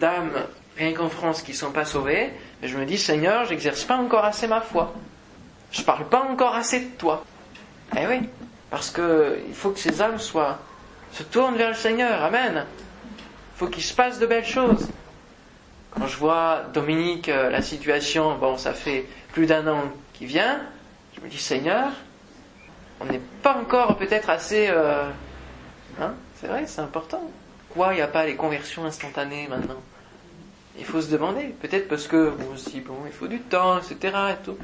d'âmes, 0.00 0.32
rien 0.76 0.92
qu'en 0.92 1.08
France, 1.08 1.42
qui 1.42 1.52
ne 1.52 1.56
sont 1.56 1.70
pas 1.70 1.84
sauvées, 1.84 2.30
je 2.62 2.76
me 2.76 2.84
dis, 2.84 2.98
Seigneur, 2.98 3.44
j'exerce 3.44 3.84
pas 3.84 3.96
encore 3.96 4.24
assez 4.24 4.48
ma 4.48 4.60
foi. 4.60 4.92
Je 5.76 5.82
parle 5.82 6.06
pas 6.06 6.22
encore 6.22 6.54
assez 6.54 6.80
de 6.80 6.90
toi. 6.96 7.22
Eh 7.96 8.06
oui, 8.06 8.28
parce 8.70 8.90
que 8.90 9.38
il 9.46 9.54
faut 9.54 9.70
que 9.70 9.78
ces 9.78 10.00
âmes 10.00 10.18
soient, 10.18 10.58
se 11.12 11.22
tournent 11.22 11.56
vers 11.56 11.68
le 11.68 11.74
Seigneur. 11.74 12.22
Amen. 12.22 12.64
Il 12.64 13.58
faut 13.58 13.66
qu'il 13.66 13.82
se 13.82 13.94
passe 13.94 14.18
de 14.18 14.26
belles 14.26 14.46
choses. 14.46 14.88
Quand 15.90 16.06
je 16.06 16.16
vois 16.16 16.62
Dominique, 16.72 17.28
euh, 17.28 17.50
la 17.50 17.60
situation, 17.60 18.36
bon, 18.38 18.56
ça 18.56 18.72
fait 18.72 19.06
plus 19.32 19.46
d'un 19.46 19.66
an 19.66 19.82
qu'il 20.14 20.28
vient, 20.28 20.60
je 21.14 21.20
me 21.20 21.28
dis, 21.28 21.38
Seigneur, 21.38 21.88
on 23.00 23.04
n'est 23.04 23.20
pas 23.42 23.56
encore 23.56 23.96
peut-être 23.96 24.30
assez... 24.30 24.68
Euh, 24.68 25.08
hein, 26.00 26.14
c'est 26.40 26.46
vrai, 26.46 26.64
c'est 26.66 26.80
important. 26.80 27.22
Pourquoi 27.68 27.92
il 27.92 27.96
n'y 27.96 28.02
a 28.02 28.08
pas 28.08 28.24
les 28.24 28.36
conversions 28.36 28.84
instantanées 28.84 29.46
maintenant? 29.48 29.80
Il 30.78 30.84
faut 30.84 31.00
se 31.00 31.10
demander. 31.10 31.54
Peut-être 31.60 31.88
parce 31.88 32.06
que, 32.06 32.30
bon, 32.30 32.54
aussi, 32.54 32.80
bon, 32.80 32.96
il 33.06 33.12
faut 33.12 33.28
du 33.28 33.40
temps, 33.40 33.78
etc. 33.78 34.14
Et 34.32 34.44
tout. 34.44 34.58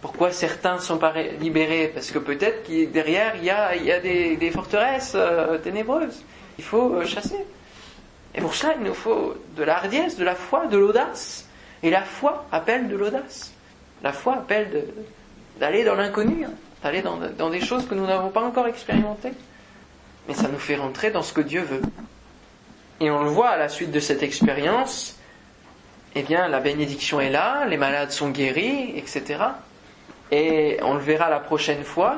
Pourquoi 0.00 0.30
certains 0.30 0.78
sont 0.78 0.98
pas 0.98 1.12
libérés? 1.40 1.88
Parce 1.88 2.10
que 2.10 2.18
peut-être 2.18 2.66
que 2.66 2.86
derrière, 2.86 3.34
il 3.36 3.44
y 3.44 3.50
a, 3.50 4.00
des, 4.00 4.50
forteresses 4.50 5.12
euh, 5.14 5.58
ténébreuses. 5.58 6.22
Il 6.58 6.64
faut 6.64 7.04
chasser. 7.04 7.44
Et 8.34 8.40
pour 8.40 8.54
cela, 8.54 8.74
il 8.78 8.84
nous 8.84 8.94
faut 8.94 9.34
de 9.56 9.62
la 9.62 9.78
hardiesse, 9.78 10.16
de 10.16 10.24
la 10.24 10.34
foi, 10.34 10.66
de 10.66 10.76
l'audace. 10.76 11.48
Et 11.82 11.90
la 11.90 12.02
foi 12.02 12.46
appelle 12.52 12.88
de 12.88 12.96
l'audace. 12.96 13.52
La 14.02 14.12
foi 14.12 14.34
appelle 14.34 14.84
d'aller 15.58 15.84
dans 15.84 15.94
l'inconnu, 15.94 16.44
hein. 16.44 16.50
d'aller 16.82 17.00
dans, 17.00 17.16
dans, 17.16 17.50
des 17.50 17.60
choses 17.60 17.86
que 17.86 17.94
nous 17.94 18.06
n'avons 18.06 18.28
pas 18.28 18.42
encore 18.42 18.66
expérimentées. 18.66 19.32
Mais 20.28 20.34
ça 20.34 20.48
nous 20.48 20.58
fait 20.58 20.76
rentrer 20.76 21.10
dans 21.10 21.22
ce 21.22 21.32
que 21.32 21.40
Dieu 21.40 21.62
veut. 21.62 21.82
Et 23.00 23.10
on 23.10 23.22
le 23.22 23.30
voit 23.30 23.48
à 23.48 23.56
la 23.56 23.68
suite 23.68 23.90
de 23.90 24.00
cette 24.00 24.22
expérience, 24.22 25.16
eh 26.14 26.22
bien, 26.22 26.48
la 26.48 26.60
bénédiction 26.60 27.20
est 27.20 27.30
là, 27.30 27.66
les 27.66 27.76
malades 27.76 28.10
sont 28.10 28.30
guéris, 28.30 28.94
etc. 28.96 29.36
Et 30.30 30.78
on 30.82 30.94
le 30.94 31.00
verra 31.00 31.30
la 31.30 31.40
prochaine 31.40 31.84
fois. 31.84 32.16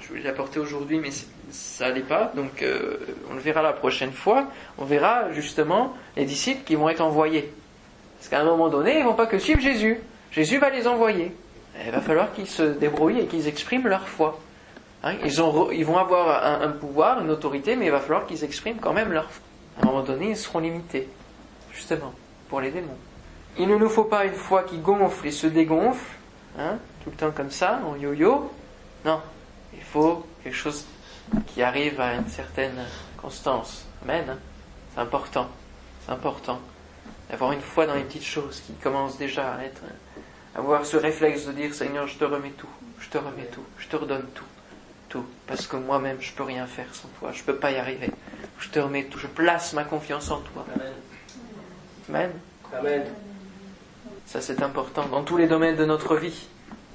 Je 0.00 0.08
voulais 0.08 0.22
l'apporter 0.22 0.58
aujourd'hui, 0.60 0.98
mais 0.98 1.10
ça 1.50 1.88
n'allait 1.88 2.02
pas. 2.02 2.32
Donc 2.34 2.62
euh, 2.62 2.98
on 3.30 3.34
le 3.34 3.40
verra 3.40 3.62
la 3.62 3.72
prochaine 3.72 4.12
fois. 4.12 4.46
On 4.78 4.84
verra 4.84 5.32
justement 5.32 5.94
les 6.16 6.24
disciples 6.24 6.64
qui 6.64 6.74
vont 6.74 6.88
être 6.88 7.00
envoyés. 7.00 7.52
Parce 8.18 8.28
qu'à 8.28 8.40
un 8.40 8.44
moment 8.44 8.68
donné, 8.68 8.98
ils 8.98 9.04
vont 9.04 9.14
pas 9.14 9.26
que 9.26 9.38
suivre 9.38 9.60
Jésus. 9.60 9.98
Jésus 10.30 10.58
va 10.58 10.70
les 10.70 10.86
envoyer. 10.86 11.32
il 11.84 11.90
va 11.90 12.00
falloir 12.00 12.32
qu'ils 12.32 12.46
se 12.46 12.62
débrouillent 12.62 13.20
et 13.20 13.26
qu'ils 13.26 13.48
expriment 13.48 13.88
leur 13.88 14.08
foi. 14.08 14.40
Hein, 15.02 15.16
ils, 15.22 15.42
ont, 15.42 15.70
ils, 15.70 15.84
vont 15.84 15.98
avoir 15.98 16.44
un, 16.44 16.62
un, 16.66 16.70
pouvoir, 16.70 17.20
une 17.20 17.30
autorité, 17.30 17.76
mais 17.76 17.86
il 17.86 17.92
va 17.92 18.00
falloir 18.00 18.26
qu'ils 18.26 18.42
expriment 18.42 18.78
quand 18.80 18.94
même 18.94 19.12
leur 19.12 19.30
foi. 19.30 19.44
À 19.78 19.82
un 19.82 19.86
moment 19.86 20.02
donné, 20.02 20.30
ils 20.30 20.36
seront 20.36 20.60
limités, 20.60 21.08
justement, 21.72 22.14
pour 22.48 22.60
les 22.60 22.70
démons. 22.70 22.96
Il 23.58 23.68
ne 23.68 23.76
nous 23.76 23.88
faut 23.88 24.04
pas 24.04 24.24
une 24.24 24.34
foi 24.34 24.62
qui 24.62 24.78
gonfle 24.78 25.26
et 25.26 25.30
se 25.30 25.46
dégonfle, 25.46 26.16
hein, 26.58 26.78
tout 27.02 27.10
le 27.10 27.16
temps 27.16 27.30
comme 27.30 27.50
ça, 27.50 27.80
en 27.84 27.96
yo-yo. 27.96 28.52
Non, 29.04 29.20
il 29.72 29.82
faut 29.82 30.26
quelque 30.42 30.56
chose 30.56 30.86
qui 31.46 31.62
arrive 31.62 32.00
à 32.00 32.14
une 32.14 32.28
certaine 32.28 32.84
constance. 33.16 33.86
Amen. 34.02 34.24
Hein. 34.28 34.38
C'est 34.94 35.00
important. 35.00 35.48
C'est 36.04 36.12
important. 36.12 36.60
D'avoir 37.30 37.52
une 37.52 37.60
foi 37.60 37.86
dans 37.86 37.94
les 37.94 38.04
petites 38.04 38.24
choses 38.24 38.60
qui 38.60 38.74
commence 38.74 39.18
déjà 39.18 39.54
à 39.54 39.62
être, 39.62 39.82
avoir 40.54 40.84
ce 40.84 40.96
réflexe 40.96 41.46
de 41.46 41.52
dire 41.52 41.74
Seigneur, 41.74 42.06
je 42.06 42.18
te 42.18 42.24
remets 42.24 42.50
tout, 42.50 42.68
je 43.00 43.08
te 43.08 43.18
remets 43.18 43.46
tout, 43.46 43.64
je 43.78 43.88
te 43.88 43.96
redonne 43.96 44.26
tout, 44.34 44.44
tout, 45.08 45.24
parce 45.46 45.66
que 45.66 45.76
moi-même 45.76 46.20
je 46.20 46.32
peux 46.32 46.42
rien 46.42 46.66
faire 46.66 46.94
sans 46.94 47.08
toi, 47.18 47.32
je 47.32 47.42
peux 47.42 47.56
pas 47.56 47.72
y 47.72 47.76
arriver. 47.76 48.10
Je 48.58 48.68
te 48.68 48.78
remets 48.78 49.04
tout, 49.04 49.18
je 49.18 49.26
place 49.26 49.72
ma 49.72 49.84
confiance 49.84 50.30
en 50.30 50.40
toi. 50.40 50.66
Amen. 50.74 50.92
Amen. 52.08 52.32
Amen. 52.72 53.23
Ça 54.34 54.40
c'est 54.40 54.64
important 54.64 55.06
dans 55.06 55.22
tous 55.22 55.36
les 55.36 55.46
domaines 55.46 55.76
de 55.76 55.84
notre 55.84 56.16
vie, 56.16 56.48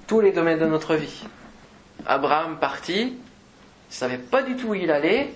tous 0.08 0.20
les 0.20 0.34
domaines 0.34 0.60
de 0.60 0.66
notre 0.66 0.96
vie. 0.96 1.24
Abraham 2.06 2.60
partit, 2.60 3.14
il 3.14 3.96
savait 3.96 4.18
pas 4.18 4.44
du 4.44 4.58
tout 4.58 4.72
où 4.72 4.76
il 4.76 4.92
allait. 4.92 5.34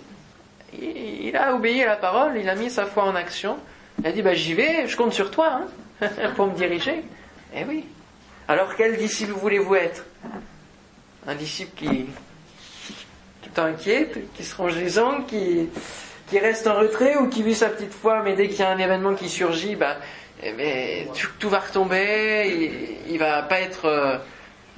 Il 0.77 1.33
a 1.37 1.55
obéi 1.55 1.81
à 1.81 1.85
la 1.85 1.95
parole, 1.95 2.35
il 2.35 2.49
a 2.49 2.55
mis 2.55 2.69
sa 2.69 2.87
foi 2.87 3.05
en 3.05 3.15
action. 3.15 3.57
Il 3.99 4.07
a 4.07 4.11
dit 4.11 4.21
bah, 4.21 4.33
J'y 4.33 4.53
vais, 4.53 4.85
je 4.85 4.97
compte 4.97 5.13
sur 5.13 5.31
toi 5.31 5.61
hein, 6.01 6.09
pour 6.35 6.47
me 6.47 6.55
diriger. 6.55 7.05
Eh 7.55 7.63
oui. 7.63 7.85
Alors 8.49 8.75
quel 8.75 8.97
disciple 8.97 9.31
voulez-vous 9.31 9.75
être? 9.75 10.03
Un 11.25 11.35
disciple 11.35 11.71
qui, 11.73 12.07
tout 13.43 13.61
inquiète, 13.61 14.19
qui 14.33 14.43
se 14.43 14.53
range 14.57 14.75
les 14.75 14.99
ongles, 14.99 15.25
qui, 15.25 15.69
qui 16.33 16.39
reste 16.39 16.65
en 16.65 16.79
retrait 16.79 17.15
ou 17.17 17.29
qui 17.29 17.43
vit 17.43 17.53
sa 17.53 17.69
petite 17.69 17.93
foi, 17.93 18.23
mais 18.23 18.33
dès 18.33 18.47
qu'il 18.47 18.61
y 18.61 18.63
a 18.63 18.69
un 18.71 18.77
événement 18.79 19.13
qui 19.13 19.29
surgit, 19.29 19.75
bah, 19.75 19.97
tout, 21.37 21.47
va 21.47 21.59
retomber, 21.59 22.97
il, 23.07 23.13
ne 23.13 23.19
va 23.19 23.43
pas 23.43 23.59
être 23.59 23.85
euh, 23.85 24.17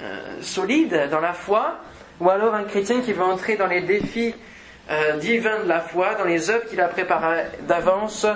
euh, 0.02 0.42
solide 0.42 1.08
dans 1.10 1.20
la 1.20 1.32
foi 1.32 1.78
ou 2.20 2.28
alors 2.28 2.54
un 2.54 2.64
chrétien 2.64 3.00
qui 3.00 3.14
veut 3.14 3.22
entrer 3.22 3.56
dans 3.56 3.68
les 3.68 3.80
défis 3.80 4.34
euh, 4.90 5.16
divins 5.16 5.62
de 5.62 5.68
la 5.68 5.80
foi, 5.80 6.14
dans 6.16 6.26
les 6.26 6.50
œuvres 6.50 6.66
qu'il 6.66 6.78
a 6.78 6.88
préparées 6.88 7.44
d'avance 7.66 8.26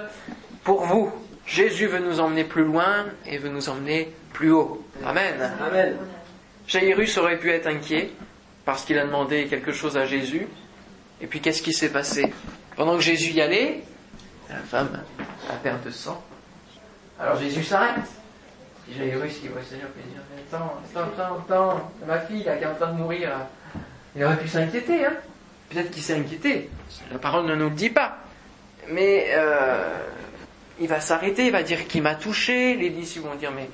pour 0.65 0.85
vous. 0.85 1.13
Jésus 1.45 1.89
veut 1.89 1.99
nous 1.99 2.21
emmener 2.21 2.45
plus 2.45 2.65
loin 2.65 3.05
et 3.27 3.37
veut 3.37 3.51
nous 3.51 3.69
emmener 3.69 4.15
plus 4.33 4.51
haut. 4.51 4.83
Amen. 5.05 5.53
Amen. 5.61 5.95
Jairus 6.67 7.19
aurait 7.19 7.39
pu 7.39 7.51
être 7.51 7.67
inquiet 7.67 8.13
parce 8.65 8.87
qu'il 8.87 8.99
a 8.99 9.05
demandé 9.05 9.45
quelque 9.45 9.73
chose 9.73 9.99
à 9.99 10.07
Jésus. 10.07 10.47
Et 11.21 11.27
puis 11.27 11.41
qu'est-ce 11.41 11.61
qui 11.61 11.75
s'est 11.75 11.93
passé? 11.93 12.33
Pendant 12.81 12.97
que 12.97 13.03
Jésus 13.03 13.33
y 13.33 13.43
allait, 13.43 13.83
la 14.49 14.57
femme 14.57 15.03
a 15.51 15.53
perte 15.57 15.85
de 15.85 15.91
sang. 15.91 16.25
Alors 17.21 17.37
Jésus 17.37 17.63
s'arrête. 17.63 18.07
Si 18.89 18.97
Jairus 18.97 19.39
qui 19.39 19.49
voit 19.49 19.61
Seigneur 19.63 19.89
peut 19.89 20.01
dire 20.01 20.23
Attends, 20.51 20.81
attends, 20.89 21.13
attends, 21.13 21.41
attends, 21.41 21.91
ma 22.07 22.21
fille 22.21 22.43
là, 22.43 22.57
qui 22.57 22.65
est 22.65 22.67
en 22.67 22.75
train 22.75 22.95
de 22.95 22.97
mourir, 22.97 23.33
il 24.17 24.25
aurait 24.25 24.39
pu 24.39 24.49
s'inquiéter. 24.49 25.05
Hein 25.05 25.13
Peut-être 25.69 25.91
qu'il 25.91 26.03
s'est 26.03 26.17
inquiété. 26.17 26.71
La 27.13 27.19
parole 27.19 27.45
ne 27.45 27.55
nous 27.55 27.69
le 27.69 27.77
dit 27.77 27.91
pas. 27.91 28.17
Mais 28.89 29.27
euh, 29.35 29.99
il 30.81 30.89
va 30.89 31.01
s'arrêter, 31.01 31.45
il 31.45 31.53
va 31.53 31.63
dire 31.63 31.87
qui 31.87 32.01
m'a 32.01 32.15
touché. 32.15 32.77
Les 32.77 32.89
disciples 32.89 33.29
vont 33.29 33.35
dire 33.35 33.53
Mais 33.53 33.69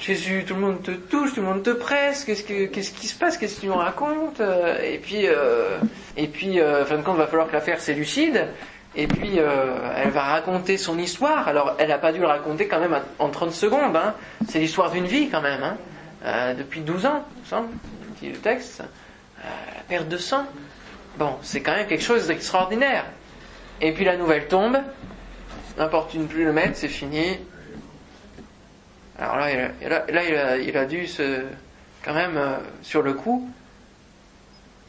Jésus, 0.00 0.44
tout 0.46 0.54
le 0.54 0.60
monde 0.60 0.82
te 0.82 0.90
touche, 0.90 1.34
tout 1.34 1.40
le 1.40 1.46
monde 1.46 1.62
te 1.62 1.70
presse, 1.70 2.24
qu'est-ce, 2.24 2.42
que, 2.42 2.66
qu'est-ce 2.66 2.92
qui 2.92 3.06
se 3.06 3.18
passe, 3.18 3.38
qu'est-ce 3.38 3.56
que 3.56 3.60
tu 3.62 3.66
nous 3.66 3.74
racontes 3.74 4.40
Et 4.82 4.98
puis, 4.98 5.26
euh, 5.26 5.78
et 6.16 6.28
puis 6.28 6.60
euh, 6.60 6.84
fin 6.84 6.96
de 6.96 7.02
compte, 7.02 7.16
va 7.16 7.26
falloir 7.26 7.48
que 7.48 7.52
l'affaire 7.52 7.80
s'élucide. 7.80 8.48
Et 8.96 9.08
puis, 9.08 9.38
euh, 9.38 9.92
elle 9.96 10.10
va 10.10 10.22
raconter 10.22 10.78
son 10.78 10.98
histoire. 10.98 11.48
Alors, 11.48 11.74
elle 11.78 11.88
n'a 11.88 11.98
pas 11.98 12.12
dû 12.12 12.20
le 12.20 12.26
raconter 12.26 12.68
quand 12.68 12.78
même 12.78 12.96
en 13.18 13.28
30 13.28 13.52
secondes. 13.52 13.96
Hein. 13.96 14.14
C'est 14.48 14.60
l'histoire 14.60 14.90
d'une 14.90 15.06
vie 15.06 15.28
quand 15.28 15.40
même. 15.40 15.62
Hein. 15.62 15.76
Euh, 16.24 16.54
depuis 16.54 16.80
12 16.80 17.06
ans, 17.06 17.24
il 17.36 17.40
me 17.42 17.46
semble, 17.46 17.68
dit 18.20 18.30
le 18.30 18.38
texte. 18.38 18.82
Euh, 18.82 19.48
la 19.76 19.82
perte 19.82 20.08
de 20.08 20.16
sang. 20.16 20.44
Bon, 21.18 21.36
c'est 21.42 21.60
quand 21.60 21.72
même 21.72 21.88
quelque 21.88 22.04
chose 22.04 22.28
d'extraordinaire. 22.28 23.04
Et 23.80 23.92
puis 23.92 24.04
la 24.04 24.16
nouvelle 24.16 24.46
tombe. 24.46 24.78
N'importe 25.76 26.14
une 26.14 26.28
plus 26.28 26.44
le 26.44 26.52
mettre, 26.52 26.76
c'est 26.76 26.88
fini. 26.88 27.38
Alors 29.18 29.36
là, 29.36 29.50
il 29.50 29.86
a, 29.92 30.06
là, 30.10 30.58
il 30.58 30.76
a, 30.76 30.84
dû 30.86 31.06
se, 31.06 31.42
quand 32.02 32.14
même, 32.14 32.36
euh, 32.36 32.56
sur 32.82 33.02
le 33.02 33.14
coup. 33.14 33.48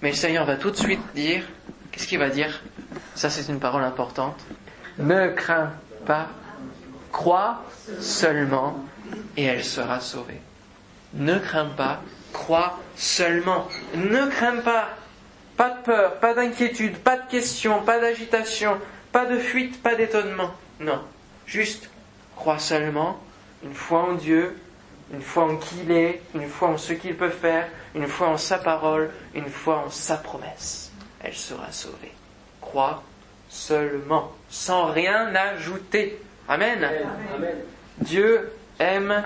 Mais 0.02 0.10
le 0.10 0.16
Seigneur 0.16 0.46
va 0.46 0.56
tout 0.56 0.72
de 0.72 0.76
suite 0.76 1.02
dire, 1.14 1.44
qu'est-ce 1.92 2.08
qu'il 2.08 2.20
va 2.20 2.30
dire? 2.30 2.62
Ça, 3.16 3.30
c'est 3.30 3.52
une 3.52 3.60
parole 3.60 3.84
importante. 3.84 4.40
Ne 4.98 5.30
crains 5.30 5.74
pas, 6.06 6.28
crois 7.12 7.64
seulement, 8.00 8.84
et 9.38 9.44
elle 9.44 9.64
sera 9.64 10.00
sauvée. 10.00 10.42
Ne 11.14 11.38
crains 11.40 11.70
pas, 11.78 12.02
crois 12.34 12.80
seulement. 12.96 13.68
Ne 13.96 14.28
crains 14.28 14.58
pas. 14.58 14.90
Pas 15.56 15.70
de 15.70 15.84
peur, 15.84 16.16
pas 16.20 16.34
d'inquiétude, 16.34 16.98
pas 16.98 17.16
de 17.18 17.30
questions, 17.30 17.82
pas 17.82 18.00
d'agitation, 18.00 18.78
pas 19.14 19.26
de 19.26 19.38
fuite, 19.38 19.82
pas 19.82 19.96
d'étonnement. 19.96 20.52
Non. 20.82 21.02
Juste, 21.46 21.90
crois 22.36 22.60
seulement, 22.60 23.20
une 23.66 23.74
foi 23.74 24.04
en 24.04 24.14
Dieu, 24.14 24.56
une 25.12 25.22
foi 25.22 25.44
en 25.46 25.58
qui 25.58 25.76
il 25.84 25.92
est, 25.92 26.22
une 26.36 26.48
foi 26.48 26.70
en 26.70 26.78
ce 26.78 26.94
qu'il 26.94 27.16
peut 27.16 27.30
faire, 27.30 27.68
une 27.96 28.08
foi 28.08 28.30
en 28.30 28.38
sa 28.38 28.60
parole, 28.60 29.10
une 29.34 29.50
foi 29.50 29.84
en 29.86 29.90
sa 29.90 30.18
promesse. 30.18 30.92
Elle 31.20 31.34
sera 31.34 31.72
sauvée. 31.72 32.12
Crois 32.62 33.04
seulement, 33.50 34.32
sans 34.50 34.86
rien 34.92 35.34
ajouter. 35.34 36.20
Amen. 36.48 36.84
Amen. 37.34 37.56
Dieu 37.98 38.52
aime 38.80 39.24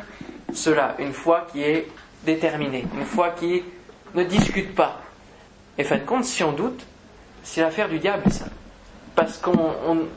cela, 0.54 0.96
une 1.00 1.14
foi 1.14 1.48
qui 1.52 1.64
est 1.64 1.88
déterminée, 2.24 2.86
une 2.96 3.06
foi 3.06 3.32
qui 3.32 3.64
ne 4.16 4.24
discute 4.24 4.74
pas. 4.76 5.02
Et 5.78 5.84
fin 5.84 5.98
de 5.98 6.04
compte, 6.04 6.26
si 6.26 6.44
on 6.44 6.52
doute, 6.52 6.86
c'est 7.44 7.62
l'affaire 7.62 7.90
du 7.90 8.00
diable, 8.00 8.32
ça. 8.32 8.46
Parce 9.16 9.38
qu'on 9.38 9.58
on, 9.58 10.08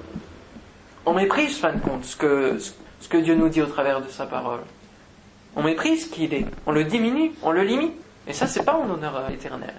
on 1.07 1.14
méprise, 1.14 1.59
fin 1.59 1.73
de 1.73 1.81
compte, 1.81 2.05
ce 2.05 2.16
que, 2.16 2.59
ce 3.03 3.09
que 3.09 3.16
Dieu 3.18 3.34
nous 3.34 3.48
dit 3.48 3.61
au 3.61 3.66
travers 3.66 4.00
de 4.00 4.09
sa 4.09 4.26
parole. 4.26 4.61
On 5.57 5.62
méprise 5.62 6.07
qui 6.07 6.24
il 6.24 6.34
est, 6.34 6.46
on 6.66 6.72
le 6.72 6.84
diminue, 6.84 7.32
on 7.42 7.50
le 7.50 7.62
limite. 7.62 7.92
Et 8.26 8.32
ça, 8.32 8.46
c'est 8.46 8.64
pas 8.64 8.74
en 8.74 8.88
honneur 8.88 9.28
éternel. 9.30 9.74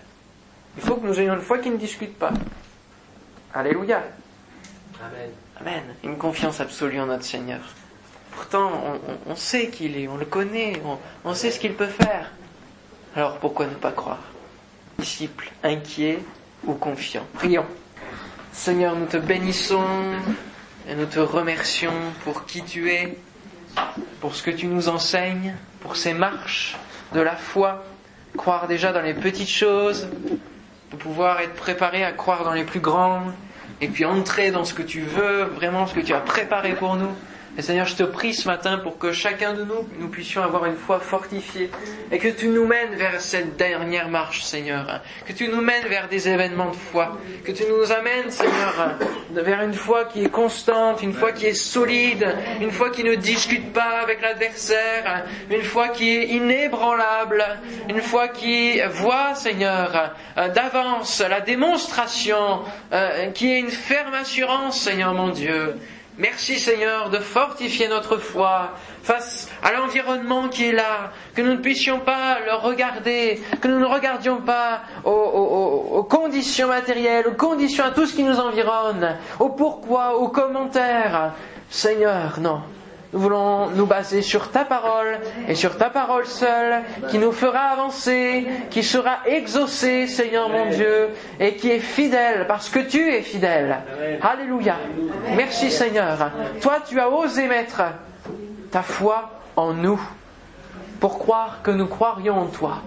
Il 0.76 0.84
faut 0.84 0.95
que 0.95 1.07
nous 1.07 1.19
ayons 1.19 1.34
une 1.36 1.41
foi 1.41 1.59
qui 1.59 1.69
ne 1.69 1.78
discute 1.78 2.17
pas. 2.19 2.34
Alléluia. 3.53 4.03
Amen. 5.01 5.30
Amen. 5.59 5.84
Une 6.03 6.17
confiance 6.17 6.59
absolue 6.59 6.99
en 6.99 7.05
notre 7.05 7.24
Seigneur. 7.24 7.61
Pourtant, 8.32 8.71
on, 8.86 8.93
on, 9.30 9.32
on 9.32 9.36
sait 9.36 9.69
qui 9.69 9.86
il 9.86 9.97
est, 9.97 10.07
on 10.07 10.17
le 10.17 10.26
connaît, 10.26 10.82
on, 10.86 10.97
on 11.24 11.34
sait 11.34 11.51
ce 11.51 11.59
qu'il 11.59 11.74
peut 11.74 11.88
faire. 11.88 12.32
Alors 13.15 13.38
pourquoi 13.38 13.67
ne 13.67 13.76
pas 13.76 13.91
croire? 13.91 14.24
Disciples, 14.97 15.51
inquiets 15.63 16.19
ou 16.65 16.74
confiants 16.74 17.26
Prions. 17.34 17.65
Seigneur, 18.51 18.95
nous 18.95 19.05
te 19.05 19.17
bénissons 19.17 19.86
et 20.88 20.96
nous 20.96 21.06
te 21.06 21.20
remercions 21.20 21.94
pour 22.24 22.46
qui 22.46 22.64
tu 22.64 22.92
es, 22.92 23.18
pour 24.22 24.36
ce 24.36 24.44
que 24.44 24.52
tu 24.52 24.68
nous 24.68 24.90
enseignes, 24.90 25.56
pour 25.82 25.96
ces 25.96 26.14
marches 26.14 26.76
de 27.14 27.22
la 27.22 27.36
foi, 27.36 27.84
croire 28.38 28.68
déjà 28.68 28.92
dans 28.92 29.02
les 29.02 29.14
petites 29.14 29.50
choses, 29.50 30.08
de 30.92 30.96
pouvoir 30.96 31.40
être 31.42 31.54
préparé 31.54 32.04
à 32.04 32.12
croire 32.12 32.44
dans 32.44 32.54
les 32.54 32.64
plus 32.64 32.80
grandes, 32.80 33.34
et 33.82 33.88
puis 33.88 34.06
entrer 34.06 34.52
dans 34.52 34.66
ce 34.66 34.74
que 34.74 34.82
tu 34.82 35.02
veux, 35.02 35.44
vraiment 35.44 35.88
ce 35.88 35.94
que 35.94 36.00
tu 36.00 36.14
as 36.14 36.20
préparé 36.20 36.74
pour 36.74 36.96
nous. 36.96 37.12
Et 37.56 37.62
Seigneur, 37.62 37.86
je 37.86 37.95
te 37.95 38.01
prie 38.04 38.34
ce 38.34 38.47
matin 38.47 38.80
pour 38.80 38.97
que 38.97 39.12
chacun 39.12 39.54
de 39.54 39.64
nous, 39.64 39.88
nous 39.99 40.08
puissions 40.08 40.41
avoir 40.41 40.66
une 40.66 40.76
foi 40.76 40.99
fortifiée 40.99 41.70
et 42.12 42.18
que 42.18 42.28
tu 42.28 42.47
nous 42.47 42.66
mènes 42.66 42.95
vers 42.95 43.22
cette 43.22 43.58
dernière 43.58 44.10
marche, 44.10 44.41
Seigneur. 44.41 45.01
Que 45.28 45.34
tu 45.34 45.47
nous 45.47 45.62
mènes 45.62 45.86
vers 45.88 46.10
des 46.10 46.28
événements 46.28 46.72
de 46.72 46.76
foi. 46.76 47.20
Que 47.45 47.51
tu 47.51 47.64
nous 47.66 47.91
amènes, 47.91 48.32
Seigneur, 48.32 48.97
vers 49.32 49.62
une 49.62 49.74
foi 49.74 50.06
qui 50.06 50.24
est 50.24 50.30
constante, 50.30 51.04
une 51.04 51.14
foi 51.14 51.32
qui 51.32 51.45
est 51.45 51.54
solide, 51.54 52.28
une 52.60 52.72
foi 52.72 52.89
qui 52.89 53.04
ne 53.04 53.14
discute 53.14 53.72
pas 53.72 54.01
avec 54.01 54.22
l'adversaire, 54.22 55.24
une 55.51 55.62
foi 55.62 55.89
qui 55.89 56.10
est 56.10 56.26
inébranlable, 56.30 57.45
une 57.88 58.01
foi 58.01 58.30
qui 58.30 58.82
voit, 58.89 59.36
Seigneur, 59.36 60.16
d'avance 60.56 61.22
la 61.22 61.41
démonstration, 61.41 62.64
qui 63.36 63.51
est 63.51 63.60
une 63.60 63.70
ferme 63.70 64.16
assurance, 64.16 64.82
Seigneur 64.82 65.14
mon 65.14 65.30
Dieu. 65.30 65.76
Merci 66.20 66.59
Seigneur 66.59 67.09
de 67.09 67.18
fortifier 67.18 67.88
notre 67.88 68.18
foi 68.18 68.74
face 69.01 69.49
à 69.64 69.72
l'environnement 69.74 70.47
qui 70.47 70.66
est 70.66 70.72
là, 70.72 71.11
que 71.34 71.41
nous 71.41 71.53
ne 71.53 71.57
puissions 71.57 71.99
pas 71.99 72.38
le 72.45 72.53
regarder, 72.53 73.41
que 73.59 73.68
nous 73.68 73.80
ne 73.80 73.86
regardions 73.86 74.39
pas 74.39 74.82
aux, 75.05 76.03
conditions 76.07 76.68
matérielles, 76.68 77.28
aux 77.28 77.34
conditions 77.34 77.86
à 77.86 77.91
tout 77.91 78.05
ce 78.05 78.16
qui 78.16 78.24
nous 78.24 78.39
environne, 78.39 79.18
au 79.39 79.49
pourquoi, 79.49 80.16
aux 80.18 80.28
commentaires. 80.28 81.34
Seigneur, 81.70 82.39
non. 82.39 82.61
Nous 83.14 83.20
voulons 83.20 83.70
nous 83.70 83.86
baser 83.86 84.24
sur 84.24 84.49
ta 84.49 84.66
parole 84.66 85.20
et 85.47 85.53
sur 85.53 85.78
ta 85.78 85.91
parole 85.91 86.26
seule 86.26 86.82
qui 87.09 87.20
nous 87.20 87.32
fera 87.32 87.59
avancer, 87.59 88.47
qui 88.72 88.82
sera 88.82 89.20
exaucée, 89.28 90.07
Seigneur 90.07 90.49
mon 90.49 90.72
Dieu, 90.72 91.09
et 91.39 91.55
qui 91.55 91.70
est 91.70 91.80
fidèle 91.80 92.47
parce 92.47 92.70
que 92.70 92.80
tu 92.80 93.14
es 93.14 93.22
fidèle. 93.22 93.78
Alléluia. 94.20 94.78
Merci 95.36 95.70
Seigneur. 95.70 96.32
Toi, 96.59 96.78
tu 96.88 96.99
as 96.99 97.07
osé 97.07 97.47
mettre 97.47 97.84
ta 98.72 98.82
foi 98.82 99.30
en 99.55 99.74
nous 99.74 100.01
pour 100.99 101.20
croire 101.20 101.59
que 101.61 101.70
nous 101.70 101.86
croirions 101.86 102.39
en 102.39 102.47
toi. 102.47 102.82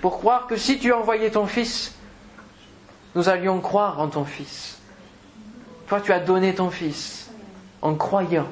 Pour 0.00 0.18
croire 0.18 0.46
que 0.46 0.56
si 0.56 0.78
tu 0.78 0.94
envoyais 0.94 1.30
ton 1.30 1.44
Fils, 1.44 1.94
nous 3.14 3.28
allions 3.28 3.60
croire 3.60 4.00
en 4.00 4.08
ton 4.08 4.24
Fils. 4.24 4.80
Toi, 5.88 6.00
tu 6.00 6.10
as 6.10 6.20
donné 6.20 6.54
ton 6.54 6.70
Fils 6.70 7.30
en 7.82 7.94
croyant 7.94 8.46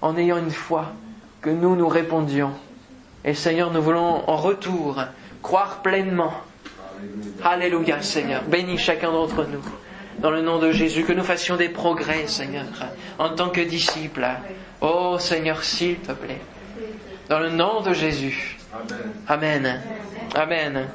en 0.00 0.16
ayant 0.16 0.38
une 0.38 0.50
foi, 0.50 0.92
que 1.40 1.50
nous 1.50 1.76
nous 1.76 1.88
répondions. 1.88 2.52
Et 3.24 3.34
Seigneur, 3.34 3.70
nous 3.70 3.82
voulons 3.82 4.28
en 4.28 4.36
retour 4.36 5.02
croire 5.42 5.82
pleinement. 5.82 6.32
Alléluia, 7.44 8.02
Seigneur. 8.02 8.42
Bénis 8.44 8.78
chacun 8.78 9.12
d'entre 9.12 9.44
nous. 9.44 9.62
Dans 10.18 10.30
le 10.30 10.42
nom 10.42 10.58
de 10.58 10.72
Jésus, 10.72 11.04
que 11.04 11.12
nous 11.12 11.22
fassions 11.22 11.56
des 11.56 11.68
progrès, 11.68 12.26
Seigneur, 12.26 12.64
en 13.18 13.30
tant 13.30 13.50
que 13.50 13.60
disciples. 13.60 14.26
Oh 14.80 15.16
Seigneur, 15.18 15.62
s'il 15.62 15.98
te 15.98 16.12
plaît. 16.12 16.40
Dans 17.28 17.38
le 17.38 17.50
nom 17.50 17.82
de 17.82 17.92
Jésus. 17.92 18.58
Amen. 19.28 19.80
Amen. 20.34 20.88